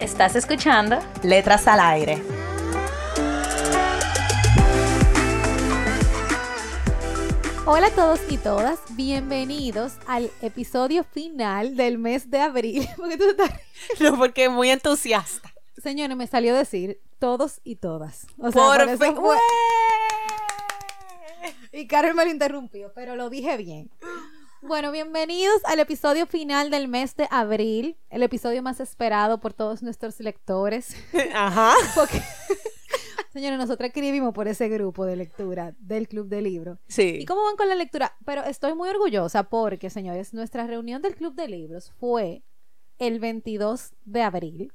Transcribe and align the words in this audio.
¿Estás 0.00 0.36
escuchando? 0.36 0.98
Letras 1.22 1.66
al 1.68 1.80
aire. 1.80 2.22
Hola 7.68 7.88
a 7.88 7.90
todos 7.90 8.20
y 8.30 8.38
todas, 8.38 8.78
bienvenidos 8.90 9.94
al 10.06 10.30
episodio 10.40 11.02
final 11.02 11.76
del 11.76 11.98
mes 11.98 12.30
de 12.30 12.38
abril. 12.40 12.88
Porque 12.96 13.16
tú 13.18 13.24
estás... 13.30 13.50
No, 14.00 14.16
porque 14.16 14.48
muy 14.48 14.70
entusiasta. 14.70 15.52
Señores, 15.82 16.16
me 16.16 16.26
salió 16.26 16.54
a 16.54 16.58
decir 16.58 17.00
todos 17.18 17.60
y 17.64 17.76
todas. 17.76 18.26
O 18.38 18.50
sea, 18.50 18.62
Por 18.62 18.78
por 18.78 18.88
eso 18.88 19.04
fin. 19.04 19.16
fue- 19.16 19.36
Y 21.72 21.86
Carol 21.86 22.14
me 22.14 22.24
lo 22.24 22.30
interrumpió, 22.30 22.92
pero 22.94 23.14
lo 23.16 23.28
dije 23.30 23.56
bien. 23.56 23.90
Bueno, 24.66 24.90
bienvenidos 24.90 25.64
al 25.64 25.78
episodio 25.78 26.26
final 26.26 26.70
del 26.70 26.88
mes 26.88 27.14
de 27.14 27.28
abril, 27.30 27.96
el 28.10 28.24
episodio 28.24 28.64
más 28.64 28.80
esperado 28.80 29.38
por 29.38 29.52
todos 29.52 29.80
nuestros 29.80 30.18
lectores. 30.18 30.96
Ajá. 31.34 31.72
Porque, 31.94 32.20
señores, 33.32 33.58
nosotros 33.58 33.86
escribimos 33.86 34.34
por 34.34 34.48
ese 34.48 34.68
grupo 34.68 35.06
de 35.06 35.14
lectura 35.14 35.76
del 35.78 36.08
Club 36.08 36.26
de 36.26 36.42
Libros. 36.42 36.80
Sí. 36.88 37.18
¿Y 37.20 37.26
cómo 37.26 37.44
van 37.44 37.54
con 37.54 37.68
la 37.68 37.76
lectura? 37.76 38.16
Pero 38.24 38.42
estoy 38.42 38.74
muy 38.74 38.88
orgullosa 38.88 39.44
porque, 39.44 39.88
señores, 39.88 40.34
nuestra 40.34 40.66
reunión 40.66 41.00
del 41.00 41.14
Club 41.14 41.36
de 41.36 41.46
Libros 41.46 41.92
fue 42.00 42.42
el 42.98 43.20
22 43.20 43.92
de 44.04 44.22
abril 44.22 44.72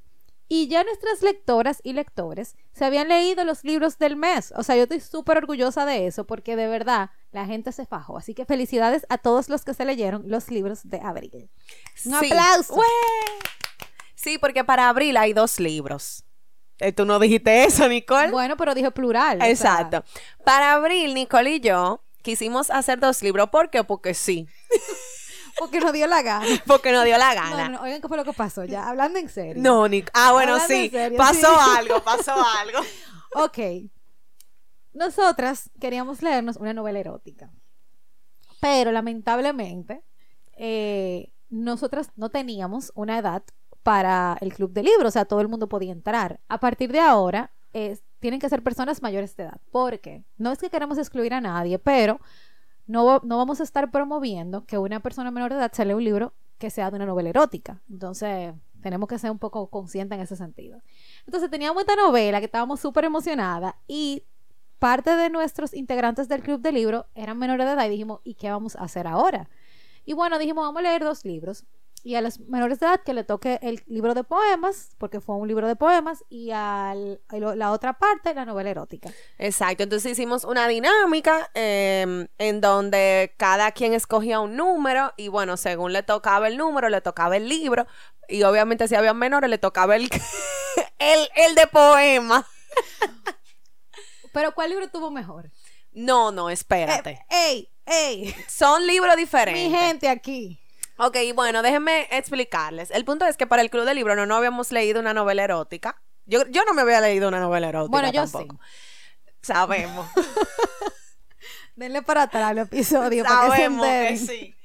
y 0.48 0.68
ya 0.70 0.86
nuestras 0.86 1.22
lectoras 1.22 1.82
y 1.84 1.92
lectores 1.92 2.56
se 2.72 2.86
habían 2.86 3.10
leído 3.10 3.44
los 3.44 3.66
libros 3.66 3.98
del 3.98 4.16
mes. 4.16 4.54
O 4.56 4.64
sea, 4.64 4.78
yo 4.78 4.84
estoy 4.84 5.02
súper 5.02 5.38
orgullosa 5.38 5.86
de 5.86 6.08
eso 6.08 6.26
porque 6.26 6.56
de 6.56 6.68
verdad 6.68 7.10
la 7.32 7.46
gente 7.46 7.72
se 7.72 7.86
fajó. 7.86 8.18
Así 8.18 8.34
que 8.34 8.46
felicidades 8.46 9.06
a 9.10 9.18
todos 9.18 9.50
los 9.50 9.64
que 9.64 9.74
se 9.74 9.86
leyeron 9.86 10.24
los 10.28 10.50
libros 10.50 10.82
de 10.84 11.00
abril. 11.00 11.50
Un 12.06 12.20
Sí. 12.20 12.26
aplauso. 12.28 12.74
¡Ué! 12.76 12.86
Sí, 14.16 14.38
porque 14.38 14.64
para 14.64 14.90
abril 14.90 15.18
hay 15.18 15.34
dos 15.34 15.60
libros. 15.60 16.24
Eh, 16.80 16.92
Tú 16.92 17.06
no 17.06 17.20
dijiste 17.20 17.64
eso, 17.64 17.88
Nicole. 17.88 18.32
Bueno, 18.32 18.58
pero 18.58 18.74
dije 18.76 18.92
plural. 18.92 19.38
o 19.38 19.42
sea, 19.42 19.50
Exacto. 19.50 20.04
Para 20.44 20.74
abril, 20.74 21.14
Nicole 21.14 21.52
y 21.52 21.60
yo 21.60 22.04
quisimos 22.22 22.70
hacer 22.70 23.00
dos 23.00 23.22
libros. 23.22 23.50
¿Por 23.50 23.70
qué? 23.70 23.84
Porque 23.84 24.14
sí. 24.14 24.48
porque 25.58 25.80
nos 25.80 25.94
dio 25.94 26.08
la 26.08 26.22
gana. 26.22 26.46
Porque 26.66 26.92
nos 26.92 27.04
dio 27.06 27.18
la 27.18 27.34
gana. 27.36 27.70
no, 27.70 27.78
no, 27.78 27.82
oigan 27.84 28.02
qué 28.02 28.08
fue 28.08 28.18
lo 28.18 28.24
que 28.26 28.34
pasó 28.34 28.64
ya. 28.66 28.88
Hablando 28.90 29.20
en 29.20 29.30
serio. 29.30 29.62
No, 29.62 29.88
Nic- 29.88 30.10
Ah, 30.14 30.32
bueno, 30.32 30.54
Hablando 30.54 30.74
sí. 30.74 30.90
serio, 30.90 31.18
pasó 31.18 31.48
sí. 31.56 31.78
algo, 31.78 32.04
pasó 32.04 32.34
algo. 32.60 32.80
Ok. 33.36 33.58
Nosotras 34.94 35.70
queríamos 35.80 36.22
leernos 36.22 36.58
una 36.58 36.74
novela 36.74 37.00
erótica. 37.00 37.52
Pero 38.60 38.92
lamentablemente, 38.92 40.04
eh, 40.54 41.34
nosotras 41.50 42.12
no 42.16 42.30
teníamos 42.30 42.92
una 42.96 43.18
edad 43.18 43.44
para 43.84 44.38
el 44.42 44.54
club 44.54 44.72
de 44.72 44.84
libros. 44.84 45.08
O 45.08 45.12
sea, 45.12 45.26
todo 45.26 45.42
el 45.42 45.48
mundo 45.48 45.68
podía 45.68 45.92
entrar. 45.92 46.40
A 46.48 46.60
partir 46.60 46.92
de 46.92 47.00
ahora, 47.00 47.52
tienen 48.20 48.40
que 48.40 48.50
ser 48.50 48.64
personas 48.64 49.02
mayores 49.02 49.36
de 49.36 49.44
edad. 49.44 49.62
Porque 49.72 50.24
no 50.38 50.52
es 50.52 50.60
que 50.60 50.70
queramos 50.70 50.98
excluir 50.98 51.34
a 51.34 51.42
nadie, 51.42 51.80
pero 51.80 52.20
no, 52.86 53.22
no 53.24 53.38
vamos 53.38 53.60
a 53.60 53.64
estar 53.64 53.92
promoviendo 53.92 54.66
que 54.66 54.78
una 54.78 55.00
persona 55.00 55.32
menor 55.32 55.52
de 55.52 55.58
edad 55.58 55.72
se 55.72 55.86
lea 55.86 55.96
un 55.96 56.04
libro 56.04 56.34
que 56.58 56.70
sea 56.70 56.92
de 56.92 56.98
una 56.98 57.06
novela 57.06 57.30
erótica. 57.30 57.82
Entonces, 57.90 58.54
tenemos 58.82 59.10
que 59.10 59.18
ser 59.18 59.32
un 59.32 59.40
poco 59.40 59.70
conscientes 59.70 60.16
en 60.16 60.24
ese 60.24 60.36
sentido. 60.36 60.82
Entonces, 61.26 61.50
teníamos 61.50 61.82
esta 61.82 61.96
novela 61.96 62.40
que 62.40 62.46
estábamos 62.46 62.80
súper 62.80 63.06
emocionadas 63.06 63.74
y 63.88 64.24
parte 64.82 65.16
de 65.16 65.30
nuestros 65.30 65.76
integrantes 65.76 66.28
del 66.28 66.42
club 66.42 66.60
de 66.60 66.72
libro 66.72 67.06
eran 67.14 67.38
menores 67.38 67.68
de 67.68 67.74
edad 67.74 67.86
y 67.86 67.90
dijimos, 67.90 68.20
¿y 68.24 68.34
qué 68.34 68.50
vamos 68.50 68.76
a 68.76 68.80
hacer 68.80 69.06
ahora? 69.06 69.48
Y 70.06 70.14
bueno, 70.14 70.40
dijimos, 70.40 70.64
vamos 70.64 70.80
a 70.80 70.82
leer 70.82 71.04
dos 71.04 71.24
libros. 71.24 71.66
Y 72.04 72.16
a 72.16 72.22
los 72.22 72.40
menores 72.40 72.80
de 72.80 72.88
edad 72.88 73.02
que 73.06 73.14
le 73.14 73.24
toque 73.24 73.60
el 73.62 73.84
libro 73.86 74.16
de 74.16 74.24
poemas, 74.24 74.96
porque 74.98 75.22
fue 75.22 75.36
un 75.36 75.48
libro 75.48 75.68
de 75.68 75.76
poemas, 75.76 76.24
y 76.30 76.50
a 76.50 76.96
la 77.30 77.72
otra 77.72 78.00
parte, 78.00 78.34
la 78.34 78.44
novela 78.44 78.72
erótica. 78.72 79.12
Exacto, 79.38 79.84
entonces 79.84 80.14
hicimos 80.14 80.46
una 80.46 80.68
dinámica 80.68 81.52
eh, 81.54 82.28
en 82.40 82.60
donde 82.60 83.36
cada 83.38 83.74
quien 83.74 83.94
escogía 83.94 84.40
un 84.40 84.56
número 84.56 85.14
y 85.16 85.28
bueno, 85.28 85.58
según 85.58 85.94
le 85.94 86.02
tocaba 86.02 86.48
el 86.48 86.58
número, 86.58 86.90
le 86.90 87.02
tocaba 87.02 87.38
el 87.38 87.48
libro 87.48 87.86
y 88.28 88.42
obviamente 88.42 88.88
si 88.88 88.96
había 88.96 89.14
menores 89.14 89.48
le 89.48 89.60
tocaba 89.60 89.96
el, 89.96 90.10
el, 90.98 91.30
el 91.36 91.54
de 91.54 91.68
poema. 91.68 92.48
Pero 94.32 94.54
¿cuál 94.54 94.70
libro 94.70 94.90
tuvo 94.90 95.12
mejor? 95.12 95.52
No, 95.92 96.32
no, 96.32 96.50
espérate. 96.50 97.26
¡Ey! 97.30 97.70
¡Ey! 97.86 98.34
Son 98.48 98.86
libros 98.88 99.16
diferentes. 99.18 99.70
Mi 99.70 99.76
gente 99.76 100.08
aquí. 100.10 100.60
Ok, 100.98 101.18
bueno, 101.36 101.62
déjenme 101.62 102.08
explicarles. 102.12 102.92
El 102.92 103.06
punto 103.06 103.26
es 103.26 103.36
que 103.36 103.48
para 103.48 103.62
el 103.62 103.70
Club 103.70 103.86
de 103.86 103.96
Libro 103.96 104.16
no, 104.16 104.26
no 104.26 104.36
habíamos 104.36 104.72
leído 104.72 105.00
una 105.00 105.14
novela 105.14 105.44
erótica. 105.44 106.02
Yo, 106.26 106.46
yo 106.48 106.64
no 106.66 106.74
me 106.74 106.84
había 106.84 107.02
leído 107.02 107.28
una 107.28 107.40
novela 107.40 107.70
erótica 107.70 107.92
Bueno, 107.92 108.12
yo 108.12 108.22
tampoco. 108.24 108.60
Sabemos. 109.42 110.08
Denle 111.76 112.04
para 112.04 112.24
atrás 112.24 112.52
el 112.52 112.60
episodio 112.60 113.24
para 113.24 113.36
que 113.36 113.46
se 113.46 113.52
Sabemos 113.52 113.86
que 113.88 114.08
enteren. 114.10 114.28
sí. 114.28 114.56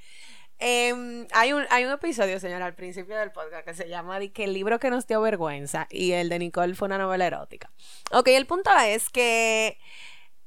Em, 0.58 1.26
hay, 1.32 1.52
un, 1.52 1.66
hay 1.70 1.84
un 1.84 1.92
episodio, 1.92 2.40
señora, 2.40 2.64
al 2.66 2.74
principio 2.74 3.16
del 3.16 3.30
podcast 3.30 3.66
que 3.66 3.74
se 3.74 3.88
llama 3.88 4.18
que 4.28 4.44
el 4.44 4.54
libro 4.54 4.78
que 4.78 4.88
nos 4.88 5.06
dio 5.06 5.20
vergüenza 5.20 5.86
y 5.90 6.12
el 6.12 6.28
de 6.30 6.38
Nicole 6.38 6.74
fue 6.74 6.86
una 6.86 6.98
novela 6.98 7.26
erótica. 7.26 7.70
Ok, 8.12 8.28
el 8.28 8.46
punto 8.46 8.70
es 8.86 9.10
que 9.10 9.78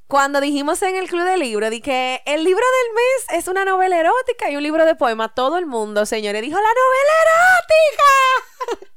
cuando 0.08 0.42
dijimos 0.42 0.82
en 0.82 0.96
el 0.96 1.08
club 1.08 1.24
de 1.26 1.38
libro, 1.38 1.70
di 1.70 1.82
que 1.82 2.24
el 2.26 2.44
libro 2.44 2.64
del 2.64 2.96
mes 2.96 3.40
es 3.40 3.48
una 3.48 3.66
novela 3.66 4.00
erótica 4.00 4.50
y 4.50 4.56
un 4.56 4.64
libro 4.64 4.84
de 4.86 4.96
poema, 4.96 5.36
todo 5.36 5.60
el 5.60 5.68
mundo, 5.68 6.08
señores, 6.08 6.42
dijo 6.42 6.58
la 6.58 6.62
novela 6.64 7.14
erótica. 8.72 8.90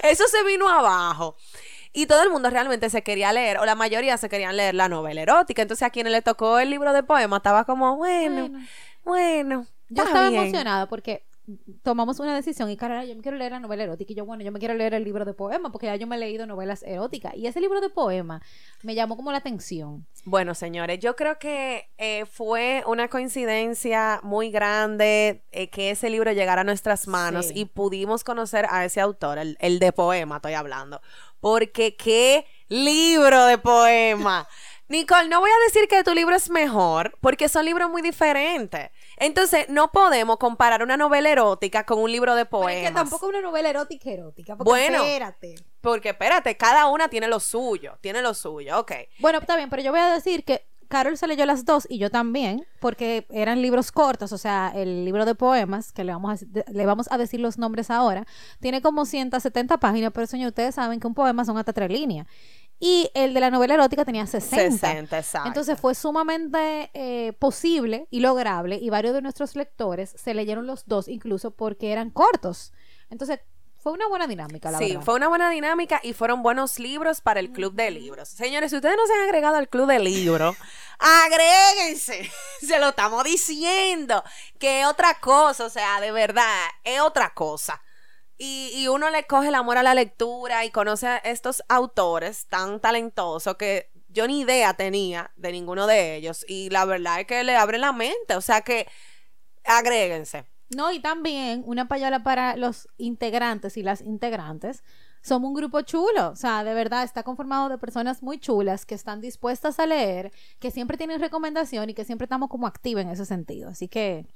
Eso 0.08 0.26
se 0.26 0.42
vino 0.42 0.68
abajo. 0.68 1.36
Y 1.92 2.06
todo 2.06 2.22
el 2.24 2.30
mundo 2.30 2.50
realmente 2.50 2.90
se 2.90 3.02
quería 3.02 3.32
leer, 3.32 3.58
o 3.58 3.64
la 3.64 3.76
mayoría 3.76 4.16
se 4.18 4.28
querían 4.28 4.56
leer 4.56 4.74
la 4.74 4.88
novela 4.88 5.22
erótica. 5.22 5.62
Entonces 5.62 5.86
a 5.86 5.90
quienes 5.90 6.12
le 6.12 6.22
tocó 6.22 6.58
el 6.58 6.70
libro 6.70 6.92
de 6.92 7.04
poema 7.04 7.36
estaba 7.36 7.64
como, 7.64 7.96
bueno, 7.96 8.48
Bueno. 8.48 8.66
bueno. 9.04 9.66
Yo 9.88 10.02
está 10.02 10.10
estaba 10.12 10.28
bien. 10.30 10.42
emocionada 10.42 10.86
porque 10.88 11.24
tomamos 11.82 12.20
una 12.20 12.34
decisión 12.34 12.68
y 12.70 12.76
Carla, 12.76 13.06
yo 13.06 13.16
me 13.16 13.22
quiero 13.22 13.38
leer 13.38 13.52
la 13.52 13.58
novela 13.60 13.84
erótica 13.84 14.12
y 14.12 14.16
yo, 14.16 14.26
bueno, 14.26 14.44
yo 14.44 14.52
me 14.52 14.58
quiero 14.58 14.74
leer 14.74 14.92
el 14.92 15.02
libro 15.02 15.24
de 15.24 15.32
poemas 15.32 15.72
porque 15.72 15.86
ya 15.86 15.96
yo 15.96 16.06
me 16.06 16.16
he 16.16 16.18
leído 16.18 16.46
novelas 16.46 16.82
eróticas 16.82 17.34
y 17.34 17.46
ese 17.46 17.58
libro 17.62 17.80
de 17.80 17.88
poemas 17.88 18.42
me 18.82 18.94
llamó 18.94 19.16
como 19.16 19.32
la 19.32 19.38
atención. 19.38 20.06
Bueno, 20.26 20.54
señores, 20.54 20.98
yo 20.98 21.16
creo 21.16 21.38
que 21.38 21.88
eh, 21.96 22.26
fue 22.26 22.82
una 22.86 23.08
coincidencia 23.08 24.20
muy 24.22 24.50
grande 24.50 25.42
eh, 25.50 25.70
que 25.70 25.90
ese 25.90 26.10
libro 26.10 26.32
llegara 26.32 26.60
a 26.60 26.64
nuestras 26.64 27.08
manos 27.08 27.46
Sí. 27.46 27.52
y 27.56 27.64
pudimos 27.64 28.24
conocer 28.24 28.66
a 28.68 28.84
ese 28.84 29.00
autor, 29.00 29.38
el, 29.38 29.56
el 29.60 29.78
de 29.78 29.92
poema, 29.92 30.36
estoy 30.36 30.52
hablando. 30.52 31.00
Porque 31.40 31.96
qué 31.96 32.44
libro 32.68 33.46
de 33.46 33.56
poema. 33.56 34.46
Nicole, 34.88 35.28
no 35.28 35.40
voy 35.40 35.50
a 35.50 35.64
decir 35.66 35.86
que 35.88 36.02
tu 36.02 36.14
libro 36.14 36.34
es 36.34 36.48
mejor, 36.50 37.16
porque 37.20 37.48
son 37.48 37.64
libros 37.66 37.90
muy 37.90 38.00
diferentes. 38.02 38.90
Entonces, 39.20 39.68
no 39.68 39.90
podemos 39.92 40.36
comparar 40.38 40.82
una 40.82 40.96
novela 40.96 41.28
erótica 41.30 41.84
con 41.84 41.98
un 41.98 42.10
libro 42.10 42.34
de 42.34 42.44
Pero 42.44 42.50
poemas. 42.62 42.82
es 42.84 42.88
que 42.88 42.94
tampoco 42.94 43.26
una 43.28 43.40
novela 43.40 43.70
erótica 43.70 44.10
erótica, 44.10 44.56
porque 44.56 44.68
Bueno. 44.70 45.04
espérate. 45.04 45.54
Porque, 45.80 46.10
espérate, 46.10 46.56
cada 46.56 46.86
una 46.88 47.08
tiene 47.08 47.28
lo 47.28 47.40
suyo, 47.40 47.98
tiene 48.00 48.22
lo 48.22 48.34
suyo, 48.34 48.78
ok. 48.80 48.92
Bueno, 49.20 49.38
está 49.38 49.56
bien, 49.56 49.70
pero 49.70 49.82
yo 49.82 49.90
voy 49.90 50.00
a 50.00 50.12
decir 50.12 50.44
que 50.44 50.66
Carol 50.88 51.18
se 51.18 51.26
leyó 51.26 51.44
las 51.44 51.66
dos 51.66 51.86
y 51.90 51.98
yo 51.98 52.10
también, 52.10 52.66
porque 52.80 53.26
eran 53.30 53.60
libros 53.60 53.92
cortos, 53.92 54.32
o 54.32 54.38
sea, 54.38 54.72
el 54.74 55.04
libro 55.04 55.26
de 55.26 55.34
poemas, 55.34 55.92
que 55.92 56.02
le 56.02 56.12
vamos 56.12 56.42
a, 56.42 56.46
le 56.72 56.86
vamos 56.86 57.08
a 57.10 57.18
decir 57.18 57.40
los 57.40 57.58
nombres 57.58 57.90
ahora, 57.90 58.26
tiene 58.60 58.80
como 58.80 59.04
170 59.04 59.76
páginas, 59.78 60.12
pero 60.14 60.26
señor, 60.26 60.48
ustedes 60.48 60.74
saben 60.74 60.98
que 60.98 61.06
un 61.06 61.12
poema 61.14 61.44
son 61.44 61.58
hasta 61.58 61.74
tres 61.74 61.90
líneas. 61.90 62.26
Y 62.80 63.10
el 63.14 63.34
de 63.34 63.40
la 63.40 63.50
novela 63.50 63.74
erótica 63.74 64.04
tenía 64.04 64.26
60. 64.26 64.70
60, 64.86 65.18
exacto. 65.18 65.48
Entonces 65.48 65.80
fue 65.80 65.94
sumamente 65.94 66.90
eh, 66.94 67.32
posible 67.38 68.06
y 68.10 68.20
lograble 68.20 68.76
y 68.80 68.88
varios 68.90 69.14
de 69.14 69.22
nuestros 69.22 69.56
lectores 69.56 70.14
se 70.16 70.32
leyeron 70.34 70.66
los 70.66 70.86
dos 70.86 71.08
incluso 71.08 71.50
porque 71.50 71.90
eran 71.92 72.10
cortos. 72.10 72.72
Entonces 73.10 73.40
fue 73.80 73.92
una 73.92 74.08
buena 74.08 74.26
dinámica, 74.26 74.70
la 74.70 74.78
Sí, 74.78 74.88
verdad. 74.90 75.02
fue 75.02 75.14
una 75.14 75.28
buena 75.28 75.50
dinámica 75.50 76.00
y 76.02 76.12
fueron 76.12 76.42
buenos 76.42 76.78
libros 76.78 77.20
para 77.20 77.40
el 77.40 77.52
club 77.52 77.74
de 77.74 77.90
libros. 77.90 78.28
Señores, 78.28 78.70
si 78.70 78.76
ustedes 78.76 78.96
no 78.96 79.06
se 79.06 79.12
han 79.14 79.20
agregado 79.22 79.56
al 79.56 79.68
club 79.68 79.86
de 79.88 79.98
libros, 80.00 80.56
agréguense. 80.98 82.30
Se 82.60 82.78
lo 82.78 82.88
estamos 82.90 83.24
diciendo. 83.24 84.22
Que 84.58 84.80
es 84.80 84.86
otra 84.86 85.18
cosa, 85.20 85.64
o 85.64 85.70
sea, 85.70 86.00
de 86.00 86.10
verdad, 86.12 86.66
es 86.84 87.00
otra 87.00 87.30
cosa. 87.34 87.80
Y, 88.38 88.70
y 88.74 88.88
uno 88.88 89.10
le 89.10 89.24
coge 89.24 89.48
el 89.48 89.54
amor 89.56 89.78
a 89.78 89.82
la 89.82 89.94
lectura 89.94 90.64
y 90.64 90.70
conoce 90.70 91.08
a 91.08 91.16
estos 91.18 91.62
autores 91.68 92.46
tan 92.46 92.80
talentosos 92.80 93.56
que 93.56 93.90
yo 94.08 94.26
ni 94.28 94.40
idea 94.40 94.74
tenía 94.74 95.32
de 95.36 95.52
ninguno 95.52 95.86
de 95.88 96.14
ellos. 96.16 96.44
Y 96.48 96.70
la 96.70 96.84
verdad 96.84 97.20
es 97.20 97.26
que 97.26 97.42
le 97.44 97.56
abre 97.56 97.78
la 97.78 97.92
mente. 97.92 98.36
O 98.36 98.40
sea 98.40 98.60
que 98.62 98.86
agréguense. 99.64 100.44
No, 100.76 100.92
y 100.92 101.00
también 101.00 101.62
una 101.66 101.88
payola 101.88 102.22
para 102.22 102.56
los 102.56 102.88
integrantes 102.98 103.76
y 103.76 103.82
las 103.82 104.00
integrantes. 104.02 104.82
Somos 105.20 105.48
un 105.48 105.54
grupo 105.54 105.80
chulo, 105.82 106.28
o 106.30 106.36
sea, 106.36 106.62
de 106.62 106.72
verdad 106.74 107.02
está 107.02 107.24
conformado 107.24 107.68
de 107.68 107.76
personas 107.76 108.22
muy 108.22 108.38
chulas 108.38 108.86
que 108.86 108.94
están 108.94 109.20
dispuestas 109.20 109.78
a 109.80 109.86
leer, 109.86 110.32
que 110.60 110.70
siempre 110.70 110.96
tienen 110.96 111.20
recomendación 111.20 111.90
y 111.90 111.94
que 111.94 112.04
siempre 112.04 112.26
estamos 112.26 112.48
como 112.48 112.66
activos 112.68 113.02
en 113.02 113.10
ese 113.10 113.26
sentido. 113.26 113.68
Así 113.68 113.88
que, 113.88 114.26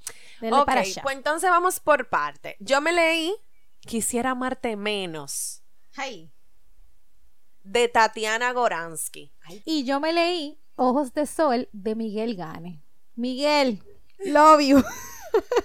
denle 0.41 0.59
Ok, 0.59 0.65
para 0.65 0.81
allá. 0.81 1.01
pues 1.01 1.15
entonces 1.15 1.49
vamos 1.49 1.79
por 1.79 2.09
parte. 2.09 2.57
Yo 2.59 2.81
me 2.81 2.91
leí 2.91 3.33
Quisiera 3.85 4.31
amarte 4.31 4.75
menos 4.75 5.61
Hey. 5.95 6.31
de 7.63 7.87
Tatiana 7.87 8.51
Goransky. 8.53 9.31
Y 9.65 9.85
yo 9.85 9.99
me 9.99 10.13
leí 10.13 10.59
Ojos 10.75 11.13
de 11.13 11.25
Sol 11.25 11.69
de 11.71 11.95
Miguel 11.95 12.35
Gane. 12.35 12.83
Miguel, 13.15 13.83
love 14.25 14.61
you. 14.61 14.83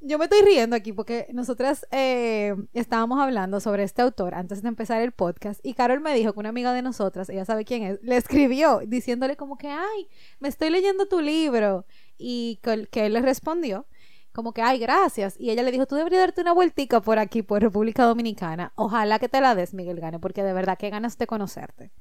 yo 0.00 0.18
me 0.18 0.24
estoy 0.24 0.42
riendo 0.42 0.74
aquí 0.74 0.92
porque 0.92 1.28
nosotras 1.32 1.86
eh, 1.90 2.54
estábamos 2.72 3.20
hablando 3.20 3.60
sobre 3.60 3.84
este 3.84 4.02
autor 4.02 4.34
antes 4.34 4.62
de 4.62 4.68
empezar 4.68 5.00
el 5.00 5.12
podcast 5.12 5.60
y 5.62 5.74
Carol 5.74 6.00
me 6.00 6.14
dijo 6.14 6.32
que 6.32 6.40
una 6.40 6.48
amiga 6.48 6.72
de 6.72 6.82
nosotras, 6.82 7.28
ella 7.28 7.44
sabe 7.44 7.64
quién 7.64 7.84
es, 7.84 7.98
le 8.02 8.16
escribió 8.16 8.80
diciéndole 8.86 9.36
como 9.36 9.56
que, 9.56 9.68
ay, 9.68 10.08
me 10.40 10.48
estoy 10.48 10.70
leyendo 10.70 11.06
tu 11.06 11.20
libro 11.20 11.86
y 12.18 12.58
que, 12.62 12.88
que 12.88 13.06
él 13.06 13.12
le 13.12 13.22
respondió 13.22 13.86
como 14.32 14.52
que, 14.52 14.62
ay, 14.62 14.78
gracias. 14.78 15.36
Y 15.38 15.50
ella 15.50 15.62
le 15.62 15.72
dijo, 15.72 15.86
tú 15.86 15.94
deberías 15.94 16.22
darte 16.22 16.40
una 16.40 16.52
vueltica 16.52 17.00
por 17.00 17.18
aquí, 17.18 17.42
por 17.42 17.62
República 17.62 18.04
Dominicana. 18.04 18.72
Ojalá 18.76 19.18
que 19.18 19.28
te 19.28 19.40
la 19.40 19.54
des, 19.54 19.74
Miguel 19.74 20.00
Gane, 20.00 20.18
porque 20.18 20.42
de 20.42 20.52
verdad, 20.52 20.78
qué 20.78 20.90
ganas 20.90 21.18
de 21.18 21.26
conocerte. 21.26 21.92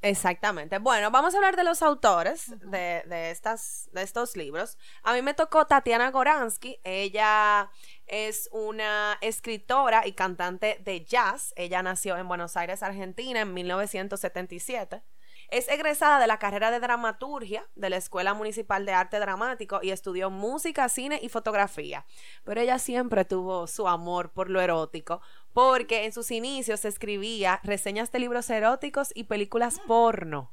Exactamente. 0.00 0.78
Bueno, 0.78 1.10
vamos 1.10 1.34
a 1.34 1.38
hablar 1.38 1.56
de 1.56 1.64
los 1.64 1.82
autores 1.82 2.52
de, 2.60 3.02
de 3.06 3.30
estas, 3.30 3.88
de 3.92 4.02
estos 4.02 4.36
libros. 4.36 4.78
A 5.02 5.12
mí 5.12 5.22
me 5.22 5.34
tocó 5.34 5.66
Tatiana 5.66 6.12
Goransky. 6.12 6.78
Ella 6.84 7.68
es 8.06 8.48
una 8.52 9.18
escritora 9.20 10.06
y 10.06 10.12
cantante 10.12 10.78
de 10.84 11.04
jazz. 11.04 11.52
Ella 11.56 11.82
nació 11.82 12.16
en 12.16 12.28
Buenos 12.28 12.56
Aires, 12.56 12.84
Argentina, 12.84 13.40
en 13.40 13.52
1977. 13.52 15.02
Es 15.48 15.66
egresada 15.68 16.20
de 16.20 16.26
la 16.26 16.38
carrera 16.38 16.70
de 16.70 16.78
dramaturgia 16.78 17.66
de 17.74 17.88
la 17.88 17.96
Escuela 17.96 18.34
Municipal 18.34 18.84
de 18.84 18.92
Arte 18.92 19.18
Dramático 19.18 19.80
y 19.82 19.90
estudió 19.90 20.28
música, 20.28 20.88
cine 20.90 21.18
y 21.22 21.30
fotografía. 21.30 22.04
Pero 22.44 22.60
ella 22.60 22.78
siempre 22.78 23.24
tuvo 23.24 23.66
su 23.66 23.88
amor 23.88 24.30
por 24.30 24.50
lo 24.50 24.60
erótico, 24.60 25.22
porque 25.54 26.04
en 26.04 26.12
sus 26.12 26.30
inicios 26.30 26.84
escribía 26.84 27.60
reseñas 27.64 28.12
de 28.12 28.18
libros 28.18 28.50
eróticos 28.50 29.10
y 29.14 29.24
películas 29.24 29.80
porno. 29.86 30.52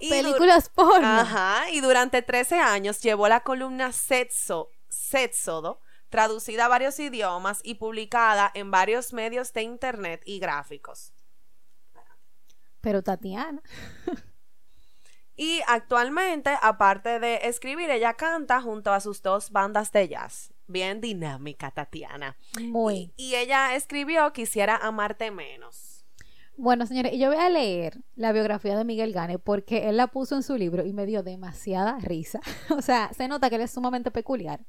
Y 0.00 0.08
Películas 0.08 0.70
porno. 0.70 1.06
Ajá, 1.06 1.70
y 1.70 1.80
durante 1.80 2.22
13 2.22 2.60
años 2.60 3.00
llevó 3.00 3.28
la 3.28 3.40
columna 3.40 3.92
Sexo, 3.92 4.70
Sexodo, 4.88 5.80
traducida 6.08 6.66
a 6.66 6.68
varios 6.68 6.98
idiomas 6.98 7.60
y 7.62 7.74
publicada 7.74 8.50
en 8.54 8.70
varios 8.70 9.12
medios 9.12 9.52
de 9.52 9.62
internet 9.62 10.22
y 10.24 10.38
gráficos. 10.38 11.12
Pero 12.88 13.02
Tatiana. 13.02 13.62
Y 15.40 15.60
actualmente, 15.68 16.50
aparte 16.62 17.20
de 17.20 17.36
escribir, 17.44 17.90
ella 17.90 18.14
canta 18.14 18.60
junto 18.60 18.92
a 18.92 18.98
sus 18.98 19.22
dos 19.22 19.52
bandas 19.52 19.92
de 19.92 20.08
jazz. 20.08 20.52
Bien 20.66 21.00
dinámica, 21.00 21.70
Tatiana. 21.70 22.36
Muy. 22.60 23.12
Y, 23.16 23.26
y 23.26 23.36
ella 23.36 23.76
escribió 23.76 24.32
Quisiera 24.32 24.76
amarte 24.76 25.30
menos. 25.30 26.04
Bueno, 26.56 26.86
señores, 26.86 27.12
yo 27.16 27.28
voy 27.28 27.36
a 27.36 27.50
leer 27.50 28.02
la 28.16 28.32
biografía 28.32 28.76
de 28.76 28.84
Miguel 28.84 29.12
Gane 29.12 29.38
porque 29.38 29.88
él 29.88 29.98
la 29.98 30.08
puso 30.08 30.34
en 30.34 30.42
su 30.42 30.56
libro 30.56 30.84
y 30.84 30.92
me 30.92 31.06
dio 31.06 31.22
demasiada 31.22 31.98
risa. 32.00 32.40
o 32.76 32.82
sea, 32.82 33.12
se 33.16 33.28
nota 33.28 33.48
que 33.48 33.56
él 33.56 33.62
es 33.62 33.70
sumamente 33.70 34.10
peculiar. 34.10 34.66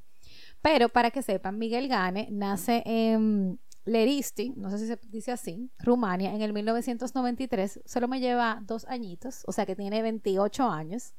Pero 0.61 0.89
para 0.89 1.09
que 1.09 1.23
sepan, 1.23 1.57
Miguel 1.57 1.87
Gane 1.87 2.27
nace 2.29 2.83
en 2.85 3.59
Leristi, 3.89 4.53
no 4.55 4.69
sé 4.69 4.77
si 4.77 4.87
se 4.87 4.99
dice 5.07 5.31
así, 5.31 5.71
Rumania, 5.79 6.33
en 6.33 6.41
el 6.41 6.53
1993. 6.53 7.81
Solo 7.85 8.07
me 8.07 8.19
lleva 8.19 8.59
dos 8.63 8.85
añitos, 8.85 9.43
o 9.47 9.51
sea 9.51 9.65
que 9.65 9.75
tiene 9.75 10.01
28 10.01 10.69
años. 10.69 11.13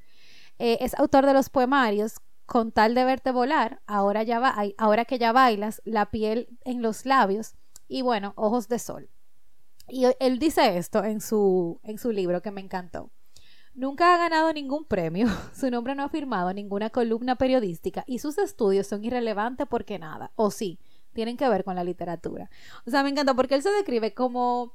Eh, 0.59 0.79
es 0.81 0.95
autor 0.99 1.27
de 1.27 1.33
los 1.33 1.49
poemarios 1.49 2.21
Con 2.47 2.73
tal 2.73 2.95
de 2.95 3.05
verte 3.05 3.31
volar, 3.31 3.81
ahora, 3.87 4.23
ya 4.23 4.55
ahora 4.77 5.05
que 5.05 5.19
ya 5.19 5.33
bailas, 5.33 5.81
La 5.85 6.11
piel 6.11 6.49
en 6.65 6.83
los 6.83 7.07
labios 7.07 7.55
y 7.89 8.03
bueno, 8.03 8.33
Ojos 8.37 8.69
de 8.69 8.79
sol. 8.79 9.11
Y 9.89 10.07
él 10.21 10.39
dice 10.39 10.77
esto 10.77 11.05
en 11.05 11.21
su, 11.21 11.81
en 11.83 11.99
su 11.99 12.13
libro 12.13 12.43
que 12.43 12.51
me 12.51 12.61
encantó. 12.61 13.11
Nunca 13.75 14.15
ha 14.15 14.19
ganado 14.19 14.53
ningún 14.53 14.85
premio, 14.85 15.27
su 15.55 15.71
nombre 15.71 15.95
no 15.95 16.05
ha 16.05 16.09
firmado 16.09 16.53
ninguna 16.53 16.91
columna 16.91 17.37
periodística 17.37 18.05
y 18.07 18.19
sus 18.19 18.39
estudios 18.39 18.87
son 18.87 19.05
irrelevantes 19.05 19.67
porque 19.69 19.99
nada, 19.99 20.33
o 20.35 20.51
sí, 20.51 20.79
tienen 21.13 21.37
que 21.37 21.49
ver 21.49 21.65
con 21.65 21.75
la 21.77 21.85
literatura. 21.85 22.51
O 22.87 22.91
sea, 22.91 23.03
me 23.03 23.11
encanta 23.11 23.35
porque 23.35 23.55
él 23.55 23.63
se 23.63 23.71
describe 23.71 24.15
como, 24.15 24.75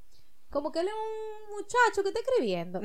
como 0.49 0.71
que 0.71 0.79
él 0.79 0.87
es 0.87 0.93
un 0.93 1.55
muchacho 1.55 2.03
que 2.03 2.09
está 2.09 2.19
escribiendo, 2.19 2.81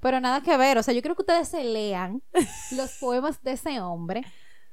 pero 0.00 0.20
nada 0.20 0.40
que 0.42 0.56
ver. 0.56 0.78
O 0.78 0.82
sea, 0.82 0.94
yo 0.94 1.02
creo 1.02 1.14
que 1.14 1.22
ustedes 1.22 1.48
se 1.48 1.64
lean 1.64 2.22
los 2.76 2.92
poemas 2.98 3.42
de 3.42 3.52
ese 3.52 3.80
hombre. 3.80 4.22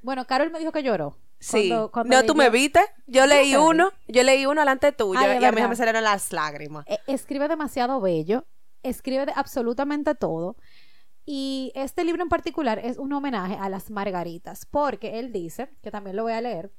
Bueno, 0.02 0.26
Carol 0.26 0.52
me 0.52 0.60
dijo 0.60 0.72
que 0.72 0.84
lloró. 0.84 1.18
Sí. 1.42 1.70
cuando- 1.70 1.92
cuando 1.92 2.16
no, 2.18 2.24
tú 2.26 2.36
me 2.36 2.50
viste. 2.50 2.82
Yo 3.08 3.26
leí 3.26 3.56
uno. 3.56 3.92
Yo 4.08 4.24
leí 4.24 4.46
uno 4.46 4.62
delante 4.62 4.92
tuyo 4.92 5.20
Ay, 5.22 5.40
y 5.42 5.46
a 5.46 5.52
mí 5.52 5.62
me 5.62 5.76
salieron 5.76 6.04
las 6.04 6.34
lágrimas. 6.34 6.86
Eh, 6.88 7.00
escribe 7.08 7.48
demasiado 7.48 8.02
bello, 8.02 8.46
escribe 8.84 9.26
de 9.26 9.34
absolutamente 9.36 10.16
todo. 10.16 10.58
Y 11.26 11.72
este 11.76 12.04
libro 12.04 12.24
en 12.24 12.30
particular 12.30 12.80
es 12.80 12.98
un 12.98 13.14
homenaje 13.14 13.56
a 13.60 13.70
las 13.70 13.92
margaritas, 13.92 14.66
porque 14.66 15.20
él 15.20 15.32
dice, 15.32 15.70
que 15.84 15.92
también 15.92 16.16
lo 16.16 16.24
voy 16.24 16.34
a 16.34 16.42
leer, 16.42 16.72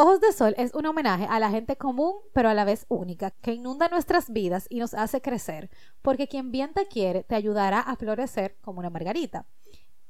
Ojos 0.00 0.20
de 0.20 0.30
Sol 0.30 0.54
es 0.58 0.72
un 0.74 0.86
homenaje 0.86 1.26
a 1.28 1.40
la 1.40 1.50
gente 1.50 1.74
común, 1.74 2.20
pero 2.32 2.48
a 2.48 2.54
la 2.54 2.64
vez 2.64 2.86
única, 2.88 3.32
que 3.32 3.54
inunda 3.54 3.88
nuestras 3.88 4.30
vidas 4.30 4.68
y 4.70 4.78
nos 4.78 4.94
hace 4.94 5.20
crecer, 5.20 5.70
porque 6.02 6.28
quien 6.28 6.52
bien 6.52 6.72
te 6.72 6.86
quiere 6.86 7.24
te 7.24 7.34
ayudará 7.34 7.80
a 7.80 7.96
florecer 7.96 8.56
como 8.60 8.78
una 8.78 8.90
margarita. 8.90 9.48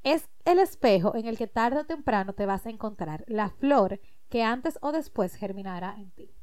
Es 0.02 0.28
el 0.44 0.58
espejo 0.58 1.16
en 1.16 1.24
el 1.24 1.38
que 1.38 1.46
tarde 1.46 1.78
o 1.78 1.86
temprano 1.86 2.34
te 2.34 2.44
vas 2.44 2.66
a 2.66 2.68
encontrar 2.68 3.24
la 3.28 3.48
flor 3.48 3.98
que 4.28 4.42
antes 4.42 4.78
o 4.82 4.92
después 4.92 5.34
germinará 5.36 5.94
en 5.96 6.10
ti. 6.10 6.34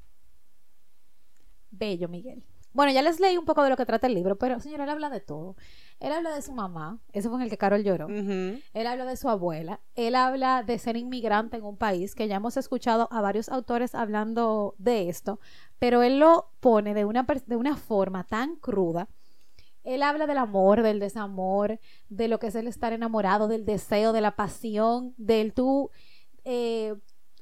Bello, 1.69 2.09
Miguel. 2.09 2.43
Bueno, 2.75 2.91
ya 2.91 3.01
les 3.01 3.21
leí 3.21 3.37
un 3.37 3.45
poco 3.45 3.63
de 3.63 3.69
lo 3.69 3.77
que 3.77 3.85
trata 3.85 4.07
el 4.07 4.13
libro, 4.13 4.35
pero 4.35 4.59
señor, 4.59 4.81
él 4.81 4.89
habla 4.89 5.09
de 5.09 5.21
todo. 5.21 5.55
Él 6.01 6.11
habla 6.11 6.35
de 6.35 6.41
su 6.41 6.51
mamá, 6.51 6.99
ese 7.13 7.29
fue 7.29 7.37
en 7.37 7.43
el 7.43 7.49
que 7.49 7.57
Carol 7.57 7.85
lloró. 7.85 8.09
Él 8.09 8.87
habla 8.87 9.05
de 9.05 9.15
su 9.15 9.29
abuela. 9.29 9.79
Él 9.95 10.13
habla 10.13 10.61
de 10.61 10.77
ser 10.77 10.97
inmigrante 10.97 11.55
en 11.55 11.63
un 11.63 11.77
país, 11.77 12.15
que 12.15 12.27
ya 12.27 12.35
hemos 12.35 12.57
escuchado 12.57 13.07
a 13.11 13.21
varios 13.21 13.47
autores 13.47 13.95
hablando 13.95 14.75
de 14.77 15.07
esto, 15.07 15.39
pero 15.79 16.03
él 16.03 16.19
lo 16.19 16.49
pone 16.59 16.93
de 16.93 17.05
una, 17.05 17.25
de 17.45 17.55
una 17.55 17.77
forma 17.77 18.25
tan 18.25 18.57
cruda. 18.57 19.07
Él 19.85 20.03
habla 20.03 20.27
del 20.27 20.37
amor, 20.37 20.81
del 20.81 20.99
desamor, 20.99 21.79
de 22.09 22.27
lo 22.27 22.39
que 22.39 22.47
es 22.47 22.55
el 22.55 22.67
estar 22.67 22.91
enamorado, 22.91 23.47
del 23.47 23.63
deseo, 23.63 24.11
de 24.11 24.19
la 24.19 24.35
pasión, 24.35 25.13
del 25.15 25.53
tú 25.53 25.91
eh, 26.43 26.93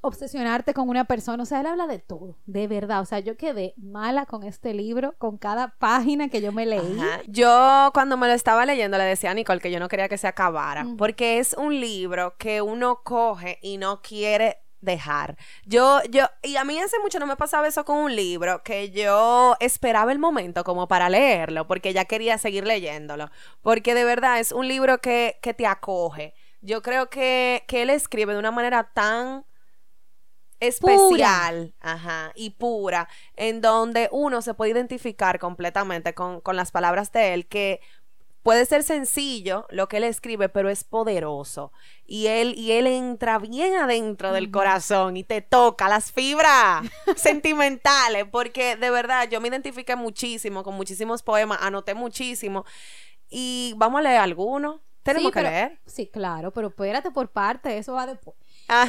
obsesionarte 0.04 0.74
con 0.74 0.88
una 0.88 1.04
persona. 1.04 1.42
O 1.42 1.46
sea, 1.46 1.60
él 1.60 1.66
habla 1.66 1.86
de 1.86 1.98
todo, 1.98 2.36
de 2.46 2.68
verdad. 2.68 3.00
O 3.00 3.04
sea, 3.06 3.20
yo 3.20 3.36
quedé 3.36 3.74
mala 3.76 4.26
con 4.26 4.44
este 4.44 4.74
libro, 4.74 5.14
con 5.18 5.38
cada 5.38 5.76
página 5.78 6.28
que 6.28 6.40
yo 6.42 6.52
me 6.52 6.66
leí. 6.66 6.98
Ajá. 6.98 7.22
Yo 7.26 7.90
cuando 7.94 8.16
me 8.16 8.26
lo 8.26 8.34
estaba 8.34 8.66
leyendo 8.66 8.98
le 8.98 9.04
decía 9.04 9.30
a 9.30 9.34
Nicole 9.34 9.60
que 9.60 9.70
yo 9.70 9.80
no 9.80 9.88
quería 9.88 10.08
que 10.08 10.18
se 10.18 10.28
acabara, 10.28 10.86
porque 10.98 11.38
es 11.38 11.54
un 11.54 11.80
libro 11.80 12.36
que 12.38 12.60
uno 12.60 13.00
coge 13.02 13.58
y 13.62 13.78
no 13.78 14.02
quiere 14.02 14.58
dejar. 14.84 15.36
Yo, 15.64 16.02
yo, 16.10 16.26
y 16.42 16.56
a 16.56 16.64
mí 16.64 16.78
hace 16.78 16.98
mucho 17.00 17.18
no 17.18 17.26
me 17.26 17.36
pasaba 17.36 17.66
eso 17.66 17.84
con 17.86 17.96
un 17.96 18.14
libro, 18.14 18.62
que 18.62 18.90
yo 18.90 19.56
esperaba 19.60 20.12
el 20.12 20.18
momento 20.18 20.62
como 20.64 20.86
para 20.86 21.08
leerlo, 21.08 21.66
porque 21.66 21.94
ya 21.94 22.04
quería 22.04 22.36
seguir 22.36 22.66
leyéndolo, 22.66 23.30
porque 23.62 23.94
de 23.94 24.04
verdad 24.04 24.38
es 24.38 24.52
un 24.52 24.68
libro 24.68 24.98
que, 24.98 25.38
que 25.42 25.54
te 25.54 25.66
acoge. 25.66 26.34
Yo 26.60 26.82
creo 26.82 27.08
que, 27.08 27.64
que 27.66 27.82
él 27.82 27.90
escribe 27.90 28.34
de 28.34 28.38
una 28.38 28.50
manera 28.50 28.90
tan 28.94 29.44
especial 30.68 31.74
ajá, 31.80 32.32
y 32.34 32.50
pura, 32.50 33.08
en 33.36 33.60
donde 33.60 34.08
uno 34.12 34.42
se 34.42 34.54
puede 34.54 34.72
identificar 34.72 35.38
completamente 35.38 36.14
con, 36.14 36.40
con 36.40 36.56
las 36.56 36.70
palabras 36.70 37.12
de 37.12 37.34
él, 37.34 37.46
que 37.46 37.80
puede 38.42 38.66
ser 38.66 38.82
sencillo 38.82 39.66
lo 39.70 39.88
que 39.88 39.96
él 39.96 40.04
escribe, 40.04 40.50
pero 40.50 40.68
es 40.68 40.84
poderoso. 40.84 41.72
Y 42.06 42.26
él, 42.26 42.54
y 42.58 42.72
él 42.72 42.86
entra 42.86 43.38
bien 43.38 43.74
adentro 43.76 44.32
del 44.32 44.50
corazón 44.50 45.16
y 45.16 45.24
te 45.24 45.40
toca 45.40 45.88
las 45.88 46.12
fibras 46.12 46.84
sentimentales, 47.16 48.26
porque 48.30 48.76
de 48.76 48.90
verdad 48.90 49.28
yo 49.30 49.40
me 49.40 49.48
identifiqué 49.48 49.96
muchísimo 49.96 50.62
con 50.62 50.74
muchísimos 50.74 51.22
poemas, 51.22 51.58
anoté 51.62 51.94
muchísimo. 51.94 52.64
Y 53.30 53.72
vamos 53.76 54.00
a 54.00 54.02
leer 54.02 54.20
alguno. 54.20 54.82
Tenemos 55.02 55.28
Sí, 55.28 55.32
que 55.32 55.40
pero- 55.40 55.50
leer. 55.50 55.80
Sí, 55.86 56.06
claro, 56.08 56.50
pero 56.50 56.68
espérate 56.68 57.10
por 57.10 57.30
parte, 57.30 57.78
eso 57.78 57.94
va 57.94 58.06
después. 58.06 58.36
Ah, 58.68 58.86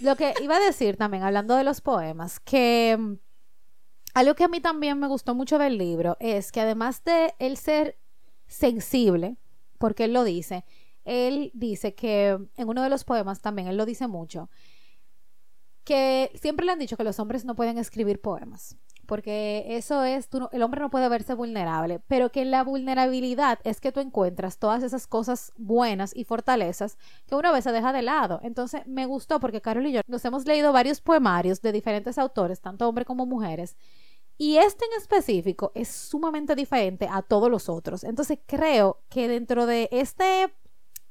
lo 0.00 0.16
que 0.16 0.34
iba 0.42 0.56
a 0.56 0.60
decir 0.60 0.96
también, 0.96 1.22
hablando 1.22 1.56
de 1.56 1.64
los 1.64 1.80
poemas, 1.80 2.40
que 2.40 2.96
mm, 2.98 3.14
algo 4.14 4.34
que 4.34 4.44
a 4.44 4.48
mí 4.48 4.60
también 4.60 4.98
me 4.98 5.08
gustó 5.08 5.34
mucho 5.34 5.58
del 5.58 5.76
libro 5.76 6.16
es 6.20 6.52
que 6.52 6.60
además 6.60 7.02
de 7.04 7.34
él 7.38 7.56
ser 7.56 7.98
sensible, 8.46 9.36
porque 9.78 10.04
él 10.04 10.12
lo 10.12 10.24
dice, 10.24 10.64
él 11.04 11.50
dice 11.54 11.94
que 11.94 12.28
en 12.28 12.68
uno 12.68 12.82
de 12.82 12.90
los 12.90 13.04
poemas 13.04 13.40
también, 13.40 13.68
él 13.68 13.76
lo 13.76 13.86
dice 13.86 14.06
mucho, 14.06 14.50
que 15.84 16.30
siempre 16.40 16.64
le 16.64 16.72
han 16.72 16.78
dicho 16.78 16.96
que 16.96 17.04
los 17.04 17.18
hombres 17.18 17.44
no 17.44 17.54
pueden 17.54 17.78
escribir 17.78 18.20
poemas, 18.20 18.76
porque 19.04 19.64
eso 19.68 20.04
es, 20.04 20.28
el 20.52 20.62
hombre 20.62 20.80
no 20.80 20.90
puede 20.90 21.08
verse 21.08 21.34
vulnerable, 21.34 22.00
pero 22.08 22.30
que 22.30 22.44
la 22.44 22.64
vulnerabilidad 22.64 23.58
es 23.64 23.80
que 23.80 23.92
tú 23.92 24.00
encuentras 24.00 24.58
todas 24.58 24.82
esas 24.82 25.06
cosas 25.06 25.52
buenas 25.56 26.14
y 26.14 26.24
fortalezas 26.24 26.98
que 27.26 27.34
una 27.34 27.52
vez 27.52 27.64
se 27.64 27.72
deja 27.72 27.92
de 27.92 28.02
lado. 28.02 28.40
Entonces 28.42 28.86
me 28.86 29.06
gustó 29.06 29.40
porque 29.40 29.60
Carol 29.60 29.86
y 29.86 29.92
yo 29.92 30.00
nos 30.06 30.24
hemos 30.24 30.46
leído 30.46 30.72
varios 30.72 31.00
poemarios 31.00 31.62
de 31.62 31.72
diferentes 31.72 32.18
autores, 32.18 32.60
tanto 32.60 32.88
hombres 32.88 33.06
como 33.06 33.26
mujeres, 33.26 33.76
y 34.36 34.56
este 34.56 34.84
en 34.86 35.00
específico 35.00 35.70
es 35.74 35.88
sumamente 35.88 36.54
diferente 36.54 37.08
a 37.10 37.22
todos 37.22 37.50
los 37.50 37.68
otros. 37.68 38.04
Entonces 38.04 38.38
creo 38.46 39.00
que 39.08 39.28
dentro 39.28 39.66
de 39.66 39.88
este 39.92 40.52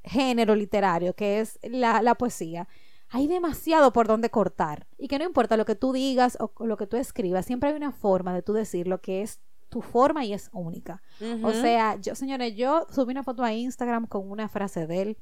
género 0.04 0.56
literario 0.56 1.14
que 1.14 1.40
es 1.40 1.60
la, 1.64 2.02
la 2.02 2.16
poesía, 2.16 2.68
hay 3.14 3.28
demasiado 3.28 3.94
por 3.94 4.08
donde 4.08 4.32
cortar. 4.32 4.88
Y 4.98 5.08
que 5.08 5.20
no 5.20 5.26
importa 5.26 5.56
lo 5.56 5.66
que 5.66 5.76
tú 5.76 5.94
digas 5.94 6.36
o 6.40 6.52
lo 6.66 6.78
que 6.78 6.88
tú 6.88 6.98
escribas, 6.98 7.46
siempre 7.46 7.70
hay 7.70 7.76
una 7.76 7.92
forma 7.92 8.34
de 8.34 8.42
tú 8.42 8.54
decir 8.54 8.88
lo 8.88 9.02
que 9.02 9.22
es 9.22 9.40
tu 9.70 9.82
forma 9.82 10.26
y 10.26 10.34
es 10.34 10.50
única. 10.52 11.02
O 11.44 11.52
sea, 11.52 11.96
yo, 12.02 12.16
señores, 12.16 12.56
yo 12.56 12.88
subí 12.90 13.12
una 13.12 13.24
foto 13.24 13.44
a 13.44 13.54
Instagram 13.54 14.08
con 14.08 14.32
una 14.32 14.50
frase 14.50 14.88
de 14.88 15.02
él. 15.04 15.18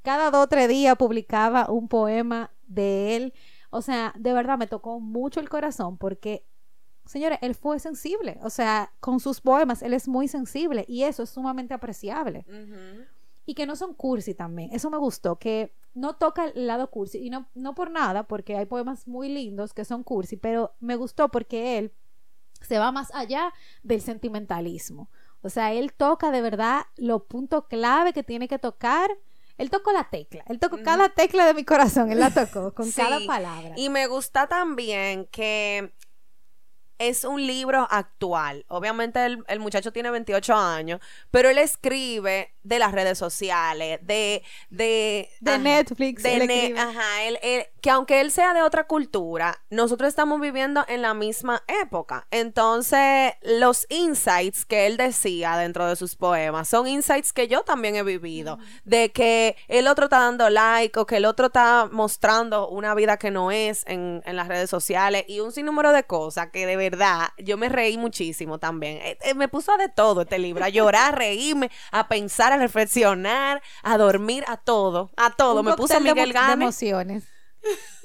Cada 0.00 0.30
dos 0.30 0.44
o 0.44 0.48
tres 0.48 0.68
días 0.68 0.96
publicaba 0.96 1.70
un 1.70 1.88
poema 1.88 2.52
de 2.66 3.16
él. 3.16 3.34
O 3.68 3.82
sea, 3.82 4.14
de 4.18 4.32
verdad 4.32 4.56
me 4.56 4.66
tocó 4.66 4.98
mucho 4.98 5.40
el 5.40 5.50
corazón 5.50 5.98
porque, 5.98 6.46
señores, 7.04 7.38
él 7.42 7.54
fue 7.54 7.78
sensible. 7.80 8.38
O 8.42 8.48
sea, 8.48 8.92
con 9.00 9.20
sus 9.20 9.42
poemas 9.42 9.82
él 9.82 9.92
es 9.92 10.08
muy 10.08 10.26
sensible 10.26 10.86
y 10.88 11.02
eso 11.02 11.22
es 11.22 11.28
sumamente 11.28 11.74
apreciable. 11.74 12.46
Y 13.46 13.54
que 13.54 13.64
no 13.64 13.76
son 13.76 13.94
cursi 13.94 14.34
también. 14.34 14.70
Eso 14.72 14.90
me 14.90 14.98
gustó, 14.98 15.36
que 15.38 15.72
no 15.94 16.16
toca 16.16 16.46
el 16.46 16.66
lado 16.66 16.90
cursi. 16.90 17.18
Y 17.24 17.30
no, 17.30 17.48
no 17.54 17.74
por 17.74 17.90
nada, 17.90 18.24
porque 18.24 18.56
hay 18.56 18.66
poemas 18.66 19.06
muy 19.06 19.28
lindos 19.28 19.72
que 19.72 19.84
son 19.84 20.02
cursi, 20.02 20.36
pero 20.36 20.74
me 20.80 20.96
gustó 20.96 21.30
porque 21.30 21.78
él 21.78 21.92
se 22.60 22.78
va 22.78 22.92
más 22.92 23.14
allá 23.14 23.52
del 23.82 24.00
sentimentalismo. 24.00 25.08
O 25.42 25.48
sea, 25.48 25.72
él 25.72 25.92
toca 25.92 26.32
de 26.32 26.42
verdad 26.42 26.86
los 26.96 27.22
puntos 27.22 27.66
clave 27.68 28.12
que 28.12 28.24
tiene 28.24 28.48
que 28.48 28.58
tocar. 28.58 29.10
Él 29.58 29.70
tocó 29.70 29.92
la 29.92 30.10
tecla. 30.10 30.44
Él 30.48 30.58
tocó 30.58 30.78
cada 30.82 31.08
tecla 31.10 31.46
de 31.46 31.54
mi 31.54 31.64
corazón. 31.64 32.10
Él 32.10 32.18
la 32.18 32.30
tocó 32.30 32.72
con 32.74 32.86
Sí, 32.86 33.00
cada 33.00 33.20
palabra. 33.26 33.74
Y 33.76 33.88
me 33.88 34.06
gusta 34.06 34.48
también 34.48 35.26
que 35.30 35.94
es 36.98 37.24
un 37.24 37.46
libro 37.46 37.86
actual. 37.90 38.64
Obviamente 38.68 39.24
el, 39.24 39.44
el 39.48 39.60
muchacho 39.60 39.92
tiene 39.92 40.10
28 40.10 40.54
años, 40.54 41.00
pero 41.30 41.48
él 41.48 41.58
escribe 41.58 42.55
de 42.68 42.78
las 42.78 42.92
redes 42.92 43.18
sociales, 43.18 44.00
de... 44.02 44.42
De, 44.70 45.28
De 45.40 45.50
ajá, 45.52 45.58
Netflix. 45.58 46.22
de 46.22 46.46
ne- 46.46 46.74
ajá, 46.78 47.22
él- 47.24 47.38
él- 47.42 47.66
que 47.80 47.90
aunque 47.90 48.20
él 48.20 48.30
sea 48.32 48.52
de 48.52 48.62
otra 48.62 48.86
cultura, 48.86 49.60
nosotros 49.70 50.08
estamos 50.08 50.40
viviendo 50.40 50.84
en 50.88 51.02
la 51.02 51.14
misma 51.14 51.62
época. 51.82 52.26
Entonces, 52.32 53.32
los 53.42 53.86
insights 53.90 54.64
que 54.64 54.86
él 54.86 54.96
decía 54.96 55.56
dentro 55.56 55.86
de 55.86 55.94
sus 55.94 56.16
poemas 56.16 56.68
son 56.68 56.88
insights 56.88 57.32
que 57.32 57.46
yo 57.48 57.62
también 57.62 57.94
he 57.94 58.02
vivido. 58.02 58.58
De 58.84 59.12
que 59.12 59.56
el 59.68 59.86
otro 59.86 60.06
está 60.06 60.18
dando 60.18 60.50
like 60.50 60.98
o 60.98 61.06
que 61.06 61.18
el 61.18 61.24
otro 61.26 61.46
está 61.46 61.88
mostrando 61.92 62.68
una 62.68 62.94
vida 62.94 63.18
que 63.18 63.30
no 63.30 63.52
es 63.52 63.84
en, 63.86 64.22
en 64.26 64.36
las 64.36 64.48
redes 64.48 64.68
sociales 64.68 65.24
y 65.28 65.40
un 65.40 65.52
sinnúmero 65.52 65.92
de 65.92 66.02
cosas 66.04 66.48
que 66.50 66.66
de 66.66 66.76
verdad 66.76 67.28
yo 67.38 67.56
me 67.56 67.68
reí 67.68 67.98
muchísimo 67.98 68.58
también. 68.58 68.96
Eh, 69.02 69.18
eh, 69.22 69.34
me 69.34 69.46
puso 69.48 69.76
de 69.76 69.88
todo 69.88 70.22
este 70.22 70.38
libro, 70.40 70.64
a 70.64 70.68
llorar, 70.70 71.14
a 71.14 71.16
reírme, 71.16 71.70
a 71.92 72.08
pensar, 72.08 72.52
a 72.56 72.62
reflexionar, 72.62 73.62
a 73.82 73.98
dormir, 73.98 74.44
a 74.48 74.56
todo, 74.56 75.10
a 75.16 75.34
todo. 75.34 75.60
Un 75.60 75.66
me 75.66 75.76
puso 75.76 75.94
de 75.94 76.00
Miguel 76.00 76.28
de 76.28 76.32
Gane. 76.32 76.64
emociones. 76.64 77.24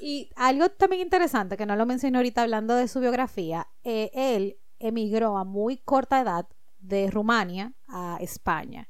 Y 0.00 0.30
algo 0.36 0.68
también 0.70 1.02
interesante 1.02 1.56
que 1.56 1.66
no 1.66 1.76
lo 1.76 1.86
mencioné 1.86 2.18
ahorita 2.18 2.42
hablando 2.42 2.74
de 2.74 2.88
su 2.88 3.00
biografía, 3.00 3.68
eh, 3.84 4.10
él 4.14 4.58
emigró 4.78 5.38
a 5.38 5.44
muy 5.44 5.76
corta 5.76 6.20
edad 6.20 6.46
de 6.80 7.10
Rumania 7.10 7.72
a 7.88 8.18
España. 8.20 8.88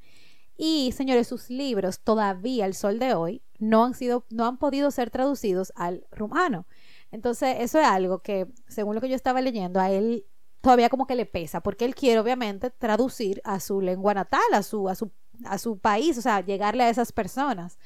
Y 0.57 0.91
señores, 0.93 1.27
sus 1.27 1.49
libros 1.49 1.99
todavía 1.99 2.65
al 2.65 2.73
sol 2.73 2.99
de 2.99 3.13
hoy 3.13 3.43
no 3.59 3.85
han 3.85 3.93
sido, 3.93 4.25
no 4.29 4.45
han 4.45 4.57
podido 4.57 4.91
ser 4.91 5.09
traducidos 5.09 5.73
al 5.75 6.05
rumano. 6.11 6.67
Entonces, 7.11 7.57
eso 7.59 7.79
es 7.79 7.85
algo 7.85 8.19
que, 8.19 8.47
según 8.67 8.95
lo 8.95 9.01
que 9.01 9.09
yo 9.09 9.15
estaba 9.15 9.41
leyendo, 9.41 9.79
a 9.79 9.91
él 9.91 10.25
todavía 10.61 10.89
como 10.89 11.05
que 11.05 11.15
le 11.15 11.25
pesa, 11.25 11.61
porque 11.61 11.85
él 11.85 11.93
quiere 11.93 12.19
obviamente 12.19 12.69
traducir 12.69 13.41
a 13.43 13.59
su 13.59 13.81
lengua 13.81 14.13
natal, 14.13 14.41
a 14.53 14.63
su, 14.63 14.87
a 14.89 14.95
su, 14.95 15.11
a 15.45 15.57
su 15.57 15.77
país, 15.79 16.17
o 16.17 16.21
sea, 16.21 16.41
llegarle 16.41 16.83
a 16.83 16.89
esas 16.89 17.11
personas. 17.11 17.77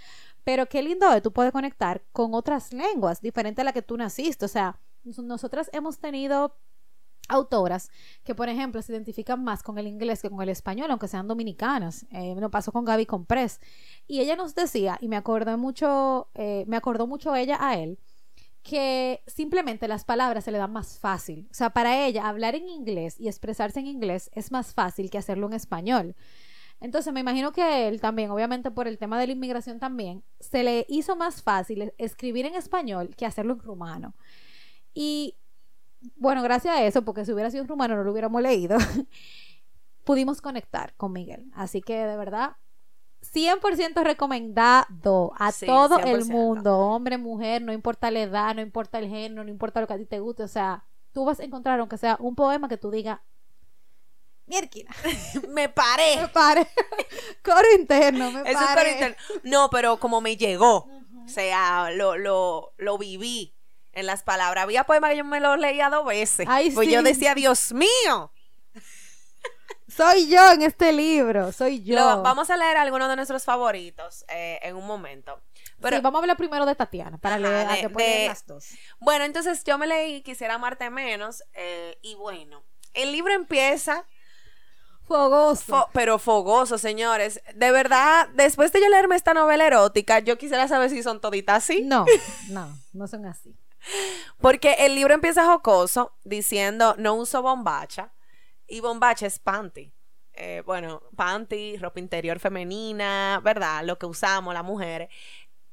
Pero 0.44 0.68
qué 0.68 0.82
lindo 0.82 1.12
es 1.14 1.22
tú 1.22 1.32
puedes 1.34 1.52
conectar 1.52 2.04
con 2.14 2.34
otras 2.34 2.74
lenguas, 2.74 3.22
diferente 3.22 3.62
a 3.62 3.66
la 3.66 3.74
que 3.74 3.82
tú 3.82 3.98
naciste. 3.98 4.46
O 4.46 4.48
sea, 4.48 4.80
nos- 5.04 5.20
nosotras 5.20 5.70
hemos 5.74 6.00
tenido 6.00 6.56
autoras 7.30 7.90
que, 8.24 8.34
por 8.36 8.48
ejemplo, 8.48 8.82
se 8.82 8.94
identifican 8.94 9.44
más 9.44 9.62
con 9.62 9.78
el 9.78 9.88
inglés 9.88 10.22
que 10.22 10.30
con 10.30 10.42
el 10.42 10.50
español, 10.50 10.90
aunque 10.92 11.10
sean 11.10 11.28
dominicanas. 11.28 12.06
Eh, 12.12 12.34
me 12.36 12.42
lo 12.42 12.50
pasó 12.50 12.72
con 12.72 12.86
Gaby 12.86 13.06
Comprés. 13.06 13.60
Y 14.08 14.22
ella 14.22 14.36
nos 14.38 14.56
decía, 14.56 14.98
y 15.02 15.10
me 15.10 15.18
acordé 15.18 15.58
mucho, 15.58 16.30
eh, 16.36 16.64
me 16.68 16.78
acordó 16.78 17.06
mucho 17.08 17.36
ella 17.36 17.58
a 17.60 17.78
él, 17.78 18.00
que 18.64 19.24
simplemente 19.28 19.88
las 19.88 20.06
palabras 20.06 20.44
se 20.46 20.52
le 20.52 20.58
dan 20.58 20.72
más 20.74 21.00
fácil. 21.00 21.48
O 21.52 21.54
sea, 21.54 21.70
para 21.72 22.06
ella 22.06 22.28
hablar 22.28 22.56
en 22.56 22.68
inglés 22.70 23.20
y 23.20 23.28
expresarse 23.28 23.80
en 23.80 23.88
inglés 23.88 24.30
es 24.34 24.52
más 24.52 24.74
fácil 24.74 25.10
que 25.10 25.18
hacerlo 25.18 25.48
en 25.48 25.54
español. 25.54 26.16
Entonces 26.80 27.12
me 27.14 27.22
imagino 27.22 27.52
que 27.52 27.88
él 27.88 28.00
también, 28.02 28.30
obviamente 28.30 28.70
por 28.72 28.88
el 28.88 28.98
tema 28.98 29.20
de 29.20 29.28
la 29.28 29.34
inmigración 29.34 29.80
también, 29.80 30.24
se 30.40 30.64
le 30.64 30.86
hizo 30.90 31.16
más 31.16 31.42
fácil 31.42 31.94
escribir 31.98 32.46
en 32.46 32.56
español 32.56 33.16
que 33.16 33.26
hacerlo 33.26 33.54
en 33.54 33.60
rumano. 33.60 34.14
Y 34.94 35.36
bueno, 36.16 36.44
gracias 36.44 36.76
a 36.76 36.84
eso, 36.84 37.04
porque 37.04 37.26
si 37.26 37.34
hubiera 37.34 37.50
sido 37.50 37.64
en 37.64 37.68
rumano 37.70 37.96
no 37.96 38.04
lo 38.04 38.12
hubiéramos 38.12 38.42
leído, 38.42 38.78
pudimos 40.04 40.42
conectar 40.42 40.94
con 40.96 41.12
Miguel. 41.14 41.52
Así 41.56 41.82
que 41.82 41.96
de 42.06 42.16
verdad, 42.18 42.58
100% 43.34 44.04
recomendado 44.04 45.34
a 45.38 45.52
Sí, 45.52 45.66
todo 45.66 46.00
el 46.00 46.24
100%. 46.24 46.32
mundo, 46.32 46.78
hombre, 46.78 47.18
mujer, 47.18 47.62
no 47.62 47.74
importa 47.74 48.12
la 48.12 48.22
edad, 48.22 48.56
no 48.56 48.62
importa 48.62 49.00
el 49.00 49.10
género, 49.10 49.44
no 49.44 49.50
importa 49.50 49.82
lo 49.82 49.88
que 49.88 49.94
a 49.94 49.98
ti 49.98 50.06
te 50.06 50.20
guste, 50.20 50.44
o 50.44 50.48
sea, 50.48 50.86
tú 51.12 51.26
vas 51.26 51.40
a 51.40 51.44
encontrar, 51.44 51.80
aunque 51.80 51.98
sea 51.98 52.18
un 52.20 52.36
poema 52.36 52.70
que 52.70 52.78
tú 52.78 52.92
digas, 52.92 53.20
mierquina, 54.48 54.94
me 55.50 55.70
paré. 55.70 56.18
me 56.18 56.28
pare, 56.30 56.68
coro 57.44 57.68
interno, 57.78 58.32
me 58.32 58.50
Es 58.50 58.56
un 58.56 58.64
pare. 58.66 58.76
coro 58.82 58.90
interno. 58.90 59.16
No, 59.44 59.70
pero 59.70 59.98
como 60.00 60.22
me 60.22 60.36
llegó. 60.38 60.90
O 61.26 61.30
sea, 61.30 61.92
lo, 61.92 62.16
lo, 62.18 62.74
lo 62.78 62.98
viví 62.98 63.54
en 63.92 64.06
las 64.06 64.24
palabras. 64.24 64.64
Había 64.64 64.86
poemas 64.86 65.12
que 65.12 65.18
yo 65.18 65.26
me 65.26 65.40
los 65.42 65.60
leía 65.60 65.90
dos 65.90 66.06
veces. 66.06 66.48
Ay, 66.50 66.72
pues 66.72 66.88
sí. 66.88 66.94
yo 66.94 67.04
decía, 67.04 67.36
Dios 67.36 67.74
mío. 67.74 68.32
Soy 69.90 70.28
yo 70.30 70.52
en 70.52 70.62
este 70.62 70.92
libro, 70.92 71.52
soy 71.52 71.82
yo. 71.84 71.96
Lo- 71.96 72.22
vamos 72.22 72.50
a 72.50 72.58
leer 72.58 72.78
algunos 72.78 73.08
de 73.10 73.16
nuestros 73.16 73.44
favoritos 73.46 74.26
eh, 74.28 74.60
en 74.62 74.76
un 74.76 74.86
momento. 74.86 75.42
Pero 75.82 75.98
Sí, 75.98 76.02
vamos 76.04 76.20
a 76.20 76.22
hablar 76.24 76.38
primero 76.38 76.66
de 76.66 76.76
Tatiana, 76.76 77.18
para 77.18 77.36
Ajá, 77.36 77.42
leer, 77.44 77.68
de- 77.90 77.96
leer 77.98 78.20
de- 78.22 78.28
las 78.28 78.46
dos. 78.46 78.66
bueno, 79.00 79.24
entonces 79.26 79.64
yo 79.64 79.78
me 79.78 79.88
leí 79.88 80.22
Quisiera 80.24 80.56
amarte 80.56 80.90
menos. 80.90 81.42
eh, 81.54 81.98
y 82.02 82.16
bueno, 82.16 82.64
el 82.94 83.12
libro 83.12 83.34
empieza 83.34 84.06
Fogoso. 85.08 85.64
Fo- 85.74 85.90
pero 85.94 86.20
fogoso, 86.20 86.78
señores. 86.78 87.42
De 87.56 87.72
verdad, 87.72 88.28
después 88.36 88.72
de 88.74 88.82
yo 88.82 88.90
leerme 88.90 89.16
esta 89.16 89.34
novela 89.34 89.66
erótica, 89.66 90.20
yo 90.20 90.38
quisiera 90.38 90.68
saber 90.68 90.90
si 90.90 91.02
son 91.04 91.22
toditas 91.22 91.64
así. 91.64 91.82
No, 91.84 92.06
no, 92.50 92.78
no 92.94 93.08
son 93.08 93.26
así. 93.26 93.56
Porque 94.42 94.74
el 94.80 94.96
libro 94.96 95.14
empieza 95.14 95.46
jocoso 95.46 96.14
diciendo 96.24 96.96
no 96.98 97.14
uso 97.16 97.42
bombacha. 97.42 98.12
Y 98.68 98.82
bombacha 98.82 99.26
es 99.28 99.40
panty. 99.40 99.94
Eh, 100.34 100.62
bueno, 100.66 101.02
panty, 101.16 101.78
ropa 101.78 102.00
interior 102.00 102.40
femenina, 102.40 103.40
¿verdad? 103.44 103.84
Lo 103.86 103.98
que 103.98 104.06
usamos 104.06 104.54
las 104.54 104.64
mujeres. 104.64 105.10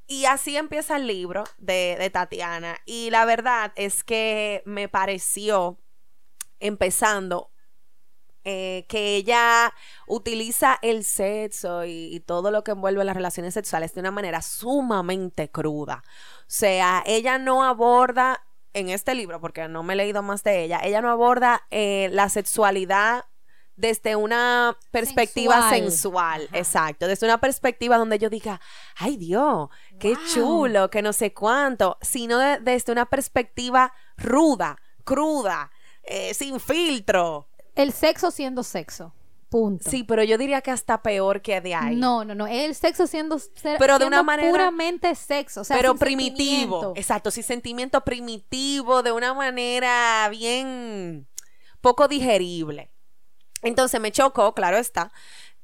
Y 0.07 0.27
así 0.27 0.57
empieza 0.57 0.97
el 0.97 1.07
libro 1.07 1.45
de, 1.59 1.97
de 1.99 2.11
Tatiana. 2.11 2.77
Y 2.87 3.11
la 3.11 3.25
verdad 3.25 3.73
es 3.75 4.05
que 4.05 4.63
me 4.65 4.89
pareció, 4.89 5.79
empezando, 6.61 7.51
eh, 8.45 8.85
que 8.89 9.17
ella 9.17 9.73
utiliza 10.07 10.79
el 10.83 11.05
sexo 11.05 11.85
y, 11.85 12.15
y 12.15 12.21
todo 12.21 12.51
lo 12.51 12.63
que 12.65 12.73
envuelve 12.73 13.03
las 13.05 13.17
relaciones 13.17 13.55
sexuales 13.55 13.95
de 13.95 14.01
una 14.01 14.11
manera 14.11 14.43
sumamente 14.43 15.51
cruda. 15.51 16.03
O 16.41 16.45
sea, 16.47 17.03
ella 17.07 17.39
no 17.39 17.65
aborda 17.65 18.43
en 18.75 18.89
este 18.89 19.15
libro, 19.15 19.41
porque 19.41 19.67
no 19.69 19.83
me 19.83 19.95
he 19.95 19.97
leído 19.97 20.23
más 20.23 20.43
de 20.43 20.63
ella, 20.65 20.81
ella 20.83 21.01
no 21.01 21.11
aborda 21.11 21.63
eh, 21.71 22.09
la 22.13 22.29
sexualidad 22.29 23.25
desde 23.77 24.15
una 24.15 24.77
perspectiva 24.93 25.69
Sensual. 25.71 25.91
sensual, 25.91 26.49
exacto, 26.53 27.07
desde 27.09 27.27
una 27.27 27.39
perspectiva 27.39 27.97
donde 27.99 28.19
yo 28.19 28.31
diga, 28.31 28.61
ay 28.97 29.17
Dios, 29.17 29.69
qué 29.99 30.15
Wow. 30.15 30.25
chulo, 30.33 30.91
que 30.91 31.03
no 31.03 31.13
sé 31.13 31.33
cuánto, 31.33 31.99
sino 32.01 32.39
de- 32.39 32.59
desde 32.61 32.93
una 32.93 33.07
perspectiva 33.07 33.93
ruda, 34.17 34.77
cruda, 35.05 35.71
eh, 36.03 36.35
sin 36.35 36.61
filtro. 36.61 37.49
El 37.75 37.93
sexo 37.93 38.31
siendo 38.31 38.63
sexo. 38.63 39.15
Punto. 39.49 39.89
Sí, 39.89 40.03
pero 40.03 40.25
yo 40.25 40.37
diría 40.37 40.61
que 40.63 40.73
hasta 40.73 41.01
peor 41.03 41.41
que 41.41 41.61
de 41.61 41.75
ahí. 41.77 41.95
No, 41.95 42.25
no, 42.25 42.35
no. 42.35 42.49
El 42.49 42.75
sexo 42.75 43.07
siendo, 43.07 43.39
ser- 43.39 43.79
Pero 43.79 43.99
de 44.01 44.07
una 44.07 44.23
manera- 44.25 44.51
puramente 44.51 45.15
sexo. 45.15 45.61
O 45.61 45.65
sea, 45.65 45.77
pero 45.77 45.95
primitivo, 45.95 46.93
exacto, 46.97 47.31
sí, 47.31 47.43
sentimiento 47.45 48.01
primitivo, 48.01 49.03
de 49.05 49.13
una 49.13 49.33
manera 49.33 50.29
bien 50.31 51.29
poco 51.81 52.09
digerible. 52.09 52.91
Entonces 53.63 54.01
me 54.01 54.11
chocó, 54.11 54.55
claro 54.55 54.77
está, 54.77 55.13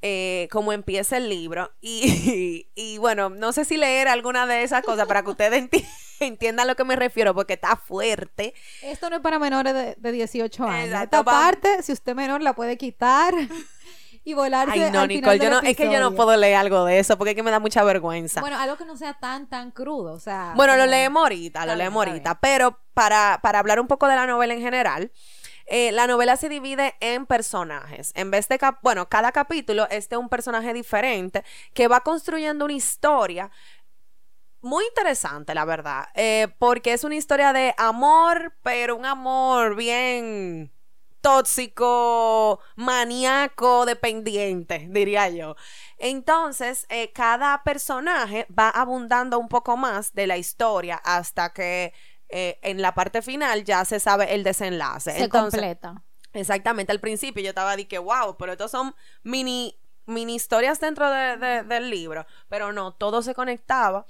eh, 0.02 0.48
cómo 0.52 0.72
empieza 0.72 1.16
el 1.16 1.28
libro. 1.28 1.72
Y, 1.80 2.68
y, 2.76 2.98
bueno, 2.98 3.28
no 3.28 3.52
sé 3.52 3.64
si 3.64 3.76
leer 3.76 4.06
alguna 4.06 4.46
de 4.46 4.62
esas 4.62 4.82
cosas 4.84 5.06
para 5.08 5.22
que 5.24 5.30
ustedes 5.30 5.62
enti- 5.64 5.84
entiendan 6.26 6.64
a 6.64 6.68
lo 6.68 6.76
que 6.76 6.84
me 6.84 6.96
refiero, 6.96 7.34
porque 7.34 7.54
está 7.54 7.76
fuerte. 7.76 8.54
Esto 8.82 9.10
no 9.10 9.16
es 9.16 9.22
para 9.22 9.38
menores 9.38 9.74
de, 9.74 9.94
de 9.98 10.12
18 10.12 10.64
años. 10.64 10.86
Exacto, 10.86 11.16
Esta 11.18 11.24
parte, 11.24 11.82
si 11.82 11.92
usted 11.92 12.14
menor, 12.14 12.42
la 12.42 12.54
puede 12.54 12.76
quitar 12.76 13.34
y 14.24 14.34
volarse 14.34 14.72
Ay, 14.74 14.90
no, 14.92 15.00
al 15.00 15.08
final 15.08 15.08
Nicole, 15.08 15.38
yo 15.38 15.50
no, 15.50 15.60
es 15.66 15.76
que 15.76 15.90
yo 15.90 15.98
no 16.00 16.14
puedo 16.14 16.36
leer 16.36 16.56
algo 16.56 16.84
de 16.84 16.98
eso, 16.98 17.16
porque 17.16 17.30
es 17.30 17.36
que 17.36 17.42
me 17.42 17.50
da 17.50 17.58
mucha 17.58 17.82
vergüenza. 17.84 18.40
Bueno, 18.40 18.58
algo 18.58 18.76
que 18.76 18.84
no 18.84 18.96
sea 18.96 19.14
tan, 19.14 19.48
tan 19.48 19.70
crudo. 19.70 20.12
O 20.12 20.20
sea, 20.20 20.52
Bueno, 20.56 20.76
lo 20.76 20.86
leemos 20.86 21.22
ahorita, 21.22 21.64
lo 21.66 21.74
leemos 21.74 22.06
ahorita. 22.06 22.38
Pero 22.40 22.78
para, 22.94 23.40
para 23.42 23.58
hablar 23.58 23.80
un 23.80 23.86
poco 23.86 24.06
de 24.08 24.16
la 24.16 24.26
novela 24.26 24.52
en 24.52 24.60
general, 24.60 25.10
eh, 25.72 25.92
la 25.92 26.06
novela 26.08 26.36
se 26.36 26.48
divide 26.48 26.96
en 27.00 27.26
personajes. 27.26 28.12
En 28.16 28.30
vez 28.30 28.48
de, 28.48 28.58
cap- 28.58 28.80
bueno, 28.82 29.08
cada 29.08 29.30
capítulo 29.32 29.88
es 29.88 30.08
de 30.08 30.16
un 30.16 30.28
personaje 30.28 30.74
diferente 30.74 31.44
que 31.74 31.86
va 31.88 32.00
construyendo 32.00 32.64
una 32.64 32.74
historia 32.74 33.50
muy 34.62 34.84
interesante, 34.86 35.54
la 35.54 35.64
verdad. 35.64 36.06
eh, 36.14 36.48
porque 36.58 36.92
es 36.92 37.04
una 37.04 37.16
historia 37.16 37.52
de 37.52 37.74
amor, 37.78 38.54
pero 38.62 38.96
un 38.96 39.06
amor 39.06 39.76
bien 39.76 40.72
tóxico, 41.20 42.60
maníaco, 42.76 43.84
dependiente, 43.86 44.86
diría 44.90 45.28
yo. 45.28 45.54
Entonces, 45.98 46.86
eh, 46.88 47.12
cada 47.12 47.62
personaje 47.62 48.46
va 48.56 48.70
abundando 48.70 49.38
un 49.38 49.48
poco 49.48 49.76
más 49.76 50.12
de 50.14 50.26
la 50.26 50.36
historia 50.36 50.96
hasta 51.04 51.52
que 51.52 51.92
eh, 52.28 52.58
en 52.62 52.80
la 52.80 52.94
parte 52.94 53.22
final 53.22 53.64
ya 53.64 53.84
se 53.84 54.00
sabe 54.00 54.34
el 54.34 54.44
desenlace. 54.44 55.12
Se 55.12 55.24
Entonces, 55.24 55.58
completa. 55.60 56.02
Exactamente, 56.32 56.92
al 56.92 57.00
principio 57.00 57.42
yo 57.42 57.48
estaba 57.50 57.76
de 57.76 57.88
que, 57.88 57.98
wow, 57.98 58.36
pero 58.38 58.52
estos 58.52 58.70
son 58.70 58.94
mini, 59.24 59.76
mini 60.06 60.36
historias 60.36 60.78
dentro 60.80 61.10
de- 61.10 61.36
de- 61.36 61.62
del 61.64 61.90
libro, 61.90 62.24
pero 62.48 62.72
no, 62.72 62.92
todo 62.94 63.20
se 63.22 63.34
conectaba. 63.34 64.06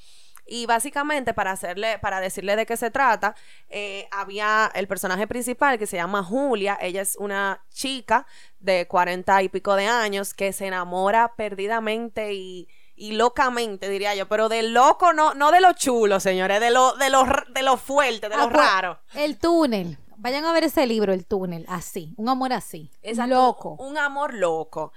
Y 0.47 0.67
básicamente, 0.67 1.35
para 1.35 1.53
hacerle, 1.53 1.99
para 2.01 2.21
decirle 2.21 2.57
de 2.57 2.67
qué 2.67 2.77
se 2.77 2.91
trata, 2.91 3.35
eh, 3.69 4.09
había 4.11 4.71
el 4.75 4.89
personaje 4.89 5.27
principal 5.27 5.79
que 5.79 5.87
se 5.87 5.97
llama 5.97 6.25
Julia. 6.25 6.77
Ella 6.81 7.03
es 7.03 7.17
una 7.17 7.63
chica 7.73 8.27
de 8.59 8.87
cuarenta 8.89 9.43
y 9.43 9.49
pico 9.49 9.75
de 9.77 9.87
años 9.87 10.35
que 10.35 10.53
se 10.53 10.67
enamora 10.67 11.35
perdidamente 11.37 12.33
y, 12.35 12.69
y 12.97 13.13
locamente, 13.13 13.89
diría 13.89 14.15
yo. 14.15 14.27
Pero 14.29 14.49
de 14.49 14.63
loco, 14.63 15.13
no, 15.13 15.35
no 15.35 15.51
de 15.53 15.61
lo 15.61 15.73
chulo, 15.75 16.21
señores, 16.21 16.61
de 16.61 16.71
lo, 16.71 16.95
de 16.95 17.11
lo, 17.11 17.25
de 17.55 17.63
lo 17.63 17.77
fuerte, 17.77 18.29
de 18.29 18.37
lo 18.37 18.43
Ah, 18.45 18.51
pues, 18.51 18.67
raro. 18.67 18.99
El 19.15 19.39
túnel. 19.39 19.99
Vayan 20.17 20.45
a 20.45 20.53
ver 20.53 20.65
ese 20.65 20.87
libro, 20.87 21.13
El 21.15 21.25
túnel. 21.27 21.65
Así. 21.69 22.13
Un 22.19 22.29
amor 22.29 22.53
así. 22.53 22.91
Exacto, 23.03 23.35
Loco. 23.35 23.77
Un 23.79 23.97
amor 23.97 24.35
loco. 24.35 24.93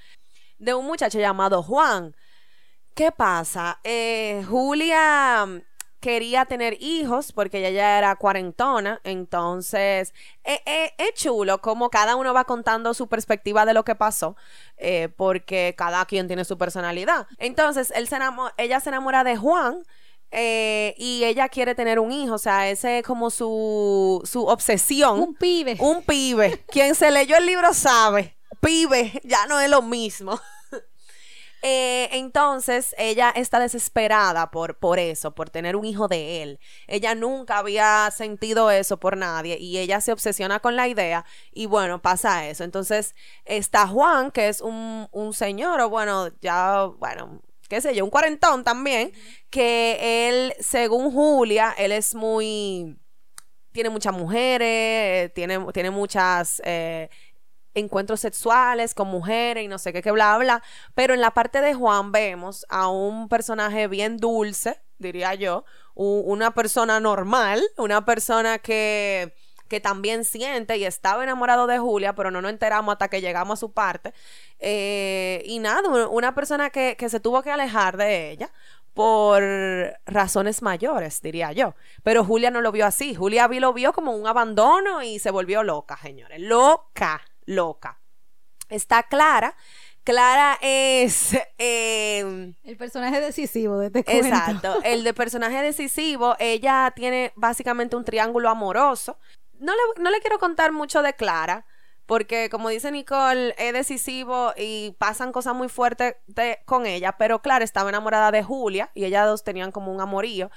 De 0.57 0.73
un 0.73 0.85
muchacho 0.85 1.19
llamado 1.19 1.63
Juan. 1.63 2.13
¿Qué 2.93 3.11
pasa? 3.11 3.79
Eh, 3.83 4.43
Julia 4.47 5.45
mm, 5.47 5.61
quería 5.99 6.45
tener 6.45 6.77
hijos 6.79 7.31
porque 7.31 7.57
ella 7.59 7.71
ya 7.71 7.97
era 7.97 8.15
cuarentona. 8.17 9.01
Entonces, 9.03 10.13
eh, 10.43 10.61
eh, 10.65 10.93
es 10.97 11.13
chulo 11.15 11.59
como 11.61 11.89
cada 11.89 12.15
uno 12.15 12.33
va 12.33 12.43
contando 12.45 12.93
su 12.93 13.07
perspectiva 13.07 13.65
de 13.65 13.73
lo 13.73 13.83
que 13.83 13.95
pasó. 13.95 14.35
eh, 14.77 15.09
porque 15.17 15.73
cada 15.77 16.05
quien 16.05 16.27
tiene 16.27 16.45
su 16.45 16.57
personalidad. 16.57 17.27
Entonces, 17.37 17.91
él 17.95 18.07
se 18.07 18.17
ella 18.57 18.79
se 18.79 18.89
enamora 18.89 19.23
de 19.23 19.37
Juan. 19.37 19.83
eh, 20.31 20.95
y 20.97 21.23
ella 21.25 21.47
quiere 21.49 21.75
tener 21.75 21.99
un 21.99 22.11
hijo, 22.11 22.33
o 22.35 22.37
sea, 22.39 22.69
ese 22.69 22.99
es 22.99 23.05
como 23.05 23.29
su, 23.29 24.21
su 24.25 24.45
obsesión. 24.47 25.19
Un 25.19 25.35
pibe. 25.35 25.75
Un 25.79 26.03
pibe. 26.03 26.63
Quien 26.69 26.95
se 26.95 27.11
leyó 27.11 27.37
el 27.37 27.45
libro 27.45 27.73
sabe. 27.73 28.35
Pibe, 28.61 29.21
ya 29.23 29.45
no 29.47 29.59
es 29.59 29.69
lo 29.69 29.81
mismo. 29.83 30.39
Eh, 31.65 32.09
entonces, 32.11 32.93
ella 32.97 33.29
está 33.33 33.57
desesperada 33.57 34.51
por, 34.51 34.77
por 34.77 34.99
eso, 34.99 35.33
por 35.33 35.49
tener 35.49 35.77
un 35.77 35.85
hijo 35.85 36.09
de 36.09 36.43
él. 36.43 36.59
Ella 36.87 37.15
nunca 37.15 37.59
había 37.59 38.11
sentido 38.11 38.69
eso 38.69 38.99
por 38.99 39.15
nadie 39.15 39.57
y 39.57 39.77
ella 39.77 40.01
se 40.01 40.11
obsesiona 40.11 40.59
con 40.59 40.75
la 40.75 40.89
idea 40.89 41.23
y 41.53 41.65
bueno, 41.67 42.01
pasa 42.01 42.45
eso. 42.49 42.65
Entonces, 42.65 43.15
está 43.45 43.87
Juan, 43.87 44.31
que 44.31 44.49
es 44.49 44.59
un, 44.59 45.07
un 45.13 45.33
señor, 45.33 45.79
o 45.79 45.89
bueno, 45.89 46.27
ya, 46.41 46.83
bueno, 46.99 47.41
qué 47.69 47.79
sé 47.79 47.95
yo, 47.95 48.03
un 48.03 48.11
cuarentón 48.11 48.65
también, 48.65 49.13
que 49.49 50.27
él, 50.27 50.53
según 50.59 51.13
Julia, 51.13 51.73
él 51.77 51.93
es 51.93 52.13
muy 52.13 52.97
tiene 53.71 53.89
muchas 53.89 54.13
mujeres, 54.13 54.67
eh, 54.67 55.31
tiene, 55.33 55.59
tiene 55.73 55.91
muchas 55.91 56.61
eh, 56.65 57.09
encuentros 57.75 58.19
sexuales 58.19 58.93
con 58.93 59.07
mujeres 59.07 59.63
y 59.63 59.67
no 59.67 59.77
sé 59.79 59.93
qué, 59.93 60.01
qué 60.01 60.11
bla, 60.11 60.37
bla. 60.37 60.63
Pero 60.95 61.13
en 61.13 61.21
la 61.21 61.31
parte 61.31 61.61
de 61.61 61.73
Juan 61.73 62.11
vemos 62.11 62.65
a 62.69 62.87
un 62.89 63.29
personaje 63.29 63.87
bien 63.87 64.17
dulce, 64.17 64.81
diría 64.97 65.33
yo, 65.35 65.65
una 65.95 66.51
persona 66.53 66.99
normal, 66.99 67.61
una 67.77 68.05
persona 68.05 68.59
que 68.59 69.33
que 69.69 69.79
también 69.79 70.23
siente 70.23 70.77
y 70.77 70.85
estaba 70.85 71.23
enamorado 71.23 71.65
de 71.65 71.79
Julia, 71.79 72.13
pero 72.13 72.29
no 72.29 72.41
nos 72.43 72.51
enteramos 72.51 72.93
hasta 72.93 73.07
que 73.07 73.21
llegamos 73.21 73.57
a 73.57 73.59
su 73.61 73.71
parte. 73.73 74.13
Eh, 74.59 75.41
y 75.47 75.57
nada, 75.57 75.89
un- 75.89 76.07
una 76.15 76.35
persona 76.35 76.69
que, 76.69 76.95
que 76.95 77.09
se 77.09 77.19
tuvo 77.19 77.41
que 77.41 77.49
alejar 77.49 77.97
de 77.97 78.29
ella 78.29 78.51
por 78.93 79.41
razones 80.05 80.61
mayores, 80.61 81.21
diría 81.21 81.51
yo. 81.53 81.73
Pero 82.03 82.23
Julia 82.23 82.51
no 82.51 82.61
lo 82.61 82.71
vio 82.71 82.85
así. 82.85 83.15
Julia 83.15 83.47
lo 83.47 83.73
vio 83.73 83.93
como 83.93 84.11
un 84.15 84.27
abandono 84.27 85.01
y 85.01 85.17
se 85.17 85.31
volvió 85.31 85.63
loca, 85.63 85.97
señores. 85.97 86.39
Loca, 86.39 87.21
loca. 87.45 87.99
Está 88.69 89.03
Clara. 89.03 89.55
Clara 90.03 90.57
es... 90.61 91.33
eh, 91.57 92.53
El 92.63 92.77
personaje 92.77 93.21
decisivo 93.21 93.77
de 93.77 93.87
este 93.87 94.03
cuento. 94.03 94.27
Exacto. 94.27 94.79
El 94.83 95.03
de 95.03 95.13
personaje 95.13 95.61
decisivo, 95.61 96.35
ella 96.39 96.91
tiene 96.95 97.31
básicamente 97.35 97.95
un 97.95 98.03
triángulo 98.05 98.49
amoroso. 98.49 99.17
No 99.59 99.73
le, 99.73 100.01
no 100.03 100.09
le 100.11 100.19
quiero 100.19 100.39
contar 100.39 100.71
mucho 100.73 101.01
de 101.01 101.13
Clara, 101.13 101.65
porque 102.05 102.49
como 102.49 102.67
dice 102.67 102.91
Nicole, 102.91 103.55
es 103.57 103.71
decisivo 103.71 104.51
y 104.57 104.91
pasan 104.97 105.31
cosas 105.31 105.55
muy 105.55 105.69
fuertes 105.69 106.15
de- 106.27 106.59
con 106.65 106.85
ella, 106.85 107.13
pero 107.17 107.41
Clara 107.41 107.63
estaba 107.63 107.87
enamorada 107.89 108.31
de 108.31 108.43
Julia 108.43 108.91
y 108.93 109.05
ellas 109.05 109.25
dos 109.25 109.43
tenían 109.45 109.71
como 109.71 109.93
un 109.93 110.01
amorío. 110.01 110.51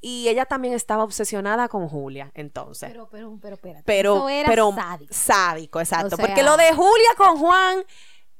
Y 0.00 0.28
ella 0.28 0.44
también 0.46 0.74
estaba 0.74 1.02
obsesionada 1.04 1.68
con 1.68 1.88
Julia, 1.88 2.30
entonces. 2.34 2.90
Pero, 2.90 3.08
pero, 3.10 3.38
pero, 3.42 3.54
espérate. 3.56 3.82
Pero, 3.84 4.16
Eso 4.16 4.28
era 4.28 4.48
pero 4.48 4.72
sádico. 4.72 5.12
sádico, 5.14 5.80
exacto. 5.80 6.14
O 6.14 6.16
sea- 6.16 6.26
porque 6.26 6.42
lo 6.42 6.56
de 6.56 6.72
Julia 6.72 7.10
con 7.16 7.36
Juan 7.38 7.84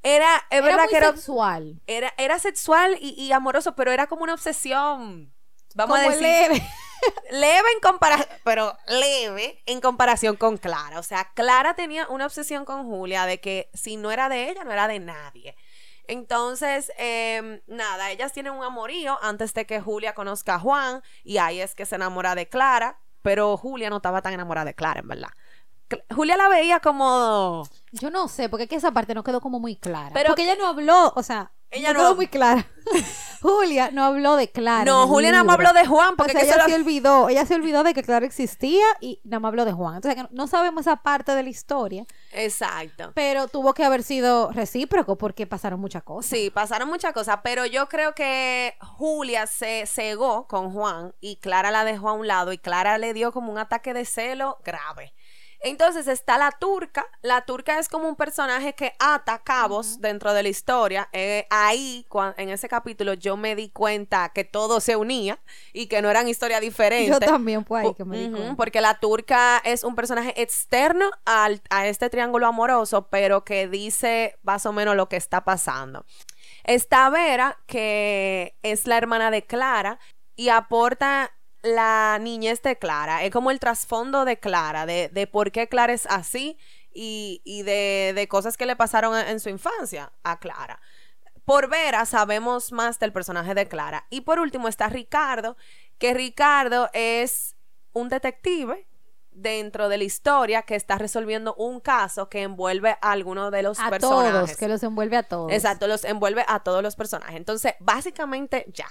era, 0.01 0.35
es 0.49 0.57
Era 0.59 0.61
verdad 0.65 0.83
muy 0.83 0.89
que 0.89 0.97
era, 0.97 1.07
sexual. 1.11 1.81
era, 1.85 2.13
era 2.17 2.39
sexual 2.39 2.97
y, 3.01 3.09
y 3.21 3.31
amoroso, 3.33 3.75
pero 3.75 3.91
era 3.91 4.07
como 4.07 4.23
una 4.23 4.33
obsesión. 4.33 5.33
Vamos 5.75 5.97
como 5.97 6.09
a 6.09 6.15
decir, 6.15 6.21
leve. 6.23 6.63
leve 7.31 7.67
en 7.75 7.79
comparación, 7.81 8.27
pero 8.43 8.77
leve 8.87 9.61
en 9.65 9.81
comparación 9.81 10.35
con 10.37 10.57
Clara. 10.57 10.97
O 10.99 11.03
sea, 11.03 11.31
Clara 11.33 11.73
tenía 11.75 12.07
una 12.07 12.25
obsesión 12.25 12.63
con 12.65 12.85
Julia 12.85 13.25
de 13.25 13.39
que 13.41 13.69
si 13.73 13.97
no 13.97 14.11
era 14.11 14.29
de 14.29 14.49
ella, 14.49 14.63
no 14.63 14.71
era 14.71 14.87
de 14.87 14.99
nadie. 14.99 15.55
Entonces, 16.09 16.91
em, 16.97 17.61
nada, 17.67 18.09
ellas 18.09 18.33
tienen 18.33 18.53
un 18.53 18.63
amorío 18.63 19.17
antes 19.21 19.53
de 19.53 19.65
que 19.67 19.79
Julia 19.79 20.13
conozca 20.15 20.55
a 20.55 20.59
Juan 20.59 21.03
y 21.23 21.37
ahí 21.37 21.61
es 21.61 21.75
que 21.75 21.85
se 21.85 21.95
enamora 21.95 22.33
de 22.33 22.49
Clara, 22.49 22.99
pero 23.21 23.55
Julia 23.57 23.91
no 23.91 23.97
estaba 23.97 24.23
tan 24.23 24.33
enamorada 24.33 24.65
de 24.65 24.73
Clara, 24.73 25.01
en 25.01 25.07
verdad. 25.07 25.29
Julia 26.15 26.35
la 26.35 26.49
veía 26.49 26.79
como... 26.79 27.67
Yo 27.91 28.09
no 28.09 28.27
sé, 28.27 28.49
porque 28.49 28.63
es 28.63 28.69
que 28.69 28.75
esa 28.77 28.91
parte 28.91 29.13
no 29.13 29.23
quedó 29.23 29.39
como 29.39 29.59
muy 29.59 29.75
clara. 29.75 30.11
Pero 30.13 30.29
porque 30.29 30.43
ella 30.43 30.55
no 30.55 30.67
habló, 30.67 31.13
o 31.15 31.21
sea, 31.21 31.51
Ella 31.69 31.93
no, 31.93 31.99
no- 31.99 32.05
quedó 32.05 32.15
muy 32.15 32.27
clara. 32.27 32.65
Julia 33.41 33.89
no 33.91 34.03
habló 34.03 34.35
de 34.35 34.51
Clara. 34.51 34.83
No, 34.85 35.07
Julia 35.07 35.31
nada 35.31 35.43
más 35.43 35.57
libro. 35.57 35.69
habló 35.69 35.79
de 35.79 35.87
Juan, 35.87 36.15
porque 36.17 36.31
o 36.33 36.39
sea, 36.39 36.41
que 36.43 36.47
ella 36.55 36.65
se 36.65 36.75
olvidó, 36.75 37.29
ella 37.29 37.45
se 37.45 37.55
olvidó 37.55 37.83
de 37.83 37.93
que 37.93 38.03
Clara 38.03 38.25
existía 38.25 38.83
y 38.99 39.21
nada 39.23 39.39
más 39.39 39.49
habló 39.49 39.63
de 39.65 39.71
Juan. 39.73 39.95
Entonces, 39.95 40.25
no 40.31 40.47
sabemos 40.47 40.81
esa 40.81 40.97
parte 40.97 41.33
de 41.33 41.43
la 41.43 41.49
historia, 41.49 42.05
Exacto. 42.31 43.11
pero 43.15 43.47
tuvo 43.47 43.73
que 43.73 43.83
haber 43.83 44.03
sido 44.03 44.51
recíproco 44.51 45.17
porque 45.17 45.47
pasaron 45.47 45.79
muchas 45.79 46.03
cosas. 46.03 46.29
Sí, 46.29 46.49
pasaron 46.49 46.89
muchas 46.89 47.13
cosas, 47.13 47.39
pero 47.43 47.65
yo 47.65 47.87
creo 47.87 48.13
que 48.13 48.75
Julia 48.81 49.47
se 49.47 49.85
cegó 49.85 50.47
con 50.47 50.71
Juan 50.71 51.13
y 51.19 51.37
Clara 51.37 51.71
la 51.71 51.83
dejó 51.83 52.09
a 52.09 52.13
un 52.13 52.27
lado 52.27 52.53
y 52.53 52.57
Clara 52.57 52.97
le 52.97 53.13
dio 53.13 53.31
como 53.31 53.51
un 53.51 53.57
ataque 53.57 53.93
de 53.93 54.05
celo 54.05 54.57
grave. 54.63 55.13
Entonces 55.61 56.07
está 56.07 56.37
la 56.37 56.51
turca. 56.51 57.05
La 57.21 57.41
turca 57.41 57.79
es 57.79 57.89
como 57.89 58.07
un 58.07 58.15
personaje 58.15 58.73
que 58.73 58.93
ata 58.99 59.39
cabos 59.39 59.99
dentro 59.99 60.33
de 60.33 60.43
la 60.43 60.49
historia. 60.49 61.09
Eh, 61.11 61.47
ahí, 61.49 62.05
en 62.37 62.49
ese 62.49 62.69
capítulo, 62.69 63.13
yo 63.13 63.35
me 63.35 63.55
di 63.55 63.69
cuenta 63.69 64.29
que 64.29 64.45
todo 64.45 64.79
se 64.79 64.95
unía 64.95 65.39
y 65.73 65.87
que 65.87 66.01
no 66.01 66.09
eran 66.09 66.27
historias 66.29 66.61
diferentes. 66.61 67.09
Yo 67.09 67.19
también 67.19 67.65
fue 67.65 67.81
ahí 67.81 67.93
que 67.93 68.05
me 68.05 68.17
di 68.17 68.29
cuenta. 68.31 68.55
Porque 68.55 68.79
la 68.79 68.99
turca 68.99 69.61
es 69.65 69.83
un 69.83 69.95
personaje 69.95 70.41
externo 70.41 71.09
al- 71.25 71.61
a 71.69 71.87
este 71.87 72.09
triángulo 72.09 72.47
amoroso, 72.47 73.09
pero 73.09 73.43
que 73.43 73.67
dice 73.67 74.37
más 74.43 74.65
o 74.65 74.71
menos 74.71 74.95
lo 74.95 75.09
que 75.09 75.17
está 75.17 75.43
pasando. 75.43 76.05
Está 76.63 77.09
Vera, 77.09 77.57
que 77.67 78.55
es 78.63 78.87
la 78.87 78.97
hermana 78.97 79.29
de 79.31 79.45
Clara, 79.45 79.99
y 80.35 80.49
aporta 80.49 81.31
la 81.61 82.17
niñez 82.21 82.61
de 82.61 82.77
Clara. 82.77 83.23
Es 83.23 83.31
como 83.31 83.51
el 83.51 83.59
trasfondo 83.59 84.25
de 84.25 84.39
Clara, 84.39 84.85
de, 84.85 85.09
de 85.09 85.27
por 85.27 85.51
qué 85.51 85.67
Clara 85.67 85.93
es 85.93 86.05
así 86.07 86.57
y, 86.93 87.41
y 87.43 87.63
de, 87.63 88.13
de 88.15 88.27
cosas 88.27 88.57
que 88.57 88.65
le 88.65 88.75
pasaron 88.75 89.17
en, 89.17 89.39
su 89.39 89.49
infancia 89.49 90.11
a 90.23 90.39
Clara. 90.39 90.81
Por 91.45 91.69
Vera 91.69 92.05
sabemos 92.05 92.71
más 92.71 92.99
del 92.99 93.11
personaje 93.11 93.53
de 93.53 93.67
Clara. 93.67 94.05
Y 94.09 94.21
por 94.21 94.39
último 94.39 94.67
está 94.67 94.87
Ricardo, 94.89 95.57
que 95.97 96.13
Ricardo 96.13 96.89
es 96.93 97.55
un 97.93 98.09
detective 98.09 98.88
dentro 99.31 99.89
de 99.89 99.97
la 99.97 100.03
historia 100.03 100.63
que 100.63 100.75
está 100.75 100.97
resolviendo 100.97 101.53
un 101.55 101.79
caso 101.79 102.29
que 102.29 102.41
envuelve 102.41 102.97
a 103.01 103.11
alguno 103.11 103.51
de 103.51 103.63
los 103.63 103.79
A 103.79 103.89
personajes. 103.89 104.31
todos, 104.31 104.57
que 104.57 104.67
los 104.67 104.83
envuelve 104.83 105.17
a 105.17 105.23
todos. 105.23 105.51
Exacto, 105.51 105.87
los 105.87 106.03
envuelve 106.03 106.43
a 106.47 106.59
todos 106.61 106.83
los 106.83 106.95
personajes. 106.95 107.35
Entonces, 107.35 107.73
básicamente, 107.79 108.65
ya. 108.73 108.87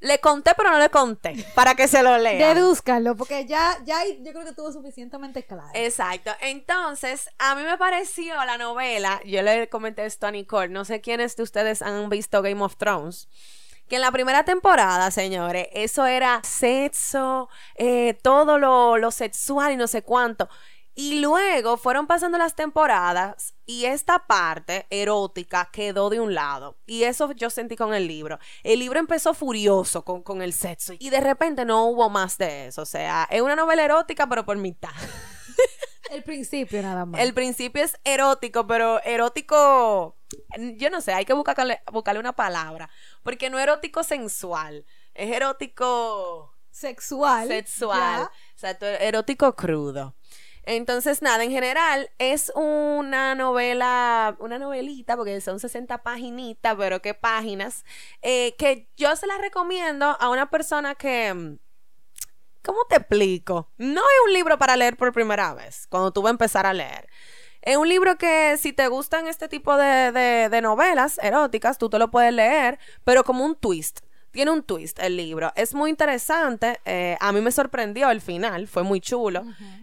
Le 0.00 0.18
conté, 0.20 0.52
pero 0.56 0.70
no 0.70 0.78
le 0.78 0.88
conté, 0.88 1.44
para 1.54 1.74
que 1.74 1.86
se 1.86 2.02
lo 2.02 2.16
lean. 2.16 2.54
Dedúzcanlo, 2.54 3.16
porque 3.16 3.44
ya, 3.44 3.76
ya 3.84 4.00
yo 4.06 4.32
creo 4.32 4.44
que 4.44 4.50
estuvo 4.50 4.72
suficientemente 4.72 5.44
claro. 5.44 5.68
Exacto. 5.74 6.30
Entonces, 6.40 7.28
a 7.38 7.54
mí 7.54 7.62
me 7.62 7.76
pareció 7.76 8.34
la 8.44 8.56
novela, 8.56 9.20
yo 9.26 9.42
le 9.42 9.68
comenté 9.68 10.06
esto 10.06 10.26
a 10.26 10.30
Nicole, 10.30 10.68
no 10.68 10.84
sé 10.84 11.00
quiénes 11.00 11.36
de 11.36 11.42
ustedes 11.42 11.82
han 11.82 12.08
visto 12.08 12.40
Game 12.40 12.62
of 12.62 12.76
Thrones, 12.76 13.28
que 13.90 13.96
en 13.96 14.02
la 14.02 14.12
primera 14.12 14.44
temporada, 14.44 15.10
señores, 15.10 15.66
eso 15.72 16.06
era 16.06 16.40
sexo, 16.44 17.48
eh, 17.74 18.16
todo 18.22 18.56
lo, 18.56 18.96
lo 18.98 19.10
sexual 19.10 19.72
y 19.72 19.76
no 19.76 19.88
sé 19.88 20.02
cuánto. 20.02 20.48
Y 20.94 21.20
luego 21.20 21.76
fueron 21.76 22.06
pasando 22.06 22.38
las 22.38 22.54
temporadas 22.54 23.54
y 23.66 23.86
esta 23.86 24.26
parte 24.28 24.86
erótica 24.90 25.70
quedó 25.72 26.08
de 26.08 26.20
un 26.20 26.34
lado. 26.34 26.78
Y 26.86 27.02
eso 27.02 27.32
yo 27.32 27.50
sentí 27.50 27.74
con 27.74 27.92
el 27.92 28.06
libro. 28.06 28.38
El 28.62 28.78
libro 28.78 29.00
empezó 29.00 29.34
furioso 29.34 30.04
con, 30.04 30.22
con 30.22 30.40
el 30.40 30.52
sexo 30.52 30.92
y 30.96 31.10
de 31.10 31.20
repente 31.20 31.64
no 31.64 31.86
hubo 31.86 32.08
más 32.10 32.38
de 32.38 32.68
eso. 32.68 32.82
O 32.82 32.86
sea, 32.86 33.26
es 33.28 33.42
una 33.42 33.56
novela 33.56 33.84
erótica 33.84 34.28
pero 34.28 34.44
por 34.44 34.56
mitad. 34.56 34.90
El 36.10 36.22
principio 36.24 36.82
nada 36.82 37.06
más. 37.06 37.20
El 37.20 37.34
principio 37.34 37.84
es 37.84 37.98
erótico, 38.04 38.66
pero 38.66 39.02
erótico, 39.04 40.16
yo 40.76 40.90
no 40.90 41.00
sé, 41.00 41.12
hay 41.12 41.24
que 41.24 41.32
buscarle, 41.32 41.80
buscarle 41.92 42.20
una 42.20 42.34
palabra, 42.34 42.90
porque 43.22 43.50
no 43.50 43.58
erótico 43.58 44.02
sensual, 44.02 44.84
es 45.14 45.30
erótico 45.30 46.54
sexual. 46.70 47.48
sexual, 47.48 48.22
ya. 48.22 48.32
exacto, 48.54 48.86
erótico 48.86 49.54
crudo. 49.56 50.14
Entonces, 50.62 51.22
nada, 51.22 51.42
en 51.42 51.50
general 51.50 52.10
es 52.18 52.52
una 52.54 53.34
novela, 53.34 54.36
una 54.38 54.58
novelita, 54.58 55.16
porque 55.16 55.40
son 55.40 55.58
60 55.58 56.02
paginitas, 56.02 56.76
pero 56.76 57.00
qué 57.00 57.14
páginas, 57.14 57.84
eh, 58.22 58.54
que 58.56 58.88
yo 58.96 59.16
se 59.16 59.26
la 59.26 59.38
recomiendo 59.38 60.16
a 60.20 60.28
una 60.28 60.50
persona 60.50 60.94
que, 60.94 61.58
¿cómo 62.62 62.78
te 62.88 62.96
explico? 62.96 63.70
No 63.78 64.00
es 64.00 64.26
un 64.26 64.32
libro 64.34 64.58
para 64.58 64.76
leer 64.76 64.96
por 64.96 65.12
primera 65.12 65.54
vez, 65.54 65.86
cuando 65.88 66.12
tú 66.12 66.22
vas 66.22 66.30
a 66.30 66.32
empezar 66.32 66.66
a 66.66 66.74
leer. 66.74 67.08
Es 67.62 67.76
un 67.76 67.88
libro 67.88 68.16
que 68.16 68.56
si 68.58 68.72
te 68.72 68.88
gustan 68.88 69.26
este 69.26 69.48
tipo 69.48 69.76
de, 69.76 70.12
de- 70.12 70.48
de 70.48 70.60
novelas 70.62 71.18
eróticas, 71.22 71.78
tú 71.78 71.88
te 71.90 71.98
lo 71.98 72.10
puedes 72.10 72.32
leer, 72.32 72.78
pero 73.04 73.24
como 73.24 73.44
un 73.44 73.54
twist. 73.54 74.00
Tiene 74.32 74.52
un 74.52 74.62
twist 74.62 74.96
el 75.00 75.16
libro. 75.16 75.52
Es 75.56 75.74
muy 75.74 75.90
interesante. 75.90 76.78
eh, 76.84 77.16
a 77.20 77.32
mí 77.32 77.40
me 77.40 77.50
sorprendió 77.50 78.10
el 78.10 78.20
final. 78.20 78.68
Fue 78.68 78.84
muy 78.84 79.00
chulo. 79.00 79.42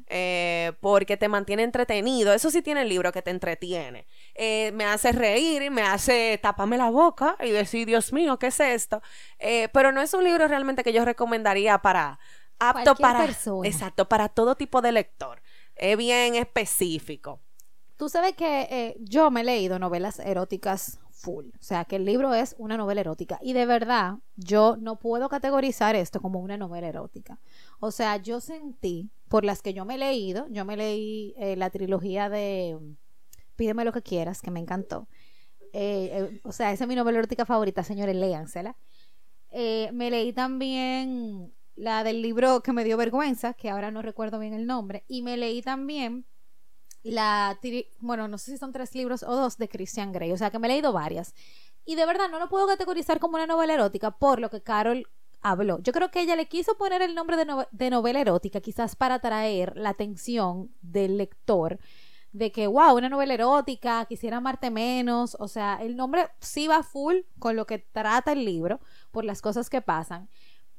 eh, 0.09 0.71
porque 0.79 1.17
te 1.17 1.27
mantiene 1.27 1.63
entretenido. 1.63 2.31
Eso 2.33 2.49
sí 2.49 2.61
tiene 2.61 2.83
el 2.83 2.87
libro 2.89 3.11
que 3.11 3.21
te 3.21 3.29
entretiene. 3.29 4.07
Eh, 4.35 4.71
me 4.73 4.85
hace 4.85 5.11
reír, 5.11 5.69
me 5.69 5.81
hace 5.81 6.39
taparme 6.41 6.77
la 6.77 6.89
boca 6.89 7.35
y 7.43 7.49
decir, 7.51 7.85
Dios 7.85 8.13
mío, 8.13 8.39
¿qué 8.39 8.47
es 8.47 8.59
esto? 8.61 9.01
Eh, 9.37 9.67
pero 9.73 9.91
no 9.91 10.01
es 10.01 10.13
un 10.13 10.23
libro 10.23 10.47
realmente 10.47 10.81
que 10.81 10.93
yo 10.93 11.03
recomendaría 11.03 11.77
para 11.79 12.17
apto 12.57 12.83
Cualquier 12.95 12.95
para 13.07 13.25
persona. 13.25 13.67
exacto 13.67 14.07
para 14.07 14.29
todo 14.29 14.55
tipo 14.55 14.81
de 14.81 14.93
lector. 14.93 15.41
Es 15.75 15.97
bien 15.97 16.35
específico. 16.35 17.41
Tú 17.97 18.09
sabes 18.09 18.35
que 18.35 18.67
eh, 18.69 18.97
yo 18.99 19.31
me 19.31 19.41
he 19.41 19.43
leído 19.43 19.79
novelas 19.79 20.19
eróticas 20.19 20.99
full. 21.09 21.47
O 21.47 21.63
sea, 21.63 21.83
que 21.85 21.95
el 21.95 22.05
libro 22.05 22.35
es 22.35 22.55
una 22.59 22.77
novela 22.77 23.01
erótica. 23.01 23.39
Y 23.41 23.53
de 23.53 23.65
verdad, 23.65 24.17
yo 24.35 24.77
no 24.77 24.99
puedo 24.99 25.29
categorizar 25.29 25.95
esto 25.95 26.21
como 26.21 26.39
una 26.39 26.57
novela 26.57 26.87
erótica. 26.87 27.39
O 27.79 27.89
sea, 27.89 28.17
yo 28.17 28.39
sentí, 28.39 29.09
por 29.27 29.43
las 29.43 29.63
que 29.63 29.73
yo 29.73 29.83
me 29.83 29.95
he 29.95 29.97
leído, 29.97 30.47
yo 30.49 30.63
me 30.63 30.77
leí 30.77 31.33
eh, 31.37 31.55
la 31.55 31.71
trilogía 31.71 32.29
de 32.29 32.77
Pídeme 33.55 33.83
lo 33.83 33.91
que 33.91 34.03
quieras, 34.03 34.41
que 34.41 34.51
me 34.51 34.59
encantó. 34.59 35.07
Eh, 35.73 36.39
o 36.43 36.51
sea, 36.51 36.71
esa 36.71 36.83
es 36.83 36.87
mi 36.87 36.95
novela 36.95 37.17
erótica 37.17 37.45
favorita, 37.45 37.83
señores, 37.83 38.15
léansela. 38.15 38.77
Me 39.51 40.11
leí 40.11 40.33
también 40.33 41.51
la 41.75 42.03
del 42.03 42.21
libro 42.21 42.61
que 42.61 42.73
me 42.73 42.83
dio 42.83 42.95
vergüenza, 42.97 43.55
que 43.55 43.71
ahora 43.71 43.89
no 43.89 44.03
recuerdo 44.03 44.37
bien 44.37 44.53
el 44.53 44.67
nombre. 44.67 45.03
Y 45.07 45.23
me 45.23 45.35
leí 45.35 45.63
también 45.63 46.27
la 47.11 47.59
bueno, 47.99 48.27
no 48.27 48.37
sé 48.37 48.51
si 48.51 48.57
son 48.57 48.71
tres 48.71 48.93
libros 48.95 49.23
o 49.23 49.35
dos 49.35 49.57
de 49.57 49.69
Christian 49.69 50.11
Grey, 50.11 50.31
o 50.31 50.37
sea 50.37 50.49
que 50.51 50.59
me 50.59 50.67
he 50.67 50.71
leído 50.71 50.93
varias. 50.93 51.33
Y 51.85 51.95
de 51.95 52.05
verdad 52.05 52.29
no 52.29 52.39
lo 52.39 52.49
puedo 52.49 52.67
categorizar 52.67 53.19
como 53.19 53.35
una 53.35 53.47
novela 53.47 53.73
erótica 53.73 54.11
por 54.11 54.39
lo 54.39 54.49
que 54.49 54.61
Carol 54.61 55.07
habló. 55.41 55.79
Yo 55.81 55.93
creo 55.93 56.11
que 56.11 56.21
ella 56.21 56.35
le 56.35 56.47
quiso 56.47 56.75
poner 56.75 57.01
el 57.01 57.15
nombre 57.15 57.37
de, 57.37 57.67
de 57.71 57.89
novela 57.89 58.19
erótica 58.19 58.59
quizás 58.59 58.95
para 58.95 59.15
atraer 59.15 59.77
la 59.77 59.89
atención 59.89 60.71
del 60.81 61.17
lector 61.17 61.79
de 62.31 62.51
que, 62.51 62.67
wow, 62.67 62.95
una 62.95 63.09
novela 63.09 63.33
erótica, 63.33 64.05
quisiera 64.05 64.37
amarte 64.37 64.69
menos, 64.69 65.35
o 65.39 65.47
sea, 65.47 65.79
el 65.81 65.95
nombre 65.95 66.27
sí 66.39 66.67
va 66.67 66.83
full 66.83 67.17
con 67.39 67.55
lo 67.55 67.65
que 67.65 67.79
trata 67.79 68.33
el 68.33 68.45
libro 68.45 68.79
por 69.11 69.25
las 69.25 69.41
cosas 69.41 69.69
que 69.69 69.81
pasan. 69.81 70.29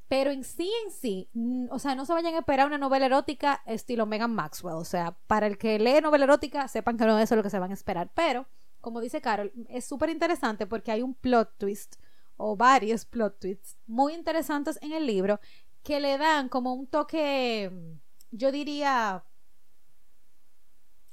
Pero 0.09 0.31
en 0.31 0.43
sí, 0.43 0.71
en 0.85 0.91
sí, 0.91 1.29
mm, 1.35 1.67
o 1.71 1.79
sea, 1.79 1.95
no 1.95 2.07
se 2.07 2.15
vayan 2.15 2.35
a 2.35 2.39
esperar 2.39 2.67
una 2.67 2.79
novela 2.79 3.07
erótica 3.07 3.63
estilo 3.67 4.07
Megan 4.07 4.35
Maxwell. 4.35 4.77
O 4.77 4.85
sea, 4.85 5.17
para 5.27 5.47
el 5.47 5.59
que 5.59 5.79
lee 5.79 6.01
novela 6.01 6.25
erótica, 6.25 6.67
sepan 6.69 6.97
que 6.97 7.05
no 7.05 7.19
es 7.19 7.25
eso 7.25 7.37
lo 7.37 7.43
que 7.43 7.51
se 7.51 7.59
van 7.59 7.71
a 7.71 7.75
esperar. 7.75 8.11
Pero, 8.15 8.47
como 8.81 9.01
dice 9.01 9.21
Carol, 9.21 9.53
es 9.69 9.85
súper 9.85 10.09
interesante 10.11 10.67
porque 10.67 10.93
hay 10.93 11.03
un 11.03 11.15
plot 11.15 11.59
twist 11.59 11.97
o 12.37 12.57
varios 12.57 13.05
plot 13.05 13.39
twists 13.39 13.77
muy 13.87 14.15
interesantes 14.15 14.79
en 14.81 14.93
el 14.93 15.07
libro 15.07 15.41
que 15.83 16.01
le 16.01 16.17
dan 16.17 16.49
como 16.49 16.73
un 16.73 16.87
toque, 16.87 17.71
mm, 17.71 18.37
yo 18.37 18.51
diría, 18.51 19.25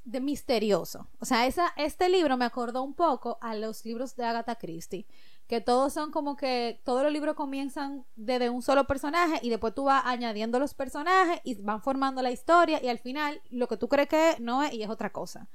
de 0.04 0.20
misterioso. 0.20 1.10
O 1.18 1.24
sea, 1.24 1.46
esa, 1.46 1.72
este 1.76 2.08
libro 2.08 2.36
me 2.36 2.44
acordó 2.44 2.82
un 2.82 2.94
poco 2.94 3.38
a 3.42 3.54
los 3.54 3.84
libros 3.84 4.16
de 4.16 4.24
Agatha 4.24 4.54
Christie, 4.54 5.06
que 5.46 5.60
todos 5.60 5.92
son 5.92 6.10
como 6.10 6.36
que 6.36 6.80
todos 6.84 7.02
los 7.02 7.12
libros 7.12 7.34
comienzan 7.34 8.04
desde 8.16 8.50
un 8.50 8.62
solo 8.62 8.86
personaje 8.86 9.38
y 9.42 9.50
después 9.50 9.74
tú 9.74 9.84
vas 9.84 10.02
añadiendo 10.04 10.58
los 10.58 10.74
personajes 10.74 11.40
y 11.44 11.54
van 11.62 11.82
formando 11.82 12.20
la 12.22 12.32
historia 12.32 12.82
y 12.82 12.88
al 12.88 12.98
final 12.98 13.40
lo 13.50 13.68
que 13.68 13.76
tú 13.76 13.88
crees 13.88 14.08
que 14.08 14.36
no 14.40 14.62
es 14.62 14.72
y 14.72 14.82
es 14.82 14.90
otra 14.90 15.10
cosa. 15.10 15.48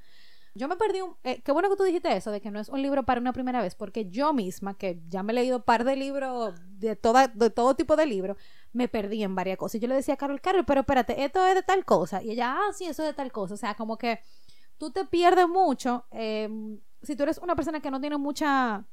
Yo 0.54 0.68
me 0.68 0.76
perdí 0.76 1.00
un... 1.00 1.16
eh, 1.24 1.40
qué 1.42 1.50
bueno 1.52 1.70
que 1.70 1.76
tú 1.76 1.82
dijiste 1.82 2.14
eso, 2.14 2.30
de 2.30 2.40
que 2.42 2.50
no 2.50 2.60
es 2.60 2.68
un 2.68 2.82
libro 2.82 3.04
para 3.04 3.20
una 3.20 3.32
primera 3.32 3.62
vez, 3.62 3.74
porque 3.74 4.10
yo 4.10 4.34
misma, 4.34 4.74
que 4.74 5.00
ya 5.08 5.22
me 5.22 5.32
he 5.32 5.34
leído 5.34 5.64
par 5.64 5.84
de 5.84 5.96
libros, 5.96 6.54
de, 6.78 6.94
toda, 6.94 7.28
de 7.28 7.48
todo 7.48 7.74
tipo 7.74 7.96
de 7.96 8.04
libros, 8.04 8.36
me 8.72 8.86
perdí 8.86 9.22
en 9.22 9.34
varias 9.34 9.56
cosas. 9.56 9.76
Y 9.76 9.80
yo 9.80 9.88
le 9.88 9.94
decía 9.94 10.14
a 10.14 10.16
Carol, 10.18 10.42
Carol, 10.42 10.66
pero 10.66 10.80
espérate, 10.80 11.24
esto 11.24 11.46
es 11.46 11.54
de 11.54 11.62
tal 11.62 11.86
cosa. 11.86 12.22
Y 12.22 12.32
ella, 12.32 12.54
ah, 12.58 12.72
sí, 12.74 12.84
eso 12.84 13.02
es 13.02 13.08
de 13.08 13.14
tal 13.14 13.32
cosa. 13.32 13.54
O 13.54 13.56
sea, 13.56 13.74
como 13.74 13.96
que 13.96 14.20
tú 14.76 14.90
te 14.90 15.06
pierdes 15.06 15.48
mucho 15.48 16.04
eh, 16.10 16.50
si 17.02 17.16
tú 17.16 17.22
eres 17.24 17.38
una 17.38 17.56
persona 17.56 17.80
que 17.80 17.90
no 17.90 18.00
tiene 18.00 18.16
mucha 18.16 18.84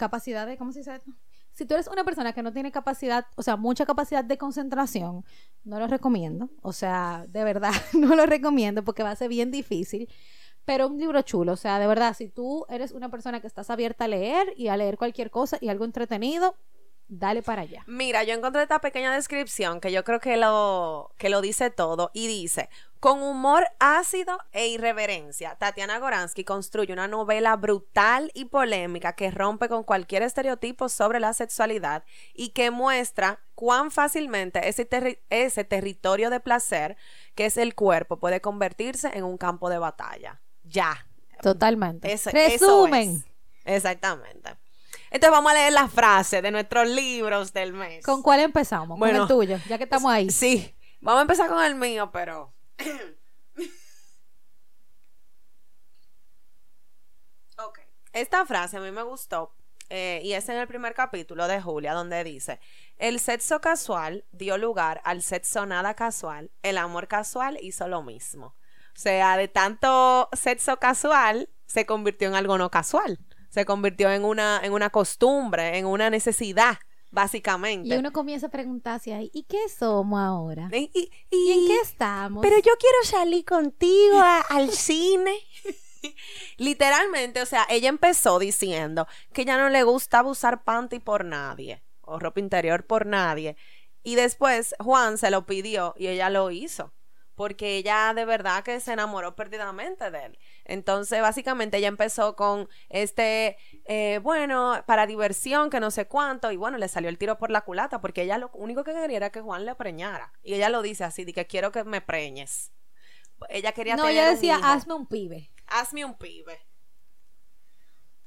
capacidad 0.00 0.46
de, 0.46 0.56
¿cómo 0.56 0.72
se 0.72 0.80
dice 0.80 0.96
esto? 0.96 1.12
Si 1.52 1.66
tú 1.66 1.74
eres 1.74 1.86
una 1.88 2.04
persona 2.04 2.32
que 2.32 2.42
no 2.42 2.52
tiene 2.52 2.72
capacidad, 2.72 3.26
o 3.36 3.42
sea, 3.42 3.56
mucha 3.56 3.84
capacidad 3.84 4.24
de 4.24 4.38
concentración, 4.38 5.24
no 5.64 5.78
lo 5.78 5.86
recomiendo. 5.86 6.48
O 6.62 6.72
sea, 6.72 7.26
de 7.28 7.44
verdad, 7.44 7.72
no 7.92 8.16
lo 8.16 8.26
recomiendo 8.26 8.82
porque 8.82 9.02
va 9.02 9.10
a 9.10 9.16
ser 9.16 9.28
bien 9.28 9.50
difícil. 9.50 10.08
Pero 10.64 10.88
un 10.88 10.98
libro 10.98 11.22
chulo, 11.22 11.52
o 11.52 11.56
sea, 11.56 11.78
de 11.78 11.86
verdad, 11.86 12.14
si 12.16 12.28
tú 12.28 12.66
eres 12.68 12.92
una 12.92 13.10
persona 13.10 13.40
que 13.40 13.46
estás 13.46 13.70
abierta 13.70 14.04
a 14.04 14.08
leer 14.08 14.52
y 14.56 14.68
a 14.68 14.76
leer 14.76 14.96
cualquier 14.96 15.30
cosa 15.30 15.58
y 15.60 15.68
algo 15.68 15.84
entretenido, 15.84 16.54
Dale 17.12 17.42
para 17.42 17.62
allá. 17.62 17.82
Mira, 17.88 18.22
yo 18.22 18.34
encontré 18.34 18.62
esta 18.62 18.80
pequeña 18.80 19.12
descripción 19.12 19.80
que 19.80 19.90
yo 19.90 20.04
creo 20.04 20.20
que 20.20 20.36
lo, 20.36 21.12
que 21.18 21.28
lo 21.28 21.40
dice 21.40 21.68
todo 21.70 22.12
y 22.14 22.28
dice, 22.28 22.68
con 23.00 23.20
humor 23.20 23.66
ácido 23.80 24.38
e 24.52 24.68
irreverencia, 24.68 25.56
Tatiana 25.56 25.98
Goransky 25.98 26.44
construye 26.44 26.92
una 26.92 27.08
novela 27.08 27.56
brutal 27.56 28.30
y 28.32 28.44
polémica 28.44 29.14
que 29.14 29.32
rompe 29.32 29.68
con 29.68 29.82
cualquier 29.82 30.22
estereotipo 30.22 30.88
sobre 30.88 31.18
la 31.18 31.32
sexualidad 31.32 32.04
y 32.32 32.50
que 32.50 32.70
muestra 32.70 33.40
cuán 33.56 33.90
fácilmente 33.90 34.68
ese, 34.68 34.88
terri- 34.88 35.18
ese 35.30 35.64
territorio 35.64 36.30
de 36.30 36.38
placer 36.38 36.96
que 37.34 37.46
es 37.46 37.56
el 37.56 37.74
cuerpo 37.74 38.20
puede 38.20 38.40
convertirse 38.40 39.10
en 39.14 39.24
un 39.24 39.36
campo 39.36 39.68
de 39.68 39.78
batalla. 39.78 40.40
Ya. 40.62 41.06
Totalmente. 41.42 42.12
Eso- 42.12 42.30
Resumen. 42.30 43.16
eso 43.16 43.24
es. 43.64 43.74
Exactamente. 43.76 44.54
Entonces 45.10 45.32
vamos 45.32 45.50
a 45.50 45.54
leer 45.54 45.72
la 45.72 45.88
frase 45.88 46.40
de 46.40 46.52
nuestros 46.52 46.88
libros 46.88 47.52
del 47.52 47.72
mes. 47.72 48.04
¿Con 48.04 48.22
cuál 48.22 48.38
empezamos? 48.40 48.98
Bueno, 48.98 49.20
con 49.20 49.22
el 49.22 49.28
tuyo, 49.28 49.58
ya 49.68 49.76
que 49.76 49.84
estamos 49.84 50.10
ahí. 50.10 50.30
Sí, 50.30 50.74
vamos 51.00 51.18
a 51.18 51.22
empezar 51.22 51.48
con 51.48 51.62
el 51.64 51.74
mío, 51.74 52.10
pero. 52.12 52.54
ok. 57.58 57.80
Esta 58.12 58.46
frase 58.46 58.76
a 58.76 58.80
mí 58.80 58.92
me 58.92 59.02
gustó 59.02 59.52
eh, 59.88 60.20
y 60.22 60.34
es 60.34 60.48
en 60.48 60.56
el 60.56 60.68
primer 60.68 60.94
capítulo 60.94 61.48
de 61.48 61.60
Julia, 61.60 61.92
donde 61.92 62.22
dice: 62.22 62.60
El 62.96 63.18
sexo 63.18 63.60
casual 63.60 64.24
dio 64.30 64.58
lugar 64.58 65.00
al 65.04 65.22
sexo 65.22 65.66
nada 65.66 65.94
casual, 65.94 66.52
el 66.62 66.78
amor 66.78 67.08
casual 67.08 67.58
hizo 67.60 67.88
lo 67.88 68.04
mismo. 68.04 68.54
O 68.94 68.98
sea, 69.00 69.36
de 69.36 69.48
tanto 69.48 70.28
sexo 70.32 70.78
casual 70.78 71.48
se 71.66 71.84
convirtió 71.86 72.28
en 72.28 72.36
algo 72.36 72.58
no 72.58 72.70
casual. 72.70 73.18
Se 73.50 73.64
convirtió 73.64 74.10
en 74.10 74.24
una, 74.24 74.60
en 74.62 74.72
una 74.72 74.90
costumbre, 74.90 75.76
en 75.78 75.84
una 75.86 76.08
necesidad, 76.08 76.78
básicamente. 77.10 77.88
Y 77.88 77.98
uno 77.98 78.12
comienza 78.12 78.46
a 78.46 78.50
preguntarse 78.50 79.12
ahí, 79.12 79.30
¿y 79.34 79.42
qué 79.42 79.58
somos 79.68 80.18
ahora? 80.20 80.68
Y- 80.72 80.90
y- 80.94 81.10
¿Y 81.30 81.52
en 81.52 81.66
qué 81.66 81.76
estamos? 81.82 82.42
Pero 82.42 82.56
yo 82.58 82.72
quiero 82.78 82.96
salir 83.04 83.44
contigo 83.44 84.18
a- 84.18 84.40
al 84.40 84.70
cine. 84.70 85.34
Literalmente, 86.56 87.42
o 87.42 87.46
sea, 87.46 87.66
ella 87.68 87.88
empezó 87.88 88.38
diciendo 88.38 89.06
que 89.32 89.44
ya 89.44 89.56
no 89.58 89.68
le 89.68 89.82
gustaba 89.82 90.30
usar 90.30 90.62
panty 90.64 90.98
por 90.98 91.24
nadie 91.24 91.82
o 92.02 92.18
ropa 92.18 92.40
interior 92.40 92.86
por 92.86 93.06
nadie. 93.06 93.56
Y 94.02 94.14
después 94.14 94.74
Juan 94.78 95.18
se 95.18 95.30
lo 95.30 95.44
pidió 95.46 95.94
y 95.98 96.06
ella 96.08 96.30
lo 96.30 96.50
hizo. 96.50 96.92
Porque 97.34 97.76
ella 97.76 98.12
de 98.14 98.24
verdad 98.24 98.62
que 98.62 98.80
se 98.80 98.92
enamoró 98.92 99.34
perdidamente 99.34 100.10
de 100.10 100.26
él. 100.26 100.38
Entonces, 100.70 101.20
básicamente, 101.20 101.78
ella 101.78 101.88
empezó 101.88 102.36
con 102.36 102.68
este, 102.88 103.56
eh, 103.86 104.20
bueno, 104.22 104.84
para 104.86 105.06
diversión, 105.06 105.68
que 105.68 105.80
no 105.80 105.90
sé 105.90 106.06
cuánto. 106.06 106.52
Y 106.52 106.56
bueno, 106.56 106.78
le 106.78 106.86
salió 106.86 107.10
el 107.10 107.18
tiro 107.18 107.38
por 107.38 107.50
la 107.50 107.62
culata. 107.62 108.00
Porque 108.00 108.22
ella 108.22 108.38
lo 108.38 108.50
único 108.54 108.84
que 108.84 108.92
quería 108.92 109.16
era 109.16 109.30
que 109.30 109.40
Juan 109.40 109.64
le 109.64 109.74
preñara. 109.74 110.32
Y 110.44 110.54
ella 110.54 110.68
lo 110.68 110.80
dice 110.80 111.02
así: 111.02 111.24
de 111.24 111.32
que 111.32 111.46
quiero 111.48 111.72
que 111.72 111.82
me 111.82 112.00
preñes. 112.00 112.72
Ella 113.48 113.72
quería 113.72 113.96
no, 113.96 114.04
tener 114.04 114.16
ella 114.18 114.28
un 114.28 114.34
decía, 114.36 114.58
hijo. 114.58 114.66
hazme 114.66 114.94
un 114.94 115.06
pibe. 115.06 115.50
Hazme 115.66 116.04
un 116.04 116.14
pibe. 116.14 116.60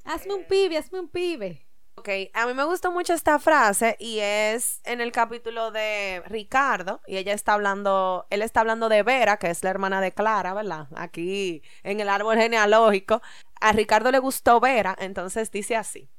Hazme 0.04 0.34
un 0.34 0.44
pibe, 0.44 0.76
hazme 0.76 1.00
un 1.00 1.08
pibe. 1.08 1.66
Ok, 1.96 2.08
a 2.34 2.46
mí 2.46 2.54
me 2.54 2.64
gustó 2.64 2.90
mucho 2.90 3.12
esta 3.14 3.38
frase 3.38 3.96
y 4.00 4.18
es 4.18 4.80
en 4.84 5.00
el 5.00 5.12
capítulo 5.12 5.70
de 5.70 6.22
Ricardo 6.26 7.00
y 7.06 7.16
ella 7.16 7.32
está 7.32 7.54
hablando, 7.54 8.26
él 8.30 8.42
está 8.42 8.60
hablando 8.60 8.88
de 8.88 9.04
Vera, 9.04 9.36
que 9.38 9.48
es 9.48 9.62
la 9.62 9.70
hermana 9.70 10.00
de 10.00 10.12
Clara, 10.12 10.54
¿verdad? 10.54 10.88
Aquí 10.96 11.62
en 11.84 12.00
el 12.00 12.08
árbol 12.08 12.36
genealógico. 12.36 13.22
A 13.60 13.72
Ricardo 13.72 14.10
le 14.10 14.18
gustó 14.18 14.58
Vera, 14.60 14.96
entonces 14.98 15.52
dice 15.52 15.76
así. 15.76 16.10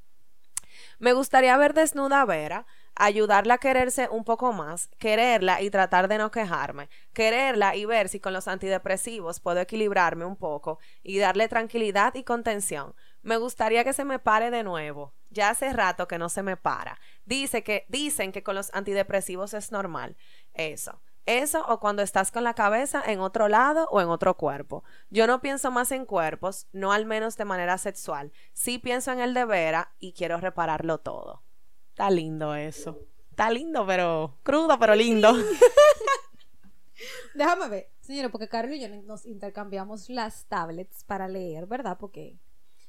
Me 0.98 1.12
gustaría 1.12 1.56
ver 1.58 1.74
desnuda 1.74 2.22
a 2.22 2.24
Vera, 2.24 2.66
ayudarla 2.94 3.54
a 3.54 3.58
quererse 3.58 4.08
un 4.10 4.24
poco 4.24 4.52
más, 4.52 4.88
quererla 4.98 5.60
y 5.60 5.70
tratar 5.70 6.08
de 6.08 6.16
no 6.18 6.30
quejarme, 6.30 6.88
quererla 7.12 7.76
y 7.76 7.84
ver 7.84 8.08
si 8.08 8.18
con 8.18 8.32
los 8.32 8.48
antidepresivos 8.48 9.40
puedo 9.40 9.60
equilibrarme 9.60 10.24
un 10.24 10.36
poco 10.36 10.78
y 11.02 11.18
darle 11.18 11.48
tranquilidad 11.48 12.14
y 12.14 12.24
contención. 12.24 12.94
Me 13.26 13.38
gustaría 13.38 13.82
que 13.82 13.92
se 13.92 14.04
me 14.04 14.20
pare 14.20 14.52
de 14.52 14.62
nuevo. 14.62 15.12
Ya 15.30 15.50
hace 15.50 15.72
rato 15.72 16.06
que 16.06 16.16
no 16.16 16.28
se 16.28 16.44
me 16.44 16.56
para. 16.56 17.00
Dice 17.24 17.64
que 17.64 17.84
dicen 17.88 18.30
que 18.30 18.44
con 18.44 18.54
los 18.54 18.72
antidepresivos 18.72 19.52
es 19.52 19.72
normal. 19.72 20.16
Eso. 20.54 21.00
Eso 21.24 21.66
o 21.66 21.80
cuando 21.80 22.02
estás 22.02 22.30
con 22.30 22.44
la 22.44 22.54
cabeza 22.54 23.02
en 23.04 23.18
otro 23.18 23.48
lado 23.48 23.88
o 23.90 24.00
en 24.00 24.10
otro 24.10 24.36
cuerpo. 24.36 24.84
Yo 25.10 25.26
no 25.26 25.40
pienso 25.40 25.72
más 25.72 25.90
en 25.90 26.06
cuerpos, 26.06 26.68
no 26.70 26.92
al 26.92 27.04
menos 27.04 27.36
de 27.36 27.44
manera 27.44 27.78
sexual. 27.78 28.30
Sí 28.52 28.78
pienso 28.78 29.10
en 29.10 29.18
el 29.18 29.34
de 29.34 29.44
Vera 29.44 29.92
y 29.98 30.12
quiero 30.12 30.38
repararlo 30.38 30.98
todo. 30.98 31.42
Está 31.88 32.10
lindo 32.10 32.54
eso. 32.54 32.96
Está 33.30 33.50
lindo, 33.50 33.84
pero 33.88 34.38
crudo, 34.44 34.78
pero 34.78 34.94
lindo. 34.94 35.34
Déjame 37.34 37.68
ver. 37.70 37.90
Señora, 38.02 38.28
porque 38.28 38.48
Carlos 38.48 38.76
y 38.76 38.82
yo 38.82 38.88
nos 39.02 39.26
intercambiamos 39.26 40.10
las 40.10 40.46
tablets 40.46 41.02
para 41.02 41.26
leer, 41.26 41.66
¿verdad? 41.66 41.96
Porque 41.98 42.38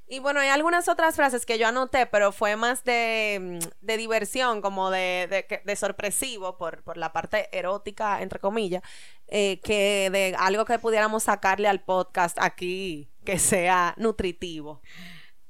Y 0.10 0.20
bueno, 0.20 0.40
hay 0.40 0.48
algunas 0.48 0.88
otras 0.88 1.16
frases 1.16 1.46
que 1.46 1.60
yo 1.60 1.68
anoté, 1.68 2.06
pero 2.06 2.32
fue 2.32 2.56
más 2.56 2.86
de, 2.86 3.60
mm, 3.62 3.86
de 3.86 3.98
diversión, 3.98 4.62
como 4.62 4.90
de, 4.90 5.46
de, 5.66 5.76
sorpresivo 5.76 6.58
por, 6.58 6.82
por 6.84 6.96
la 6.96 7.12
parte 7.12 7.50
erótica, 7.58 8.22
entre 8.22 8.40
comillas, 8.40 8.82
eh, 9.28 9.60
que 9.62 10.10
de 10.10 10.34
algo 10.40 10.64
que 10.64 10.80
pudiéramos 10.80 11.24
sacarle 11.24 11.68
al 11.68 11.82
podcast 11.84 12.38
aquí 12.40 13.10
que 13.26 13.38
sea 13.38 13.94
nutritivo. 13.98 14.82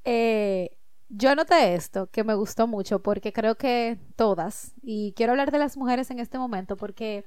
Eh, 0.04 0.76
yo 1.10 1.36
noté 1.36 1.76
esto 1.76 2.08
que 2.08 2.24
me 2.24 2.34
gustó 2.34 2.66
mucho 2.66 3.04
porque 3.04 3.32
creo 3.32 3.56
que 3.56 4.00
todas, 4.16 4.74
y 4.82 5.14
quiero 5.16 5.34
hablar 5.34 5.52
de 5.52 5.60
las 5.60 5.78
mujeres 5.78 6.10
en 6.10 6.20
este 6.20 6.40
momento 6.40 6.76
porque 6.76 7.26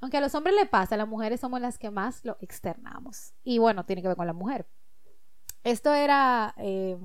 aunque 0.00 0.16
a 0.16 0.20
los 0.20 0.34
hombres 0.34 0.56
le 0.56 0.66
pasa, 0.66 0.96
las 0.96 1.06
mujeres 1.06 1.38
somos 1.38 1.60
las 1.60 1.78
que 1.78 1.92
más 1.92 2.24
lo 2.24 2.36
externamos. 2.40 3.34
Y 3.44 3.58
bueno, 3.58 3.86
tiene 3.86 4.02
que 4.02 4.08
ver 4.08 4.16
con 4.16 4.26
la 4.26 4.32
mujer. 4.32 4.66
Esto 5.64 5.94
era 5.94 6.54
eh, 6.58 6.98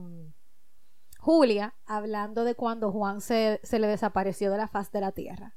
Julia 1.19 1.75
hablando 1.85 2.43
de 2.43 2.55
cuando 2.55 2.91
Juan 2.91 3.21
se, 3.21 3.59
se 3.63 3.79
le 3.79 3.87
desapareció 3.87 4.51
de 4.51 4.57
la 4.57 4.67
faz 4.67 4.91
de 4.91 5.01
la 5.01 5.11
tierra. 5.11 5.55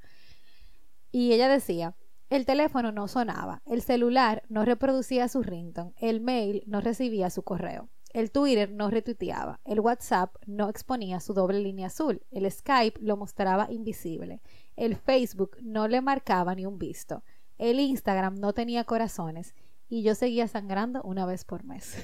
Y 1.11 1.33
ella 1.33 1.49
decía, 1.49 1.97
el 2.31 2.47
teléfono 2.47 2.93
no 2.93 3.09
sonaba, 3.09 3.63
el 3.67 3.83
celular 3.83 4.45
no 4.49 4.65
reproducía 4.65 5.29
su 5.29 5.43
ringtone, 5.43 5.95
el 5.99 6.21
mail 6.21 6.63
no 6.67 6.81
recibía 6.81 7.29
su 7.29 7.43
correo, 7.43 7.89
el 8.13 8.31
Twitter 8.31 8.71
no 8.71 8.89
retuiteaba, 8.89 9.61
el 9.65 9.81
WhatsApp 9.81 10.37
no 10.47 10.69
exponía 10.69 11.19
su 11.19 11.35
doble 11.35 11.59
línea 11.59 11.89
azul, 11.89 12.23
el 12.31 12.49
Skype 12.51 13.01
lo 13.01 13.17
mostraba 13.17 13.67
invisible, 13.71 14.43
el 14.77 14.95
Facebook 14.95 15.57
no 15.61 15.89
le 15.89 16.01
marcaba 16.01 16.55
ni 16.55 16.67
un 16.67 16.79
visto, 16.79 17.25
el 17.59 17.81
Instagram 17.81 18.37
no 18.37 18.53
tenía 18.53 18.85
corazones 18.85 19.57
y 19.89 20.05
yo 20.05 20.15
seguía 20.15 20.47
sangrando 20.47 21.03
una 21.03 21.27
vez 21.27 21.45
por 21.45 21.65
mes. 21.65 21.97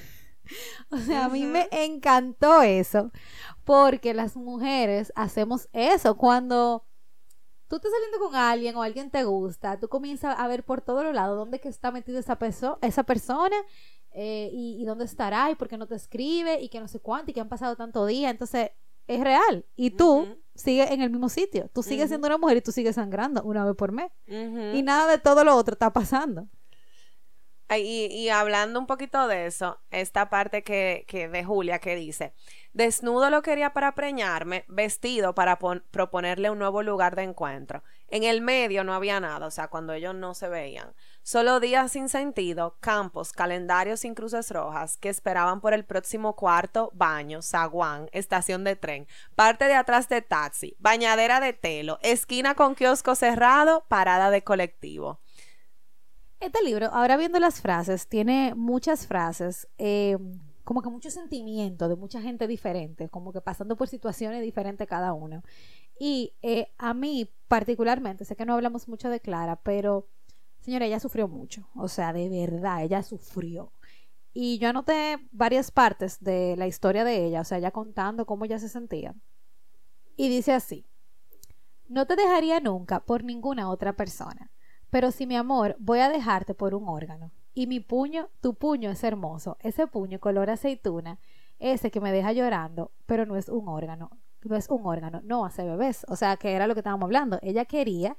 O 0.91 0.97
sea, 0.97 1.25
a 1.25 1.29
mí 1.29 1.45
me 1.45 1.67
encantó 1.71 2.61
eso, 2.61 3.11
porque 3.63 4.13
las 4.13 4.35
mujeres 4.35 5.11
hacemos 5.15 5.67
eso 5.73 6.15
cuando 6.17 6.85
tú 7.67 7.75
estás 7.77 7.91
saliendo 7.91 8.19
con 8.19 8.35
alguien 8.35 8.75
o 8.77 8.81
alguien 8.81 9.11
te 9.11 9.23
gusta, 9.25 9.77
tú 9.79 9.89
comienzas 9.89 10.35
a 10.39 10.47
ver 10.47 10.63
por 10.63 10.81
todos 10.81 11.03
los 11.03 11.13
lados 11.13 11.37
dónde 11.37 11.59
que 11.59 11.67
está 11.69 11.91
metida 11.91 12.19
esa, 12.19 12.39
perso- 12.39 12.77
esa 12.81 13.03
persona 13.03 13.55
eh, 14.11 14.49
y, 14.53 14.81
y 14.81 14.85
dónde 14.85 15.03
estará 15.05 15.51
y 15.51 15.55
por 15.55 15.67
qué 15.67 15.77
no 15.77 15.85
te 15.87 15.95
escribe 15.95 16.61
y 16.61 16.69
que 16.69 16.79
no 16.79 16.87
sé 16.87 16.99
cuánto 17.01 17.31
y 17.31 17.33
que 17.33 17.41
han 17.41 17.49
pasado 17.49 17.75
tanto 17.75 18.05
día. 18.05 18.29
Entonces, 18.29 18.71
es 19.05 19.21
real. 19.21 19.65
Y 19.75 19.91
tú 19.91 20.25
sigues 20.55 20.89
en 20.91 21.01
el 21.01 21.09
mismo 21.09 21.29
sitio. 21.29 21.69
Tú 21.73 21.83
sigues 21.83 22.07
siendo 22.09 22.27
una 22.27 22.37
mujer 22.37 22.57
y 22.57 22.61
tú 22.61 22.71
sigues 22.71 22.95
sangrando 22.95 23.43
una 23.43 23.63
vez 23.65 23.75
por 23.75 23.91
mes. 23.91 24.11
Y 24.75 24.81
nada 24.81 25.07
de 25.11 25.17
todo 25.17 25.43
lo 25.43 25.55
otro 25.55 25.73
está 25.73 25.91
pasando. 25.93 26.47
Y, 27.69 28.05
y 28.05 28.29
hablando 28.29 28.79
un 28.79 28.87
poquito 28.87 29.27
de 29.27 29.45
eso, 29.45 29.79
esta 29.91 30.29
parte 30.29 30.63
que, 30.63 31.03
que 31.07 31.27
de 31.27 31.43
Julia 31.43 31.79
que 31.79 31.97
dice, 31.97 32.33
desnudo 32.71 33.29
lo 33.29 33.41
quería 33.41 33.73
para 33.73 33.93
preñarme, 33.93 34.63
vestido 34.69 35.35
para 35.35 35.59
pon- 35.59 35.83
proponerle 35.91 36.49
un 36.49 36.59
nuevo 36.59 36.81
lugar 36.81 37.17
de 37.17 37.23
encuentro. 37.23 37.83
En 38.07 38.23
el 38.23 38.39
medio 38.39 38.85
no 38.85 38.93
había 38.93 39.19
nada, 39.19 39.45
o 39.45 39.51
sea, 39.51 39.67
cuando 39.67 39.91
ellos 39.91 40.15
no 40.15 40.33
se 40.33 40.47
veían. 40.47 40.93
Solo 41.23 41.59
días 41.59 41.91
sin 41.91 42.07
sentido, 42.07 42.77
campos, 42.79 43.33
calendarios 43.33 43.99
sin 43.99 44.15
cruces 44.15 44.49
rojas 44.49 44.95
que 44.95 45.09
esperaban 45.09 45.59
por 45.59 45.73
el 45.73 45.83
próximo 45.83 46.37
cuarto, 46.37 46.89
baño, 46.93 47.41
zaguán, 47.41 48.07
estación 48.13 48.63
de 48.63 48.77
tren, 48.77 49.07
parte 49.35 49.65
de 49.65 49.73
atrás 49.75 50.07
de 50.07 50.21
taxi, 50.21 50.77
bañadera 50.79 51.41
de 51.41 51.51
telo, 51.51 51.99
esquina 52.01 52.55
con 52.55 52.75
kiosco 52.75 53.13
cerrado, 53.15 53.83
parada 53.89 54.31
de 54.31 54.41
colectivo. 54.41 55.19
Este 56.39 56.63
libro, 56.63 56.87
ahora 56.93 57.17
viendo 57.17 57.39
las 57.39 57.61
frases, 57.61 58.07
tiene 58.07 58.53
muchas 58.55 59.07
frases, 59.07 59.67
eh, 59.79 60.17
como 60.63 60.83
que 60.83 60.89
mucho 60.89 61.09
sentimiento 61.09 61.89
de 61.89 61.95
mucha 61.95 62.21
gente 62.21 62.45
diferente, 62.45 63.09
como 63.09 63.33
que 63.33 63.41
pasando 63.41 63.75
por 63.75 63.87
situaciones 63.87 64.43
diferentes 64.43 64.87
cada 64.87 65.13
uno. 65.13 65.41
Y 65.99 66.35
eh, 66.43 66.71
a 66.77 66.93
mí 66.93 67.27
particularmente, 67.47 68.23
sé 68.23 68.35
que 68.35 68.45
no 68.45 68.53
hablamos 68.53 68.87
mucho 68.87 69.09
de 69.09 69.19
Clara, 69.19 69.55
pero 69.55 70.07
señora, 70.59 70.85
ella 70.85 70.99
sufrió 70.99 71.27
mucho, 71.27 71.67
o 71.75 71.87
sea, 71.87 72.13
de 72.13 72.29
verdad, 72.29 72.83
ella 72.83 73.01
sufrió. 73.01 73.71
Y 74.31 74.59
yo 74.59 74.69
anoté 74.69 75.17
varias 75.31 75.71
partes 75.71 76.23
de 76.23 76.55
la 76.55 76.67
historia 76.67 77.03
de 77.03 77.25
ella, 77.25 77.41
o 77.41 77.45
sea, 77.45 77.57
ella 77.57 77.71
contando 77.71 78.27
cómo 78.27 78.45
ella 78.45 78.59
se 78.59 78.69
sentía. 78.69 79.15
Y 80.15 80.29
dice 80.29 80.53
así. 80.53 80.85
No 81.87 82.05
te 82.05 82.15
dejaría 82.15 82.59
nunca 82.59 82.99
por 82.99 83.23
ninguna 83.23 83.69
otra 83.69 83.93
persona. 83.93 84.51
Pero 84.89 85.11
si 85.11 85.27
mi 85.27 85.35
amor, 85.35 85.75
voy 85.79 85.99
a 85.99 86.09
dejarte 86.09 86.53
por 86.53 86.73
un 86.73 86.87
órgano. 86.87 87.31
Y 87.53 87.67
mi 87.67 87.79
puño, 87.79 88.29
tu 88.41 88.53
puño 88.53 88.91
es 88.91 89.03
hermoso, 89.03 89.57
ese 89.59 89.87
puño 89.87 90.19
color 90.19 90.49
aceituna, 90.49 91.19
ese 91.59 91.89
que 91.91 91.99
me 91.99 92.11
deja 92.11 92.31
llorando, 92.31 92.91
pero 93.05 93.25
no 93.25 93.35
es 93.35 93.49
un 93.49 93.67
órgano, 93.67 94.11
no 94.43 94.55
es 94.55 94.69
un 94.69 94.85
órgano, 94.85 95.21
no 95.23 95.45
hace 95.45 95.63
bebés. 95.63 96.05
O 96.07 96.15
sea, 96.15 96.37
que 96.37 96.53
era 96.53 96.67
lo 96.67 96.75
que 96.75 96.81
estábamos 96.81 97.05
hablando. 97.05 97.39
Ella 97.41 97.65
quería 97.65 98.15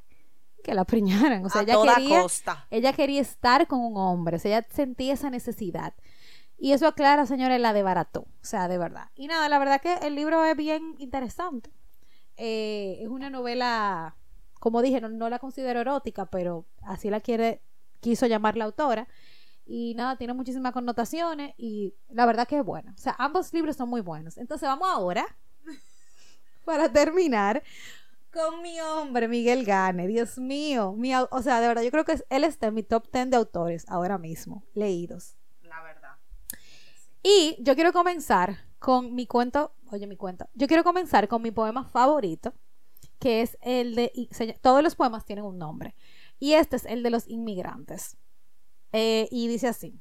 que 0.63 0.75
la 0.75 0.85
preñaran. 0.85 1.45
O 1.45 1.49
sea, 1.49 1.61
a 1.61 1.65
ella 1.65 1.75
toda 1.75 1.95
quería, 1.95 2.23
costa. 2.23 2.67
ella 2.71 2.93
quería 2.93 3.21
estar 3.21 3.67
con 3.67 3.81
un 3.81 3.97
hombre. 3.97 4.37
O 4.37 4.39
sea, 4.39 4.59
ella 4.59 4.67
sentía 4.71 5.15
esa 5.15 5.31
necesidad. 5.31 5.95
Y 6.59 6.73
eso 6.73 6.89
aclara, 6.89 7.25
señores, 7.27 7.61
la 7.61 7.73
de 7.73 7.83
barato. 7.83 8.23
O 8.23 8.45
sea, 8.45 8.67
de 8.67 8.79
verdad. 8.79 9.11
Y 9.15 9.29
nada, 9.29 9.49
la 9.49 9.59
verdad 9.59 9.81
que 9.81 9.95
el 10.07 10.17
libro 10.17 10.45
es 10.45 10.57
bien 10.57 10.97
interesante. 10.99 11.71
Eh, 12.37 12.99
es 13.01 13.09
una 13.09 13.31
novela, 13.31 14.17
como 14.59 14.83
dije, 14.83 15.01
no, 15.01 15.09
no 15.09 15.29
la 15.29 15.39
considero 15.39 15.81
erótica, 15.81 16.27
pero 16.27 16.67
así 16.83 17.11
la 17.11 17.21
quiere, 17.21 17.63
quiso 18.01 18.27
llamar 18.27 18.57
la 18.57 18.65
autora. 18.65 19.09
Y 19.67 19.95
nada, 19.95 20.17
tiene 20.17 20.33
muchísimas 20.35 20.73
connotaciones 20.73 21.55
y 21.59 21.95
la 22.09 22.25
verdad 22.27 22.49
que 22.49 22.59
es 22.59 22.65
buena. 22.65 22.93
O 22.95 22.99
sea, 22.99 23.15
ambos 23.19 23.53
libros 23.53 23.77
son 23.77 23.89
muy 23.91 24.01
buenos. 24.01 24.39
Entonces 24.39 24.67
vamos 24.69 24.89
ahora, 24.91 25.27
para 26.65 26.91
terminar, 26.91 27.63
con 28.33 28.63
mi 28.63 28.81
hombre, 28.81 29.29
Miguel 29.29 29.65
Gane. 29.65 30.07
Dios 30.07 30.39
mío. 30.39 30.93
Mi, 30.97 31.15
o 31.15 31.43
sea, 31.43 31.61
de 31.61 31.69
verdad, 31.69 31.83
yo 31.83 31.91
creo 31.91 32.05
que 32.05 32.13
es- 32.13 32.25
él 32.31 32.45
está 32.45 32.67
en 32.69 32.75
mi 32.75 32.83
top 32.83 33.11
10 33.13 33.31
de 33.31 33.37
autores 33.37 33.85
ahora 33.89 34.19
mismo, 34.19 34.65
leídos. 34.75 35.35
La 35.63 35.83
verdad. 35.83 36.17
Y 37.23 37.57
yo 37.61 37.75
quiero 37.75 37.93
comenzar 37.93 38.59
con 38.79 39.15
mi 39.15 39.27
cuento, 39.27 39.73
oye, 39.91 40.07
mi 40.07 40.17
cuento. 40.17 40.49
Yo 40.55 40.67
quiero 40.67 40.85
comenzar 40.85 41.27
con 41.29 41.43
mi 41.43 41.51
poema 41.51 41.85
favorito, 41.85 42.55
que 43.19 43.43
es 43.43 43.59
el 43.63 43.95
de, 43.95 44.29
todos 44.61 44.83
los 44.83 44.97
poemas 44.97 45.25
tienen 45.25 45.45
un 45.45 45.59
nombre, 45.59 45.95
y 46.39 46.53
este 46.53 46.77
es 46.77 46.85
el 46.87 47.03
de 47.03 47.11
los 47.11 47.29
inmigrantes. 47.29 48.17
Eh, 48.93 49.29
y 49.31 49.49
dice 49.49 49.69
así, 49.69 50.01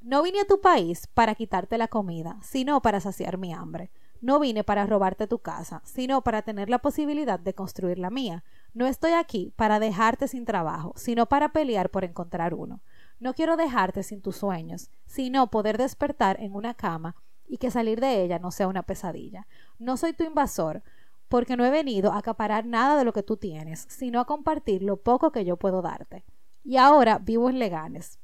no 0.00 0.22
vine 0.22 0.40
a 0.40 0.46
tu 0.46 0.60
país 0.60 1.06
para 1.14 1.34
quitarte 1.34 1.78
la 1.78 1.88
comida, 1.88 2.38
sino 2.42 2.82
para 2.82 3.00
saciar 3.00 3.38
mi 3.38 3.54
hambre. 3.54 3.90
No 4.20 4.38
vine 4.38 4.64
para 4.64 4.86
robarte 4.86 5.26
tu 5.26 5.38
casa, 5.38 5.82
sino 5.84 6.22
para 6.22 6.42
tener 6.42 6.70
la 6.70 6.78
posibilidad 6.78 7.38
de 7.38 7.54
construir 7.54 7.98
la 7.98 8.10
mía. 8.10 8.44
No 8.72 8.86
estoy 8.86 9.12
aquí 9.12 9.52
para 9.56 9.78
dejarte 9.80 10.28
sin 10.28 10.44
trabajo, 10.44 10.92
sino 10.96 11.26
para 11.26 11.52
pelear 11.52 11.90
por 11.90 12.04
encontrar 12.04 12.54
uno. 12.54 12.82
No 13.18 13.34
quiero 13.34 13.56
dejarte 13.56 14.02
sin 14.02 14.20
tus 14.20 14.36
sueños, 14.36 14.90
sino 15.06 15.50
poder 15.50 15.78
despertar 15.78 16.40
en 16.40 16.54
una 16.54 16.74
cama 16.74 17.16
y 17.46 17.58
que 17.58 17.70
salir 17.70 18.00
de 18.00 18.22
ella 18.22 18.38
no 18.38 18.50
sea 18.50 18.68
una 18.68 18.82
pesadilla. 18.82 19.46
No 19.78 19.96
soy 19.96 20.12
tu 20.12 20.24
invasor, 20.24 20.82
porque 21.28 21.56
no 21.56 21.64
he 21.64 21.70
venido 21.70 22.12
a 22.12 22.18
acaparar 22.18 22.66
nada 22.66 22.96
de 22.96 23.04
lo 23.04 23.12
que 23.12 23.22
tú 23.22 23.36
tienes, 23.36 23.86
sino 23.88 24.20
a 24.20 24.26
compartir 24.26 24.82
lo 24.82 24.96
poco 24.96 25.32
que 25.32 25.44
yo 25.44 25.56
puedo 25.56 25.82
darte. 25.82 26.24
Y 26.62 26.76
ahora 26.76 27.18
vivo 27.18 27.50
en 27.50 27.58
Leganes, 27.58 28.18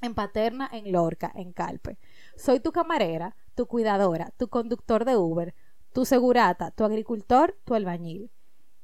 en 0.00 0.14
Paterna, 0.14 0.68
en 0.72 0.92
Lorca, 0.92 1.32
en 1.34 1.52
Calpe. 1.52 1.98
Soy 2.36 2.60
tu 2.60 2.72
camarera, 2.72 3.36
tu 3.54 3.66
cuidadora, 3.66 4.32
tu 4.36 4.48
conductor 4.48 5.04
de 5.04 5.16
Uber, 5.16 5.54
tu 5.92 6.04
segurata, 6.04 6.70
tu 6.70 6.84
agricultor, 6.84 7.56
tu 7.64 7.74
albañil. 7.74 8.30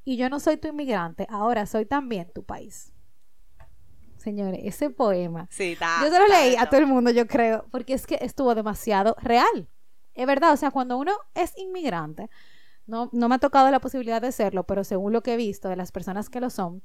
Y 0.04 0.16
yo 0.16 0.28
no 0.28 0.40
soy 0.40 0.56
tu 0.56 0.68
inmigrante, 0.68 1.26
ahora 1.30 1.66
soy 1.66 1.86
también 1.86 2.30
tu 2.34 2.42
país. 2.42 2.92
Señores, 4.16 4.60
ese 4.62 4.88
poema 4.90 5.48
Sí, 5.50 5.76
yo 5.76 6.10
se 6.10 6.18
lo 6.18 6.26
leí 6.28 6.54
a 6.56 6.66
todo 6.66 6.78
el 6.78 6.86
mundo, 6.86 7.10
yo 7.10 7.26
creo, 7.26 7.66
porque 7.72 7.92
es 7.92 8.06
que 8.06 8.18
estuvo 8.20 8.54
demasiado 8.54 9.16
real. 9.20 9.68
Es 10.14 10.26
verdad, 10.26 10.52
o 10.52 10.56
sea, 10.56 10.70
cuando 10.70 10.96
uno 10.96 11.12
es 11.34 11.52
inmigrante, 11.56 12.30
no, 12.92 13.08
no 13.10 13.30
me 13.30 13.36
ha 13.36 13.38
tocado 13.38 13.70
la 13.70 13.80
posibilidad 13.80 14.20
de 14.20 14.32
serlo, 14.32 14.64
pero 14.64 14.84
según 14.84 15.14
lo 15.14 15.22
que 15.22 15.32
he 15.32 15.36
visto 15.38 15.70
de 15.70 15.76
las 15.76 15.92
personas 15.92 16.28
que 16.28 16.40
lo 16.40 16.50
son, 16.50 16.82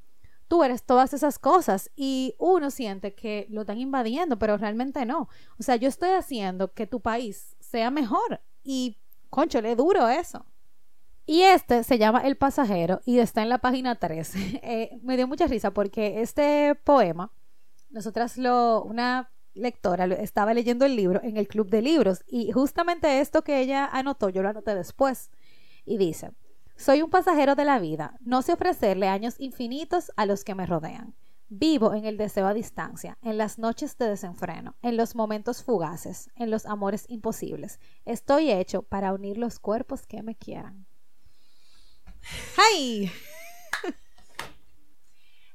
tú 0.47 0.63
eres 0.63 0.83
todas 0.83 1.13
esas 1.13 1.37
cosas 1.37 1.91
y 1.97 2.33
uno 2.39 2.71
siente 2.71 3.13
que 3.13 3.45
lo 3.49 3.61
están 3.61 3.77
invadiendo, 3.77 4.39
pero 4.39 4.55
realmente 4.55 5.05
no. 5.05 5.27
O 5.59 5.63
sea, 5.63 5.75
yo 5.75 5.89
estoy 5.89 6.11
haciendo 6.11 6.71
que 6.71 6.87
tu 6.87 7.01
país 7.01 7.57
sea 7.59 7.91
mejor 7.91 8.39
y, 8.63 8.97
concho, 9.29 9.61
le 9.61 9.75
duro 9.75 10.07
eso. 10.07 10.45
Y 11.25 11.41
este 11.41 11.83
se 11.83 11.97
llama 11.97 12.21
El 12.21 12.37
pasajero 12.37 13.01
y 13.03 13.19
está 13.19 13.41
en 13.41 13.49
la 13.49 13.57
página 13.57 13.95
3. 13.95 14.33
Eh, 14.63 14.99
me 15.03 15.17
dio 15.17 15.27
mucha 15.27 15.45
risa 15.47 15.71
porque 15.71 16.21
este 16.21 16.73
poema 16.85 17.33
nosotras 17.89 18.37
lo, 18.37 18.81
una 18.83 19.29
lectora 19.53 20.05
estaba 20.05 20.53
leyendo 20.53 20.85
el 20.85 20.95
libro 20.95 21.19
en 21.21 21.35
el 21.35 21.49
club 21.49 21.69
de 21.69 21.81
libros 21.81 22.23
y 22.27 22.53
justamente 22.53 23.19
esto 23.19 23.43
que 23.43 23.59
ella 23.59 23.89
anotó, 23.91 24.29
yo 24.29 24.41
lo 24.41 24.49
anoté 24.49 24.73
después 24.73 25.31
y 25.87 25.97
dice, 25.97 26.31
soy 26.75 27.01
un 27.01 27.09
pasajero 27.09 27.55
de 27.55 27.65
la 27.65 27.79
vida, 27.79 28.17
no 28.19 28.43
sé 28.43 28.53
ofrecerle 28.53 29.07
años 29.07 29.35
infinitos 29.39 30.11
a 30.15 30.27
los 30.27 30.43
que 30.43 30.53
me 30.53 30.67
rodean. 30.67 31.15
Vivo 31.49 31.93
en 31.93 32.03
el 32.03 32.17
deseo 32.17 32.45
a 32.45 32.53
distancia, 32.53 33.17
en 33.21 33.37
las 33.37 33.57
noches 33.57 33.97
de 33.97 34.09
desenfreno, 34.09 34.75
en 34.81 34.97
los 34.97 35.15
momentos 35.15 35.63
fugaces, 35.63 36.29
en 36.35 36.51
los 36.51 36.65
amores 36.65 37.05
imposibles. 37.07 37.79
Estoy 38.03 38.51
hecho 38.51 38.83
para 38.83 39.13
unir 39.13 39.37
los 39.37 39.59
cuerpos 39.59 40.05
que 40.05 40.21
me 40.21 40.35
quieran. 40.35 40.85
¡Ay! 42.57 43.09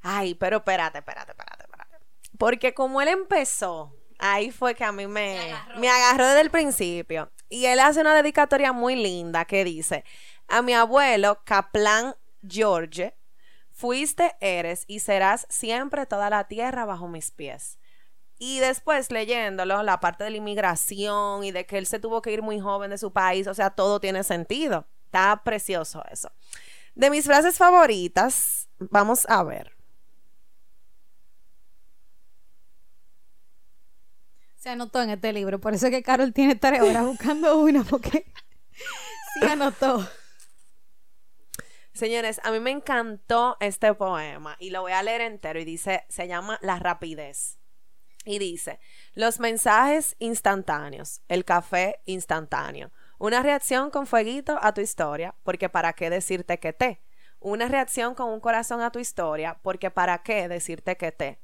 Ay, 0.03 0.35
pero 0.35 0.57
espérate, 0.57 0.99
espérate, 0.99 1.33
espérate, 1.33 1.65
espérate. 1.65 1.97
Porque 2.39 2.73
como 2.73 3.03
él 3.03 3.09
empezó, 3.09 3.95
ahí 4.23 4.53
fue 4.53 4.75
que 4.75 4.85
a 4.85 4.93
mí 4.93 5.07
me, 5.07 5.37
me 5.77 5.89
agarró. 5.89 6.27
desde 6.27 6.41
el 6.41 6.51
principio. 6.51 7.31
Y 7.49 7.67
él 7.67 7.81
hace 7.81 8.01
una 8.01 8.15
dedicatoria 8.15 8.73
muy 8.73 8.97
linda 8.97 9.45
que 9.45 9.65
dice, 9.65 10.05
a 10.49 10.63
mi 10.63 10.73
abuelo 10.73 11.43
Kaplan 11.45 12.15
George, 12.49 13.15
fuiste, 13.71 14.35
eres 14.41 14.85
y 14.87 15.01
serás 15.01 15.47
siempre 15.51 16.07
toda 16.07 16.31
la 16.31 16.45
tierra 16.45 16.85
bajo 16.85 17.09
mis 17.09 17.31
pies. 17.33 17.79
Y 18.39 18.61
después 18.61 19.11
leyéndolo, 19.11 19.83
la 19.83 20.01
parte 20.01 20.25
de 20.25 20.31
la 20.31 20.37
inmigración 20.37 21.45
y 21.45 21.51
de 21.51 21.67
que 21.67 21.79
él 21.79 21.87
se 21.87 21.99
tuvo 21.99 22.23
que 22.23 22.33
ir 22.33 22.43
muy 22.43 22.61
joven 22.61 22.91
de 22.91 22.99
su 22.99 23.13
país, 23.13 23.47
o 23.47 23.55
sea, 23.55 23.71
todo 23.71 24.01
tiene 24.01 24.25
sentido. 24.25 24.87
Está 25.07 25.43
precioso 25.45 26.03
eso. 26.11 26.31
De 26.95 27.11
mis 27.11 27.25
frases 27.25 27.59
favoritas, 27.59 28.69
vamos 28.79 29.27
a 29.29 29.43
ver. 29.43 29.77
Se 34.63 34.71
anotó 34.71 35.03
en 35.03 35.11
este 35.11 35.33
libro, 35.33 35.61
por 35.61 35.75
eso 35.75 35.87
es 35.87 35.91
que 35.91 36.05
Carol 36.05 36.33
tiene 36.33 36.55
tres 36.55 36.81
horas 36.83 37.05
buscando 37.05 37.59
una, 37.59 37.83
porque 37.83 38.25
sí 39.35 39.45
anotó. 39.45 40.09
Señores, 41.93 42.41
a 42.45 42.53
mí 42.53 42.61
me 42.61 42.71
encantó 42.71 43.57
este 43.59 43.93
poema 43.93 44.57
y 44.61 44.71
lo 44.71 44.83
voy 44.83 44.93
a 44.93 45.03
leer 45.03 45.21
entero 45.21 45.59
y 45.59 45.65
dice, 45.65 46.05
se 46.09 46.29
llama 46.29 46.61
La 46.63 46.79
rapidez. 46.79 47.59
Y 48.25 48.39
dice, 48.39 48.79
los 49.15 49.41
mensajes 49.41 50.15
instantáneos, 50.21 51.23
el 51.27 51.45
café 51.45 52.01
instantáneo, 52.05 52.93
una 53.19 53.43
reacción 53.43 53.91
con 53.91 54.07
fueguito 54.07 54.61
a 54.63 54.73
tu 54.75 54.81
historia, 54.81 55.35
porque 55.43 55.71
para 55.71 55.93
qué 55.95 56.09
decirte 56.09 56.61
que 56.61 56.73
te. 56.73 57.03
Una 57.41 57.67
reacción 57.67 58.15
con 58.15 58.29
un 58.29 58.39
corazón 58.39 58.81
a 58.81 58.93
tu 58.93 59.01
historia, 59.01 59.59
porque 59.63 59.91
para 59.91 60.23
qué 60.23 60.49
decirte 60.49 60.97
que 60.97 61.11
te. 61.11 61.41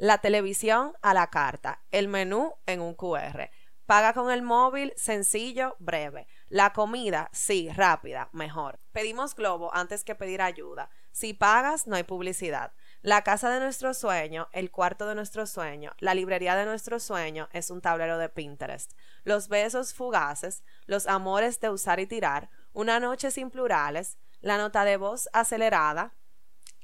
La 0.00 0.16
televisión 0.16 0.94
a 1.02 1.12
la 1.12 1.26
carta, 1.26 1.82
el 1.90 2.08
menú 2.08 2.54
en 2.64 2.80
un 2.80 2.94
QR. 2.94 3.50
Paga 3.84 4.14
con 4.14 4.30
el 4.30 4.40
móvil, 4.40 4.94
sencillo, 4.96 5.76
breve. 5.78 6.26
La 6.48 6.72
comida, 6.72 7.28
sí, 7.34 7.68
rápida, 7.68 8.30
mejor. 8.32 8.80
Pedimos 8.92 9.34
globo 9.34 9.70
antes 9.74 10.02
que 10.02 10.14
pedir 10.14 10.40
ayuda. 10.40 10.88
Si 11.12 11.34
pagas, 11.34 11.86
no 11.86 11.96
hay 11.96 12.04
publicidad. 12.04 12.72
La 13.02 13.20
casa 13.20 13.50
de 13.50 13.60
nuestro 13.60 13.92
sueño, 13.92 14.48
el 14.52 14.70
cuarto 14.70 15.06
de 15.06 15.14
nuestro 15.14 15.44
sueño, 15.44 15.92
la 15.98 16.14
librería 16.14 16.56
de 16.56 16.64
nuestro 16.64 16.98
sueño 16.98 17.50
es 17.52 17.68
un 17.68 17.82
tablero 17.82 18.16
de 18.16 18.30
Pinterest. 18.30 18.92
Los 19.24 19.48
besos 19.48 19.92
fugaces, 19.92 20.64
los 20.86 21.08
amores 21.08 21.60
de 21.60 21.68
usar 21.68 22.00
y 22.00 22.06
tirar, 22.06 22.48
una 22.72 23.00
noche 23.00 23.30
sin 23.30 23.50
plurales, 23.50 24.16
la 24.40 24.56
nota 24.56 24.86
de 24.86 24.96
voz 24.96 25.28
acelerada, 25.34 26.14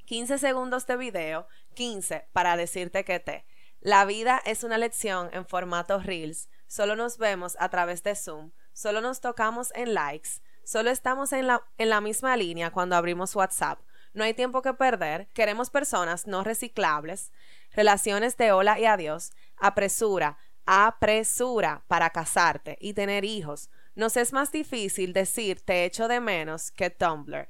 15 0.06 0.38
segundos 0.38 0.86
de 0.86 0.96
video, 0.96 1.48
15 1.74 2.28
para 2.32 2.56
decirte 2.56 3.04
que 3.04 3.20
te. 3.20 3.44
La 3.80 4.04
vida 4.04 4.40
es 4.44 4.64
una 4.64 4.78
lección 4.78 5.28
en 5.32 5.46
formato 5.46 5.98
Reels. 5.98 6.48
Solo 6.66 6.96
nos 6.96 7.18
vemos 7.18 7.56
a 7.60 7.68
través 7.68 8.02
de 8.02 8.14
Zoom. 8.14 8.52
Solo 8.72 9.00
nos 9.00 9.20
tocamos 9.20 9.72
en 9.74 9.94
likes. 9.94 10.40
Solo 10.64 10.90
estamos 10.90 11.32
en 11.32 11.46
la, 11.46 11.62
en 11.76 11.90
la 11.90 12.00
misma 12.00 12.36
línea 12.36 12.70
cuando 12.70 12.96
abrimos 12.96 13.36
WhatsApp. 13.36 13.80
No 14.14 14.24
hay 14.24 14.32
tiempo 14.32 14.62
que 14.62 14.74
perder. 14.74 15.28
Queremos 15.34 15.70
personas 15.70 16.26
no 16.26 16.42
reciclables. 16.42 17.32
Relaciones 17.72 18.36
de 18.36 18.52
hola 18.52 18.78
y 18.80 18.86
adiós. 18.86 19.32
Apresura. 19.56 20.38
Apresura 20.64 21.84
para 21.86 22.10
casarte 22.10 22.78
y 22.80 22.94
tener 22.94 23.24
hijos. 23.24 23.70
Nos 23.94 24.16
es 24.16 24.32
más 24.32 24.52
difícil 24.52 25.12
decir 25.12 25.60
te 25.60 25.84
echo 25.84 26.08
de 26.08 26.20
menos 26.20 26.70
que 26.70 26.90
Tumblr. 26.90 27.48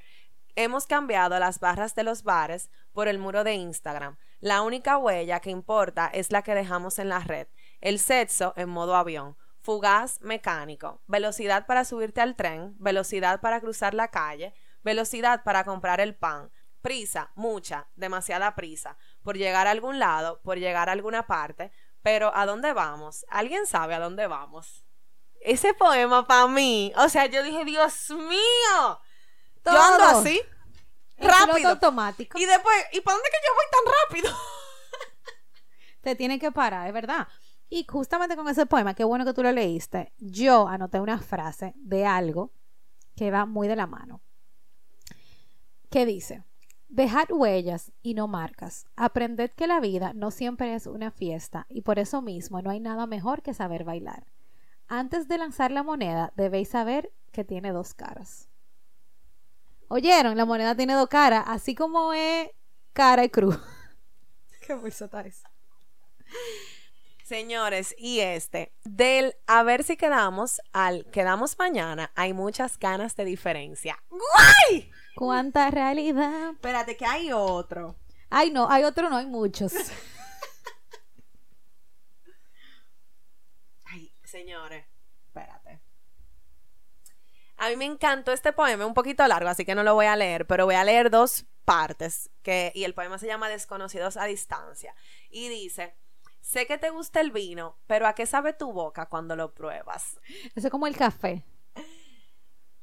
Hemos 0.59 0.87
cambiado 0.87 1.39
las 1.39 1.61
barras 1.61 1.95
de 1.95 2.03
los 2.03 2.23
bares 2.23 2.71
por 2.95 3.09
el 3.09 3.19
muro 3.19 3.45
de 3.45 3.53
Instagram. 3.53 4.17
La 4.41 4.63
única 4.63 4.97
huella 4.97 5.41
que 5.41 5.51
importa 5.51 6.07
es 6.07 6.33
la 6.33 6.41
que 6.41 6.55
dejamos 6.55 6.99
en 6.99 7.11
la 7.11 7.19
red. 7.19 7.47
El 7.83 7.99
sexo 7.99 8.55
en 8.57 8.71
modo 8.71 8.97
avión. 8.97 9.37
Fugaz 9.61 10.19
mecánico. 10.23 11.03
Velocidad 11.07 11.67
para 11.67 11.85
subirte 11.85 12.23
al 12.23 12.37
tren. 12.37 12.75
Velocidad 12.79 13.43
para 13.43 13.61
cruzar 13.61 13.93
la 13.93 14.09
calle. 14.09 14.55
Velocidad 14.83 15.45
para 15.45 15.63
comprar 15.63 16.01
el 16.01 16.17
pan. 16.17 16.51
prisa, 16.81 17.33
mucha, 17.35 17.89
demasiada 17.97 18.55
prisa, 18.55 18.97
por 19.25 19.37
llegar 19.37 19.67
a 19.67 19.73
algún 19.73 19.99
lado, 19.99 20.41
por 20.43 20.57
llegar 20.57 20.89
a 20.89 20.93
alguna 20.93 21.27
parte, 21.27 21.73
pero 22.01 22.31
¿a 22.33 22.47
dónde 22.47 22.73
vamos? 22.73 23.27
¿Alguien 23.29 23.67
sabe 23.67 23.95
a 23.95 23.99
dónde 23.99 24.29
vamos? 24.29 24.85
Ese 25.41 25.75
poema 25.75 26.29
para 26.29 26.47
mí, 26.47 26.93
o 26.97 27.09
sea, 27.09 27.27
yo 27.27 27.43
dije, 27.43 27.65
Dios 27.65 28.11
mío, 28.11 29.01
yo 29.73 29.83
ando 29.83 30.05
así, 30.05 30.41
El 31.17 31.29
rápido. 31.29 31.71
automático. 31.71 32.39
Y 32.39 32.45
después, 32.47 32.77
¿y 32.93 33.01
para 33.01 33.17
dónde 33.17 33.29
que 33.31 33.39
yo 33.47 33.55
voy 33.55 33.65
tan 33.73 33.93
rápido? 34.33 34.39
Te 36.01 36.15
tienen 36.15 36.39
que 36.39 36.53
parar, 36.53 36.87
es 36.87 36.93
verdad. 36.93 37.27
Y 37.69 37.85
justamente 37.89 38.37
con 38.37 38.49
ese 38.49 38.67
poema, 38.67 38.95
qué 38.95 39.05
bueno 39.05 39.25
que 39.25 39.35
tú 39.35 39.43
lo 39.43 39.51
leíste, 39.51 40.13
yo 40.19 40.69
anoté 40.69 41.01
una 41.01 41.19
frase 41.19 41.75
de 41.77 42.07
algo 42.07 42.53
que 43.17 43.31
va 43.31 43.45
muy 43.47 43.67
de 43.67 43.77
la 43.77 43.87
mano. 43.87 44.21
Que 45.91 46.07
dice, 46.07 46.45
dejad 46.89 47.31
huellas 47.31 47.93
y 48.03 48.15
no 48.15 48.29
marcas. 48.29 48.87
Aprended 48.95 49.51
que 49.51 49.67
la 49.67 49.81
vida 49.81 50.13
no 50.15 50.31
siempre 50.31 50.75
es 50.75 50.87
una 50.87 51.11
fiesta 51.11 51.67
y 51.69 51.81
por 51.81 51.99
eso 51.99 52.23
mismo 52.23 52.63
no 52.63 52.71
hay 52.71 52.79
nada 52.79 53.07
mejor 53.07 53.43
que 53.43 53.55
saber 53.55 53.83
bailar. 53.85 54.27
Antes 54.87 55.27
de 55.27 55.39
lanzar 55.39 55.73
la 55.73 55.83
moneda, 55.83 56.33
debéis 56.37 56.69
saber 56.69 57.13
que 57.33 57.45
tiene 57.45 57.73
dos 57.73 57.95
caras. 57.95 58.49
¿Oyeron? 59.89 60.37
La 60.37 60.45
moneda 60.45 60.75
tiene 60.75 60.95
dos 60.95 61.09
caras, 61.09 61.45
así 61.47 61.75
como 61.75 62.13
es 62.13 62.51
cara 62.93 63.25
y 63.25 63.31
cruz. 63.31 63.59
qué 64.67 64.75
está 64.85 65.21
eso. 65.21 65.49
Señores, 67.25 67.95
y 67.99 68.21
este, 68.21 68.73
del 68.85 69.35
a 69.47 69.63
ver 69.65 69.83
si 69.83 69.97
quedamos 69.97 70.61
al 70.73 71.07
quedamos 71.11 71.59
mañana, 71.59 72.13
hay 72.15 72.33
muchas 72.33 72.79
ganas 72.79 73.17
de 73.17 73.25
diferencia. 73.25 74.01
¡Guay! 74.09 74.91
¿Cuánta 75.17 75.71
realidad? 75.71 76.51
Espérate, 76.51 76.97
que 76.97 77.05
hay 77.05 77.33
otro. 77.33 77.97
Ay, 78.31 78.51
no, 78.51 78.71
hay 78.71 78.85
otro, 78.85 79.11
no, 79.11 79.17
hay 79.17 79.27
muchos. 79.27 79.73
Ay, 83.85 84.13
señores. 84.25 84.87
A 87.57 87.69
mí 87.71 87.77
me 87.77 87.87
encantó 87.87 88.33
este 88.33 88.53
poema, 88.53 88.87
un 88.87 88.95
poquito 88.95 89.27
largo, 89.27 89.49
así 89.49 89.65
que 89.65 89.75
no 89.75 89.83
lo 89.83 89.95
voy 89.95 90.07
a 90.07 90.17
leer, 90.17 90.47
pero 90.47 90.67
voy 90.67 90.75
a 90.75 90.85
leer 90.85 91.11
dos 91.11 91.47
partes, 91.65 92.31
que, 92.43 92.71
y 92.75 92.85
el 92.85 92.95
poema 92.95 93.19
se 93.19 93.27
llama 93.27 93.49
Desconocidos 93.49 94.17
a 94.17 94.25
Distancia. 94.25 94.95
Y 95.31 95.49
dice, 95.49 95.97
sé 96.41 96.67
que 96.67 96.79
te 96.79 96.91
gusta 96.91 97.21
el 97.21 97.31
vino, 97.31 97.79
pero 97.87 98.07
¿a 98.07 98.15
qué 98.15 98.27
sabe 98.27 98.53
tu 98.53 98.73
boca 98.73 99.07
cuando 99.07 99.37
lo 99.37 99.55
pruebas? 99.55 100.21
Eso 100.55 100.69
es 100.69 100.71
como 100.71 100.87
el 100.87 100.97
café. 100.97 101.45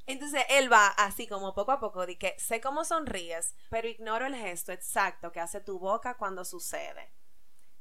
Entonces 0.05 0.43
él 0.49 0.71
va 0.71 0.87
así 0.87 1.27
como 1.27 1.53
poco 1.53 1.71
a 1.71 1.79
poco, 1.79 2.05
de 2.05 2.17
que 2.17 2.35
sé 2.37 2.59
cómo 2.59 2.83
sonríes, 2.83 3.55
pero 3.69 3.87
ignoro 3.87 4.25
el 4.25 4.35
gesto 4.35 4.71
exacto 4.71 5.31
que 5.31 5.39
hace 5.39 5.61
tu 5.61 5.79
boca 5.79 6.15
cuando 6.15 6.43
sucede. 6.43 7.13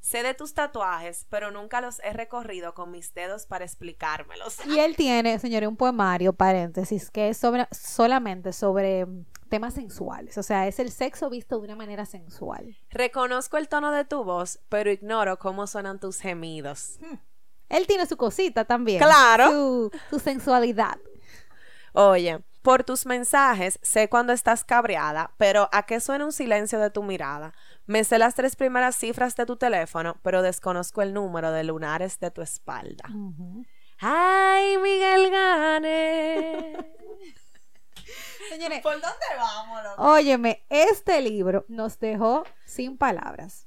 Sé 0.03 0.25
de 0.25 0.35
tus 0.35 0.53
tatuajes, 0.53 1.27
pero 1.31 1.53
nunca 1.53 1.81
los 1.81 2.01
he 2.01 2.13
recorrido 2.13 2.75
con 2.75 2.91
mis 2.91 3.15
dedos 3.15 3.47
para 3.47 3.65
explicármelos. 3.65 4.59
Y 4.67 4.81
él 4.81 4.97
tiene, 4.97 5.39
señores, 5.39 5.69
un 5.69 5.77
poemario, 5.77 6.33
paréntesis, 6.33 7.09
que 7.09 7.29
es 7.29 7.37
sobre, 7.37 7.69
solamente 7.71 8.53
sobre 8.53 9.07
temas 9.49 9.75
sensuales. 9.75 10.37
O 10.39 10.43
sea, 10.43 10.67
es 10.67 10.81
el 10.81 10.91
sexo 10.91 11.31
visto 11.31 11.57
de 11.59 11.67
una 11.67 11.77
manera 11.77 12.05
sensual. 12.05 12.77
Reconozco 12.91 13.59
el 13.59 13.69
tono 13.69 13.93
de 13.93 14.05
tu 14.05 14.25
voz, 14.25 14.59
pero 14.69 14.91
ignoro 14.91 15.39
cómo 15.39 15.69
suenan 15.69 16.01
tus 16.01 16.19
gemidos. 16.19 16.99
Él 17.69 17.87
tiene 17.87 18.05
su 18.07 18.17
cosita 18.17 18.65
también. 18.65 18.99
Claro. 19.01 19.51
Su, 19.53 19.91
su 20.11 20.19
sensualidad. 20.19 20.99
Oye, 21.93 22.43
por 22.63 22.85
tus 22.85 23.07
mensajes 23.07 23.79
sé 23.83 24.09
cuando 24.09 24.33
estás 24.33 24.65
cabreada, 24.65 25.33
pero 25.37 25.69
¿a 25.73 25.85
qué 25.85 26.01
suena 26.01 26.25
un 26.25 26.33
silencio 26.33 26.79
de 26.79 26.91
tu 26.91 27.03
mirada? 27.03 27.55
Me 27.87 28.05
sé 28.05 28.19
las 28.19 28.35
tres 28.35 28.57
primeras 28.57 28.97
cifras 28.97 29.35
de 29.37 29.45
tu 29.47 29.57
teléfono, 29.57 30.17
pero 30.23 30.43
desconozco 30.43 31.03
el 31.03 31.13
número 31.13 31.51
de 31.53 31.65
lunares 31.65 32.19
de 32.21 32.31
tu 32.31 32.41
espalda. 32.43 33.05
Ay, 33.99 34.79
Miguel 34.79 35.31
Gane. 35.31 36.77
Señores, 38.49 38.81
¿Por 38.83 38.95
dónde 38.95 39.27
vamos? 39.37 39.83
loco? 39.85 40.03
óyeme, 40.13 40.65
este 40.69 41.21
libro 41.23 41.65
nos 41.69 41.99
dejó 41.99 42.45
sin 42.67 42.99
palabras. 42.99 43.67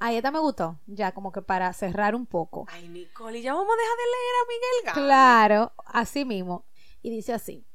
Ahí 0.00 0.16
esta 0.16 0.30
me 0.30 0.38
gustó, 0.38 0.78
ya 0.86 1.10
como 1.12 1.32
que 1.32 1.42
para 1.42 1.72
cerrar 1.72 2.14
un 2.14 2.24
poco. 2.26 2.66
Ay, 2.70 2.88
Nicole, 2.88 3.38
¿y 3.38 3.42
ya 3.42 3.52
vamos 3.54 3.72
a 3.74 3.76
dejar 3.76 3.96
de 3.96 4.04
leer 4.04 4.34
a 4.34 4.46
Miguel 4.48 4.84
Gane? 4.84 5.06
Claro, 5.06 5.72
así 5.86 6.24
mismo. 6.24 6.64
Y 7.02 7.10
dice 7.10 7.32
así, 7.32 7.66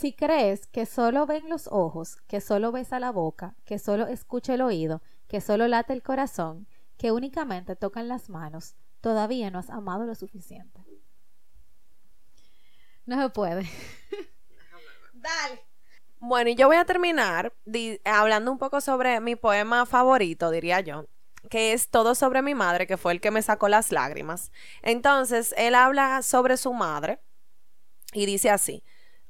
si 0.00 0.14
crees 0.14 0.66
que 0.66 0.86
solo 0.86 1.26
ven 1.26 1.50
los 1.50 1.68
ojos, 1.70 2.16
que 2.26 2.40
solo 2.40 2.72
besa 2.72 2.98
la 2.98 3.12
boca, 3.12 3.54
que 3.66 3.78
solo 3.78 4.06
escucha 4.06 4.54
el 4.54 4.62
oído, 4.62 5.02
que 5.28 5.42
solo 5.42 5.68
late 5.68 5.92
el 5.92 6.02
corazón, 6.02 6.66
que 6.96 7.12
únicamente 7.12 7.76
tocan 7.76 8.08
las 8.08 8.30
manos, 8.30 8.76
todavía 9.02 9.50
no 9.50 9.58
has 9.58 9.68
amado 9.68 10.06
lo 10.06 10.14
suficiente. 10.14 10.82
No 13.04 13.20
se 13.20 13.28
puede. 13.28 13.68
Dale. 15.12 15.66
Bueno, 16.18 16.48
y 16.48 16.54
yo 16.54 16.66
voy 16.66 16.76
a 16.76 16.86
terminar 16.86 17.52
hablando 18.04 18.52
un 18.52 18.58
poco 18.58 18.80
sobre 18.80 19.20
mi 19.20 19.36
poema 19.36 19.84
favorito, 19.84 20.50
diría 20.50 20.80
yo, 20.80 21.04
que 21.50 21.74
es 21.74 21.90
Todo 21.90 22.14
sobre 22.14 22.40
mi 22.40 22.54
madre, 22.54 22.86
que 22.86 22.96
fue 22.96 23.12
el 23.12 23.20
que 23.20 23.30
me 23.30 23.42
sacó 23.42 23.68
las 23.68 23.92
lágrimas. 23.92 24.50
Entonces, 24.80 25.54
él 25.58 25.74
habla 25.74 26.22
sobre 26.22 26.56
su 26.56 26.72
madre 26.72 27.20
y 28.14 28.24
dice 28.24 28.48
así. 28.48 28.82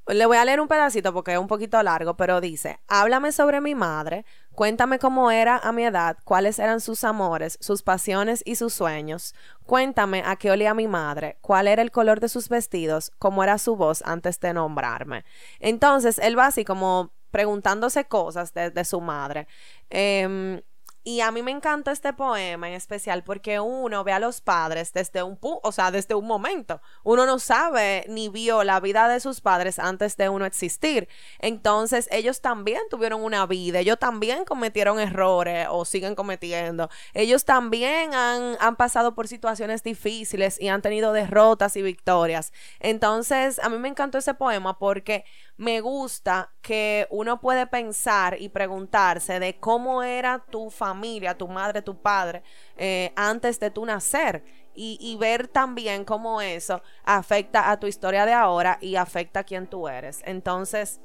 Le 0.07 0.25
voy 0.25 0.37
a 0.37 0.45
leer 0.45 0.59
un 0.59 0.67
pedacito 0.67 1.13
porque 1.13 1.33
es 1.33 1.37
un 1.37 1.47
poquito 1.47 1.81
largo, 1.83 2.17
pero 2.17 2.41
dice, 2.41 2.79
háblame 2.87 3.31
sobre 3.31 3.61
mi 3.61 3.75
madre, 3.75 4.25
cuéntame 4.53 4.97
cómo 4.97 5.31
era 5.31 5.57
a 5.57 5.71
mi 5.71 5.85
edad, 5.85 6.17
cuáles 6.23 6.57
eran 6.59 6.81
sus 6.81 7.03
amores, 7.03 7.57
sus 7.61 7.83
pasiones 7.83 8.41
y 8.45 8.55
sus 8.55 8.73
sueños, 8.73 9.35
cuéntame 9.65 10.23
a 10.25 10.35
qué 10.37 10.51
olía 10.51 10.73
mi 10.73 10.87
madre, 10.87 11.37
cuál 11.41 11.67
era 11.67 11.81
el 11.81 11.91
color 11.91 12.19
de 12.19 12.29
sus 12.29 12.49
vestidos, 12.49 13.11
cómo 13.19 13.43
era 13.43 13.57
su 13.57 13.75
voz 13.75 14.01
antes 14.05 14.39
de 14.39 14.53
nombrarme. 14.53 15.23
Entonces, 15.59 16.17
él 16.17 16.37
va 16.37 16.47
así 16.47 16.65
como 16.65 17.11
preguntándose 17.29 18.05
cosas 18.05 18.53
de, 18.53 18.85
su 18.85 19.01
madre. 19.01 19.47
Em, 19.89 20.61
y 21.03 21.21
a 21.21 21.31
mí 21.31 21.41
me 21.41 21.51
encanta 21.51 21.91
este 21.91 22.13
poema 22.13 22.67
en 22.67 22.73
especial 22.75 23.23
porque 23.23 23.59
uno 23.59 24.03
ve 24.03 24.11
a 24.11 24.19
los 24.19 24.41
padres 24.41 24.93
desde 24.93 25.23
un 25.23 25.39
pu- 25.39 25.59
o 25.63 25.71
sea, 25.71 25.91
desde 25.91 26.13
un 26.15 26.27
momento. 26.27 26.81
Uno 27.03 27.25
no 27.25 27.39
sabe 27.39 28.05
ni 28.07 28.29
vio 28.29 28.63
la 28.63 28.79
vida 28.79 29.07
de 29.07 29.19
sus 29.19 29.41
padres 29.41 29.79
antes 29.79 30.15
de 30.17 30.29
uno 30.29 30.45
existir. 30.45 31.07
Entonces, 31.39 32.07
ellos 32.11 32.41
también 32.41 32.81
tuvieron 32.89 33.23
una 33.23 33.45
vida, 33.45 33.79
ellos 33.79 33.97
también 33.99 34.45
cometieron 34.45 34.99
errores 34.99 35.67
o 35.69 35.85
siguen 35.85 36.15
cometiendo. 36.15 36.89
Ellos 37.13 37.45
también 37.45 38.13
han, 38.13 38.57
han 38.59 38.75
pasado 38.75 39.15
por 39.15 39.27
situaciones 39.27 39.83
difíciles 39.83 40.59
y 40.61 40.67
han 40.67 40.81
tenido 40.81 41.13
derrotas 41.13 41.75
y 41.77 41.81
victorias. 41.81 42.53
Entonces, 42.79 43.59
a 43.59 43.69
mí 43.69 43.77
me 43.77 43.87
encantó 43.89 44.17
ese 44.17 44.33
poema 44.33 44.77
porque 44.77 45.25
me 45.57 45.81
gusta 45.81 46.51
que 46.61 47.07
uno 47.11 47.39
puede 47.39 47.67
pensar 47.67 48.37
y 48.39 48.49
preguntarse 48.49 49.39
de 49.39 49.59
cómo 49.59 50.01
era 50.03 50.39
tu 50.49 50.71
familia, 50.71 50.90
tu 51.37 51.47
madre, 51.47 51.81
tu 51.81 51.95
padre, 51.97 52.43
eh, 52.77 53.11
antes 53.15 53.59
de 53.59 53.71
tu 53.71 53.85
nacer. 53.85 54.43
Y, 54.73 54.97
y 55.01 55.17
ver 55.17 55.49
también 55.49 56.05
cómo 56.05 56.41
eso 56.41 56.81
afecta 57.03 57.71
a 57.71 57.77
tu 57.77 57.87
historia 57.87 58.25
de 58.25 58.31
ahora 58.31 58.77
y 58.79 58.95
afecta 58.95 59.41
a 59.41 59.43
quién 59.43 59.67
tú 59.67 59.89
eres. 59.89 60.21
Entonces, 60.25 61.01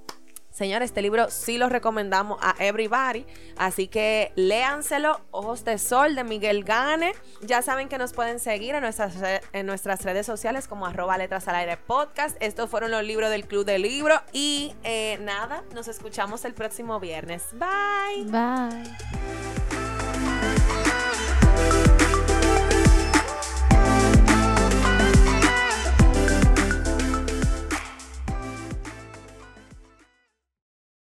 Señores, 0.57 0.89
este 0.89 1.03
libro 1.03 1.29
sí 1.29 1.59
lo 1.59 1.69
recomendamos 1.69 2.39
a 2.41 2.55
everybody, 2.59 3.27
así 3.59 3.89
que 3.89 4.33
léanselo, 4.37 5.21
Ojos 5.31 5.67
de 5.67 5.77
Sol 5.77 6.15
de 6.15 6.25
Miguel 6.25 6.65
Gane. 6.65 7.13
Ya 7.43 7.61
saben 7.61 7.91
que 7.91 7.99
nos 7.99 8.15
pueden 8.15 8.41
seguir 8.41 8.75
en 8.75 8.81
nuestras, 8.81 9.17
en 9.53 9.67
nuestras 9.67 10.03
redes 10.03 10.25
sociales 10.25 10.67
como 10.67 10.87
arroba 10.87 11.19
letras 11.19 11.47
al 11.49 11.57
aire 11.57 11.77
podcast. 11.77 12.39
Estos 12.41 12.71
fueron 12.71 12.91
los 12.91 13.05
libros 13.05 13.29
del 13.29 13.47
Club 13.47 13.67
del 13.67 13.83
Libro 13.83 14.23
y 14.33 14.75
eh, 14.83 15.19
nada, 15.21 15.63
nos 15.75 15.89
escuchamos 15.89 16.47
el 16.47 16.55
próximo 16.55 17.01
viernes. 17.01 17.49
Bye. 17.53 18.25
Bye. 18.25 19.76